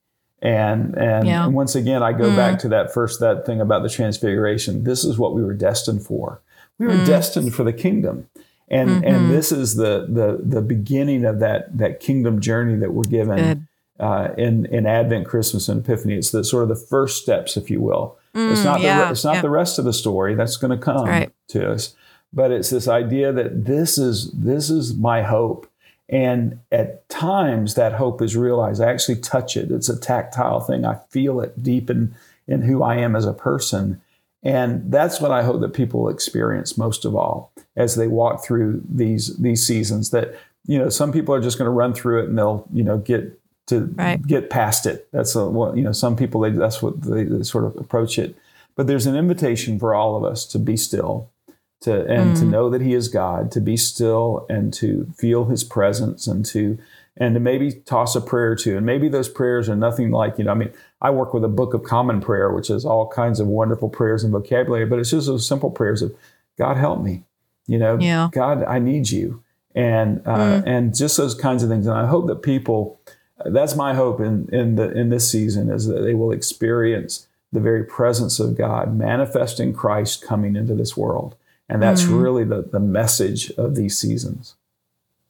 and 0.42 0.94
and, 0.96 1.26
yeah. 1.26 1.44
and 1.44 1.55
once 1.55 1.74
again, 1.74 2.03
I 2.03 2.12
go 2.12 2.31
mm. 2.31 2.37
back 2.37 2.59
to 2.61 2.68
that 2.68 2.92
first 2.92 3.20
that 3.20 3.44
thing 3.44 3.61
about 3.61 3.83
the 3.83 3.90
transfiguration. 3.90 4.85
This 4.85 5.05
is 5.05 5.18
what 5.18 5.35
we 5.35 5.42
were 5.42 5.55
destined 5.55 6.05
for. 6.05 6.40
We 6.79 6.87
were 6.87 6.94
mm. 6.94 7.07
destined 7.07 7.55
for 7.55 7.64
the 7.64 7.72
kingdom. 7.72 8.29
And 8.68 8.88
mm-hmm. 8.88 9.05
and 9.05 9.31
this 9.31 9.50
is 9.50 9.74
the 9.74 10.07
the 10.09 10.40
the 10.42 10.62
beginning 10.62 11.24
of 11.24 11.40
that 11.40 11.76
that 11.76 12.00
kingdom 12.00 12.40
journey 12.40 12.76
that 12.76 12.92
we're 12.92 13.03
given 13.03 13.66
uh, 14.00 14.29
in 14.38 14.66
in 14.66 14.87
Advent, 14.87 15.26
Christmas, 15.26 15.68
and 15.68 15.85
Epiphany. 15.85 16.14
It's 16.14 16.31
the 16.31 16.42
sort 16.42 16.62
of 16.62 16.68
the 16.68 16.76
first 16.76 17.22
steps, 17.22 17.57
if 17.57 17.70
you 17.70 17.81
will. 17.81 18.16
Mm, 18.35 18.53
it's 18.53 18.64
not 18.64 18.81
yeah, 18.81 19.05
the 19.05 19.11
it's 19.11 19.24
not 19.24 19.37
yeah. 19.37 19.42
the 19.42 19.50
rest 19.50 19.79
of 19.79 19.85
the 19.85 19.92
story 19.92 20.35
that's 20.35 20.57
going 20.57 20.76
to 20.76 20.83
come 20.83 21.07
right. 21.07 21.33
to 21.48 21.70
us, 21.70 21.94
but 22.33 22.50
it's 22.50 22.70
this 22.70 22.88
idea 22.88 23.33
that 23.33 23.66
this 23.66 23.98
is 23.98 24.31
this 24.33 24.70
is 24.70 24.94
my 24.94 25.22
hope 25.22 25.69
and 26.11 26.59
at 26.73 27.09
times 27.09 27.75
that 27.75 27.92
hope 27.92 28.20
is 28.20 28.37
realized. 28.37 28.83
I 28.83 28.90
actually 28.90 29.20
touch 29.20 29.57
it. 29.57 29.70
It's 29.70 29.88
a 29.88 29.99
tactile 29.99 30.61
thing. 30.61 30.85
I 30.85 30.99
feel 31.09 31.40
it 31.40 31.62
deep 31.62 31.88
in, 31.88 32.16
in 32.49 32.62
who 32.62 32.83
I 32.83 32.96
am 32.96 33.14
as 33.14 33.25
a 33.25 33.33
person. 33.33 34.03
And 34.42 34.90
that's 34.90 35.20
what 35.20 35.31
I 35.31 35.44
hope 35.44 35.61
that 35.61 35.73
people 35.73 36.09
experience 36.09 36.77
most 36.77 37.05
of 37.05 37.14
all 37.14 37.53
as 37.77 37.94
they 37.94 38.09
walk 38.09 38.44
through 38.44 38.83
these 38.88 39.37
these 39.37 39.64
seasons. 39.64 40.11
That 40.11 40.35
you 40.66 40.79
know, 40.79 40.88
some 40.88 41.12
people 41.12 41.35
are 41.35 41.40
just 41.40 41.59
going 41.59 41.66
to 41.66 41.73
run 41.73 41.94
through 41.94 42.25
it 42.25 42.29
and 42.29 42.37
they'll 42.37 42.66
you 42.73 42.83
know 42.83 42.99
get 42.99 43.38
to 43.66 43.85
right. 43.96 44.20
get 44.27 44.51
past 44.51 44.87
it. 44.87 45.09
That's 45.12 45.37
a, 45.37 45.49
well, 45.49 45.77
you 45.77 45.85
know, 45.85 45.92
some 45.92 46.16
people 46.16 46.40
they, 46.40 46.51
that's 46.51 46.83
what 46.83 47.03
they, 47.03 47.25
they 47.25 47.44
sort 47.44 47.64
of 47.64 47.77
approach 47.77 48.18
it. 48.18 48.35
But 48.75 48.87
there's 48.87 49.07
an 49.07 49.14
invitation 49.14 49.79
for 49.79 49.94
all 49.94 50.16
of 50.16 50.25
us 50.25 50.44
to 50.46 50.59
be 50.59 50.77
still 50.77 51.31
to 51.80 52.04
and 52.06 52.36
mm. 52.36 52.38
to 52.38 52.44
know 52.44 52.70
that 52.70 52.80
he 52.80 52.94
is 52.94 53.08
God, 53.08 53.50
to 53.52 53.60
be 53.60 53.76
still 53.76 54.46
and 54.48 54.72
to 54.74 55.06
feel 55.16 55.46
his 55.46 55.64
presence 55.64 56.26
and 56.26 56.44
to 56.46 56.78
and 57.16 57.34
to 57.34 57.40
maybe 57.40 57.72
toss 57.72 58.16
a 58.16 58.20
prayer 58.20 58.54
to. 58.56 58.76
And 58.76 58.86
maybe 58.86 59.08
those 59.08 59.28
prayers 59.28 59.68
are 59.68 59.76
nothing 59.76 60.10
like, 60.10 60.38
you 60.38 60.44
know, 60.44 60.52
I 60.52 60.54
mean, 60.54 60.72
I 61.02 61.10
work 61.10 61.34
with 61.34 61.44
a 61.44 61.48
book 61.48 61.74
of 61.74 61.82
common 61.82 62.20
prayer, 62.20 62.50
which 62.50 62.70
is 62.70 62.84
all 62.84 63.08
kinds 63.08 63.40
of 63.40 63.46
wonderful 63.46 63.88
prayers 63.88 64.24
and 64.24 64.32
vocabulary, 64.32 64.86
but 64.86 64.98
it's 64.98 65.10
just 65.10 65.26
those 65.26 65.46
simple 65.46 65.70
prayers 65.70 66.02
of 66.02 66.14
God 66.56 66.76
help 66.76 67.02
me. 67.02 67.24
You 67.66 67.78
know, 67.78 67.98
yeah. 67.98 68.28
God, 68.32 68.64
I 68.64 68.78
need 68.78 69.10
you. 69.10 69.42
And 69.74 70.22
uh, 70.26 70.36
mm. 70.36 70.62
and 70.66 70.94
just 70.94 71.16
those 71.16 71.34
kinds 71.34 71.62
of 71.62 71.68
things. 71.68 71.86
And 71.86 71.96
I 71.96 72.06
hope 72.06 72.26
that 72.26 72.42
people 72.42 73.00
that's 73.44 73.76
my 73.76 73.94
hope 73.94 74.20
in 74.20 74.48
in 74.52 74.74
the 74.74 74.90
in 74.90 75.10
this 75.10 75.30
season 75.30 75.70
is 75.70 75.86
that 75.86 76.00
they 76.00 76.14
will 76.14 76.32
experience 76.32 77.28
the 77.52 77.60
very 77.60 77.84
presence 77.84 78.40
of 78.40 78.56
God 78.56 78.96
manifesting 78.96 79.72
Christ 79.72 80.22
coming 80.22 80.56
into 80.56 80.74
this 80.74 80.96
world. 80.96 81.36
And 81.70 81.83
that's 81.83 82.02
mm. 82.02 82.22
really 82.22 82.44
the, 82.44 82.62
the 82.62 82.80
message 82.80 83.50
of 83.52 83.76
these 83.76 83.98
seasons. 83.98 84.56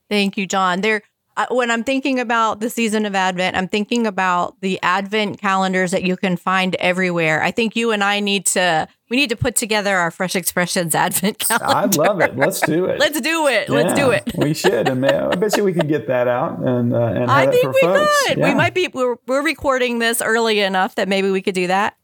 Thank 0.08 0.36
you, 0.36 0.46
Jon. 0.46 0.80
There, 0.80 1.02
uh, 1.36 1.46
when 1.50 1.70
I'm 1.70 1.84
thinking 1.84 2.18
about 2.18 2.60
the 2.60 2.68
season 2.68 3.06
of 3.06 3.14
Advent, 3.14 3.56
I'm 3.56 3.68
thinking 3.68 4.06
about 4.06 4.60
the 4.60 4.78
Advent 4.82 5.40
calendars 5.40 5.90
that 5.92 6.02
you 6.02 6.16
can 6.16 6.36
find 6.36 6.74
everywhere. 6.76 7.42
I 7.42 7.50
think 7.50 7.76
you 7.76 7.92
and 7.92 8.02
I 8.02 8.20
need 8.20 8.46
to 8.46 8.88
we 9.08 9.16
need 9.16 9.30
to 9.30 9.36
put 9.36 9.56
together 9.56 9.96
our 9.96 10.10
Fresh 10.10 10.36
Expressions 10.36 10.94
Advent 10.94 11.38
calendar. 11.40 12.02
I 12.02 12.06
love 12.06 12.20
it. 12.20 12.36
Let's 12.36 12.60
do 12.60 12.86
it. 12.86 12.98
Let's 13.00 13.20
do 13.20 13.48
it. 13.48 13.68
Yeah, 13.68 13.74
Let's 13.74 13.94
do 13.94 14.10
it. 14.10 14.30
we 14.36 14.54
should, 14.54 14.88
and 14.88 15.04
I 15.04 15.34
bet 15.34 15.56
you 15.56 15.64
we 15.64 15.72
can 15.72 15.88
get 15.88 16.06
that 16.06 16.28
out 16.28 16.58
and 16.60 16.94
uh, 16.94 17.00
and 17.00 17.30
I 17.30 17.46
think 17.46 17.72
we 17.74 17.80
folks. 17.80 18.26
could. 18.26 18.38
Yeah. 18.38 18.48
We 18.48 18.54
might 18.54 18.74
be. 18.74 18.88
We're, 18.88 19.16
we're 19.26 19.44
recording 19.44 19.98
this 19.98 20.20
early 20.20 20.60
enough 20.60 20.94
that 20.94 21.08
maybe 21.08 21.30
we 21.30 21.42
could 21.42 21.54
do 21.54 21.66
that. 21.66 21.96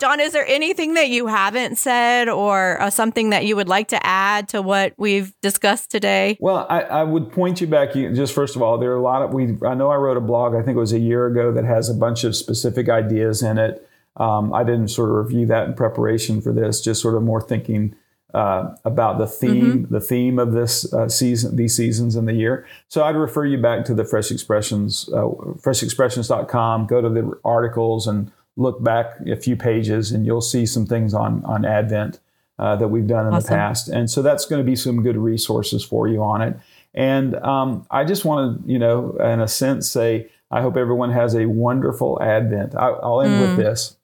Jon, 0.00 0.18
is 0.18 0.32
there 0.32 0.46
anything 0.46 0.94
that 0.94 1.08
you 1.08 1.26
haven't 1.28 1.76
said 1.78 2.28
or 2.28 2.80
uh, 2.80 2.90
something 2.90 3.30
that 3.30 3.44
you 3.44 3.54
would 3.54 3.68
like 3.68 3.88
to 3.88 4.06
add 4.06 4.48
to 4.48 4.60
what 4.60 4.92
we've 4.96 5.32
discussed 5.40 5.90
today? 5.90 6.36
Well, 6.40 6.66
I, 6.68 6.80
I, 6.80 7.02
would 7.04 7.30
point 7.30 7.60
you 7.60 7.66
back. 7.68 7.92
Just 7.92 8.34
first 8.34 8.56
of 8.56 8.62
all, 8.62 8.76
there 8.76 8.90
are 8.90 8.96
a 8.96 9.02
lot 9.02 9.22
of 9.22 9.32
we. 9.32 9.56
I 9.64 9.74
know 9.74 9.90
I 9.90 9.96
wrote 9.96 10.16
a 10.16 10.20
blog. 10.20 10.54
I 10.54 10.62
think 10.62 10.76
it 10.76 10.80
was 10.80 10.92
a 10.92 10.98
year 10.98 11.26
ago 11.26 11.52
that 11.52 11.64
has 11.64 11.88
a 11.88 11.94
bunch 11.94 12.24
of 12.24 12.34
specific 12.34 12.88
ideas 12.88 13.42
in 13.42 13.56
it. 13.58 13.88
Um, 14.16 14.52
I 14.52 14.64
didn't 14.64 14.88
sort 14.88 15.10
of 15.10 15.16
review 15.16 15.46
that 15.46 15.68
in 15.68 15.74
preparation 15.74 16.40
for 16.40 16.52
this. 16.52 16.80
Just 16.80 17.00
sort 17.00 17.14
of 17.14 17.22
more 17.22 17.40
thinking 17.40 17.94
uh, 18.34 18.74
about 18.84 19.18
the 19.18 19.28
theme, 19.28 19.84
mm-hmm. 19.84 19.94
the 19.94 20.00
theme 20.00 20.40
of 20.40 20.52
this 20.52 20.92
uh, 20.92 21.08
season, 21.08 21.54
these 21.54 21.76
seasons 21.76 22.16
in 22.16 22.26
the 22.26 22.32
year. 22.32 22.66
So 22.88 23.04
I'd 23.04 23.16
refer 23.16 23.44
you 23.44 23.58
back 23.58 23.84
to 23.86 23.94
the 23.94 24.04
Fresh 24.04 24.32
Expressions, 24.32 25.08
uh, 25.12 25.22
freshexpressions.com. 25.22 26.86
Go 26.86 27.00
to 27.00 27.08
the 27.08 27.38
articles 27.44 28.08
and 28.08 28.32
look 28.56 28.82
back 28.82 29.20
a 29.26 29.36
few 29.36 29.56
pages 29.56 30.12
and 30.12 30.24
you'll 30.24 30.40
see 30.40 30.66
some 30.66 30.86
things 30.86 31.14
on 31.14 31.44
on 31.44 31.64
Advent 31.64 32.20
uh, 32.58 32.76
that 32.76 32.88
we've 32.88 33.06
done 33.06 33.26
in 33.26 33.34
awesome. 33.34 33.50
the 33.50 33.56
past. 33.56 33.88
And 33.88 34.10
so 34.10 34.22
that's 34.22 34.46
going 34.46 34.60
to 34.60 34.64
be 34.64 34.76
some 34.76 35.02
good 35.02 35.16
resources 35.16 35.84
for 35.84 36.06
you 36.08 36.22
on 36.22 36.40
it. 36.40 36.56
And 36.94 37.34
um, 37.36 37.86
I 37.90 38.04
just 38.04 38.24
want 38.24 38.64
to, 38.64 38.72
you 38.72 38.78
know, 38.78 39.16
in 39.16 39.40
a 39.40 39.48
sense, 39.48 39.90
say 39.90 40.28
I 40.50 40.62
hope 40.62 40.76
everyone 40.76 41.10
has 41.10 41.34
a 41.34 41.46
wonderful 41.46 42.22
Advent. 42.22 42.76
I, 42.76 42.90
will 42.90 43.22
end 43.22 43.34
mm. 43.34 43.40
with 43.40 43.56
this: 43.56 43.96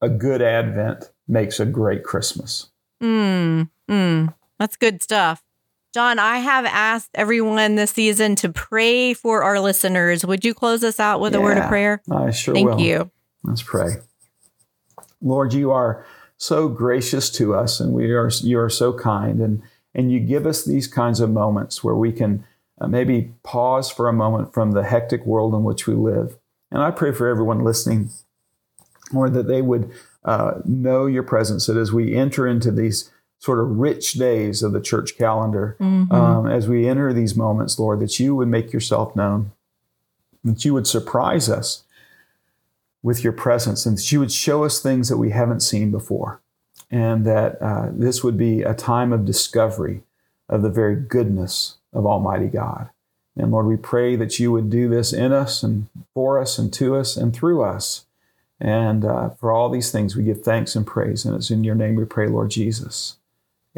a 0.00 0.08
good 0.08 0.40
Advent 0.40 1.10
makes 1.26 1.58
a 1.58 1.66
great 1.66 2.04
Christmas. 2.04 2.70
Mm, 3.02 3.70
mm, 3.90 4.34
that's 4.58 4.76
good 4.76 5.02
stuff. 5.02 5.42
Jon, 5.92 6.20
I 6.20 6.38
have 6.38 6.66
asked 6.66 7.10
everyone 7.14 7.74
this 7.74 7.90
season 7.90 8.36
to 8.36 8.52
pray 8.52 9.12
for 9.12 9.42
our 9.42 9.58
listeners. 9.58 10.24
Would 10.24 10.44
you 10.44 10.54
close 10.54 10.84
us 10.84 11.00
out 11.00 11.20
with 11.20 11.32
yeah, 11.32 11.40
a 11.40 11.42
word 11.42 11.58
of 11.58 11.66
prayer? 11.66 12.00
I 12.08 12.30
sure 12.30 12.54
Thank 12.54 12.68
will. 12.68 12.76
Thank 12.76 12.86
you. 12.86 13.10
Let's 13.42 13.62
pray. 13.62 13.96
Lord, 15.22 15.52
you 15.52 15.70
are 15.70 16.04
so 16.36 16.68
gracious 16.68 17.30
to 17.30 17.54
us 17.54 17.80
and 17.80 17.92
we 17.92 18.10
are 18.12 18.30
you 18.42 18.58
are 18.58 18.70
so 18.70 18.92
kind 18.92 19.40
and 19.40 19.62
and 19.94 20.10
you 20.10 20.20
give 20.20 20.46
us 20.46 20.64
these 20.64 20.86
kinds 20.86 21.20
of 21.20 21.30
moments 21.30 21.84
where 21.84 21.94
we 21.94 22.12
can 22.12 22.44
uh, 22.80 22.86
maybe 22.86 23.32
pause 23.42 23.90
for 23.90 24.08
a 24.08 24.12
moment 24.12 24.54
from 24.54 24.72
the 24.72 24.84
hectic 24.84 25.26
world 25.26 25.52
in 25.52 25.64
which 25.64 25.86
we 25.86 25.94
live 25.94 26.38
And 26.70 26.82
I 26.82 26.90
pray 26.90 27.12
for 27.12 27.28
everyone 27.28 27.64
listening, 27.64 28.10
Lord, 29.12 29.34
that 29.34 29.48
they 29.48 29.62
would 29.62 29.92
uh, 30.24 30.60
know 30.64 31.06
your 31.06 31.22
presence, 31.22 31.66
that 31.66 31.76
as 31.76 31.92
we 31.92 32.14
enter 32.14 32.46
into 32.46 32.70
these 32.70 33.10
sort 33.38 33.58
of 33.58 33.78
rich 33.78 34.12
days 34.14 34.62
of 34.62 34.72
the 34.72 34.80
church 34.80 35.16
calendar, 35.16 35.76
mm-hmm. 35.80 36.12
um, 36.12 36.46
as 36.46 36.68
we 36.68 36.86
enter 36.86 37.12
these 37.12 37.34
moments, 37.34 37.78
Lord, 37.78 38.00
that 38.00 38.20
you 38.20 38.36
would 38.36 38.48
make 38.48 38.72
yourself 38.72 39.16
known, 39.16 39.52
that 40.44 40.64
you 40.64 40.74
would 40.74 40.86
surprise 40.86 41.48
us 41.48 41.84
with 43.02 43.24
your 43.24 43.32
presence, 43.32 43.86
and 43.86 43.96
that 43.96 44.12
you 44.12 44.20
would 44.20 44.32
show 44.32 44.64
us 44.64 44.80
things 44.80 45.08
that 45.08 45.16
we 45.16 45.30
haven't 45.30 45.60
seen 45.60 45.90
before, 45.90 46.40
and 46.90 47.24
that 47.24 47.60
uh, 47.62 47.88
this 47.92 48.22
would 48.22 48.36
be 48.36 48.62
a 48.62 48.74
time 48.74 49.12
of 49.12 49.24
discovery 49.24 50.02
of 50.48 50.62
the 50.62 50.70
very 50.70 50.96
goodness 50.96 51.78
of 51.92 52.06
Almighty 52.06 52.48
God. 52.48 52.90
And 53.36 53.52
Lord, 53.52 53.66
we 53.66 53.76
pray 53.76 54.16
that 54.16 54.38
you 54.38 54.52
would 54.52 54.70
do 54.70 54.88
this 54.88 55.12
in 55.12 55.32
us 55.32 55.62
and 55.62 55.86
for 56.12 56.38
us 56.40 56.58
and 56.58 56.72
to 56.74 56.96
us 56.96 57.16
and 57.16 57.34
through 57.34 57.62
us. 57.62 58.06
And 58.60 59.04
uh, 59.04 59.30
for 59.30 59.52
all 59.52 59.70
these 59.70 59.90
things, 59.90 60.14
we 60.14 60.24
give 60.24 60.42
thanks 60.42 60.76
and 60.76 60.86
praise. 60.86 61.24
And 61.24 61.34
it's 61.34 61.50
in 61.50 61.64
your 61.64 61.74
name 61.74 61.94
we 61.94 62.04
pray, 62.04 62.26
Lord 62.26 62.50
Jesus. 62.50 63.16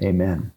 Amen. 0.02 0.52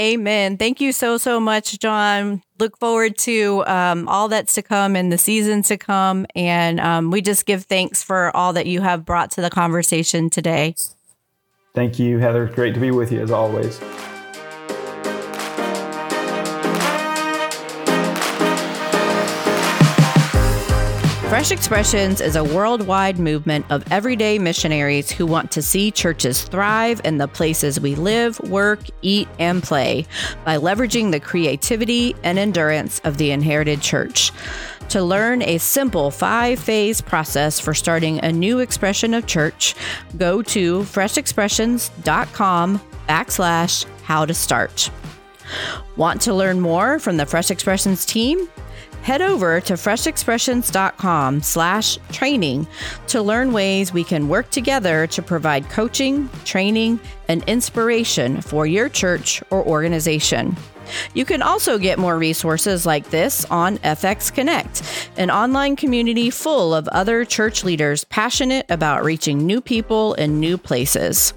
Amen. 0.00 0.56
Thank 0.56 0.80
you 0.80 0.92
so, 0.92 1.18
so 1.18 1.38
much, 1.38 1.78
Jon. 1.78 2.42
Look 2.58 2.78
forward 2.78 3.18
to 3.18 3.62
um, 3.66 4.08
all 4.08 4.28
that's 4.28 4.54
to 4.54 4.62
come 4.62 4.96
in 4.96 5.10
the 5.10 5.18
season 5.18 5.62
to 5.64 5.76
come. 5.76 6.24
And 6.34 6.80
um, 6.80 7.10
we 7.10 7.20
just 7.20 7.44
give 7.44 7.64
thanks 7.64 8.02
for 8.02 8.34
all 8.34 8.54
that 8.54 8.64
you 8.64 8.80
have 8.80 9.04
brought 9.04 9.30
to 9.32 9.42
the 9.42 9.50
conversation 9.50 10.30
today. 10.30 10.74
Thank 11.74 11.98
you, 11.98 12.18
Heather. 12.18 12.46
Great 12.46 12.72
to 12.74 12.80
be 12.80 12.90
with 12.90 13.12
you 13.12 13.20
as 13.20 13.30
always. 13.30 13.78
Fresh 21.30 21.52
Expressions 21.52 22.20
is 22.20 22.34
a 22.34 22.42
worldwide 22.42 23.20
movement 23.20 23.64
of 23.70 23.84
everyday 23.92 24.36
missionaries 24.36 25.12
who 25.12 25.24
want 25.24 25.52
to 25.52 25.62
see 25.62 25.92
churches 25.92 26.42
thrive 26.42 27.00
in 27.04 27.18
the 27.18 27.28
places 27.28 27.78
we 27.78 27.94
live, 27.94 28.40
work, 28.40 28.80
eat, 29.02 29.28
and 29.38 29.62
play 29.62 30.06
by 30.44 30.56
leveraging 30.56 31.12
the 31.12 31.20
creativity 31.20 32.16
and 32.24 32.36
endurance 32.36 33.00
of 33.04 33.16
the 33.16 33.30
inherited 33.30 33.80
church. 33.80 34.32
To 34.88 35.04
learn 35.04 35.42
a 35.42 35.58
simple 35.58 36.10
five 36.10 36.58
phase 36.58 37.00
process 37.00 37.60
for 37.60 37.74
starting 37.74 38.18
a 38.24 38.32
new 38.32 38.58
expression 38.58 39.14
of 39.14 39.28
church, 39.28 39.76
go 40.16 40.42
to 40.42 40.80
freshexpressions.com 40.80 42.80
backslash 43.08 43.86
how 44.02 44.26
to 44.26 44.34
start. 44.34 44.90
Want 45.96 46.20
to 46.22 46.34
learn 46.34 46.60
more 46.60 46.98
from 46.98 47.18
the 47.18 47.26
Fresh 47.26 47.52
Expressions 47.52 48.04
team? 48.04 48.48
Head 49.02 49.22
over 49.22 49.60
to 49.60 49.74
freshexpressions.com 49.74 51.42
slash 51.42 51.98
training 52.12 52.66
to 53.08 53.22
learn 53.22 53.52
ways 53.52 53.92
we 53.92 54.04
can 54.04 54.28
work 54.28 54.50
together 54.50 55.06
to 55.08 55.22
provide 55.22 55.68
coaching, 55.70 56.28
training, 56.44 57.00
and 57.28 57.42
inspiration 57.44 58.40
for 58.40 58.66
your 58.66 58.88
church 58.88 59.42
or 59.50 59.64
organization. 59.64 60.56
You 61.14 61.24
can 61.24 61.42
also 61.42 61.78
get 61.78 61.98
more 61.98 62.18
resources 62.18 62.84
like 62.84 63.10
this 63.10 63.44
on 63.46 63.78
FX 63.78 64.32
Connect, 64.34 64.82
an 65.16 65.30
online 65.30 65.76
community 65.76 66.30
full 66.30 66.74
of 66.74 66.88
other 66.88 67.24
church 67.24 67.64
leaders 67.64 68.04
passionate 68.04 68.66
about 68.68 69.04
reaching 69.04 69.38
new 69.38 69.60
people 69.60 70.14
in 70.14 70.40
new 70.40 70.58
places. 70.58 71.32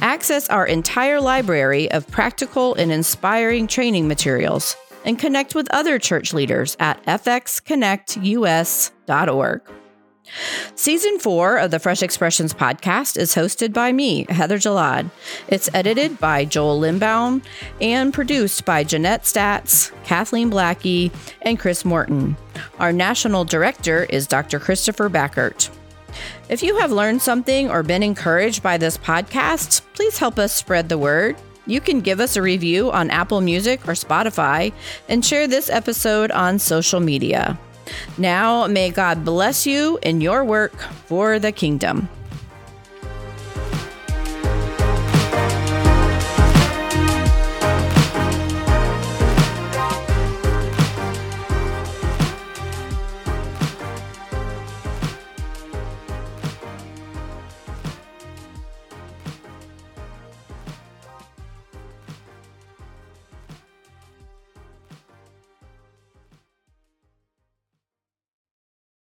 Access 0.00 0.48
our 0.48 0.66
entire 0.66 1.20
library 1.20 1.90
of 1.90 2.06
practical 2.08 2.74
and 2.74 2.90
inspiring 2.90 3.66
training 3.66 4.08
materials 4.08 4.76
and 5.04 5.18
connect 5.18 5.54
with 5.54 5.70
other 5.72 5.98
church 5.98 6.32
leaders 6.32 6.74
at 6.80 7.04
fxconnectus.org. 7.04 9.60
Season 10.74 11.18
four 11.18 11.56
of 11.56 11.70
the 11.70 11.78
Fresh 11.78 12.02
Expressions 12.02 12.54
podcast 12.54 13.16
is 13.16 13.34
hosted 13.34 13.72
by 13.72 13.92
me, 13.92 14.26
Heather 14.28 14.58
Jalad. 14.58 15.10
It's 15.48 15.68
edited 15.74 16.18
by 16.20 16.44
Joel 16.44 16.80
Limbaum 16.80 17.42
and 17.80 18.14
produced 18.14 18.64
by 18.64 18.84
Jeanette 18.84 19.24
Statz, 19.24 19.90
Kathleen 20.04 20.50
Blackie, 20.50 21.12
and 21.42 21.58
Chris 21.58 21.84
Morton. 21.84 22.36
Our 22.78 22.92
national 22.92 23.44
director 23.44 24.04
is 24.04 24.26
Dr. 24.26 24.60
Christopher 24.60 25.10
Backert. 25.10 25.70
If 26.48 26.62
you 26.62 26.78
have 26.78 26.92
learned 26.92 27.22
something 27.22 27.70
or 27.70 27.82
been 27.82 28.02
encouraged 28.02 28.62
by 28.62 28.76
this 28.76 28.98
podcast, 28.98 29.82
please 29.94 30.18
help 30.18 30.38
us 30.38 30.54
spread 30.54 30.88
the 30.88 30.98
word 30.98 31.36
you 31.70 31.80
can 31.80 32.00
give 32.00 32.20
us 32.20 32.36
a 32.36 32.42
review 32.42 32.90
on 32.90 33.10
Apple 33.10 33.40
Music 33.40 33.86
or 33.88 33.92
Spotify 33.92 34.72
and 35.08 35.24
share 35.24 35.46
this 35.46 35.70
episode 35.70 36.30
on 36.32 36.58
social 36.58 37.00
media. 37.00 37.58
Now, 38.18 38.66
may 38.66 38.90
God 38.90 39.24
bless 39.24 39.66
you 39.66 39.98
in 40.02 40.20
your 40.20 40.44
work 40.44 40.76
for 41.06 41.38
the 41.38 41.52
kingdom. 41.52 42.08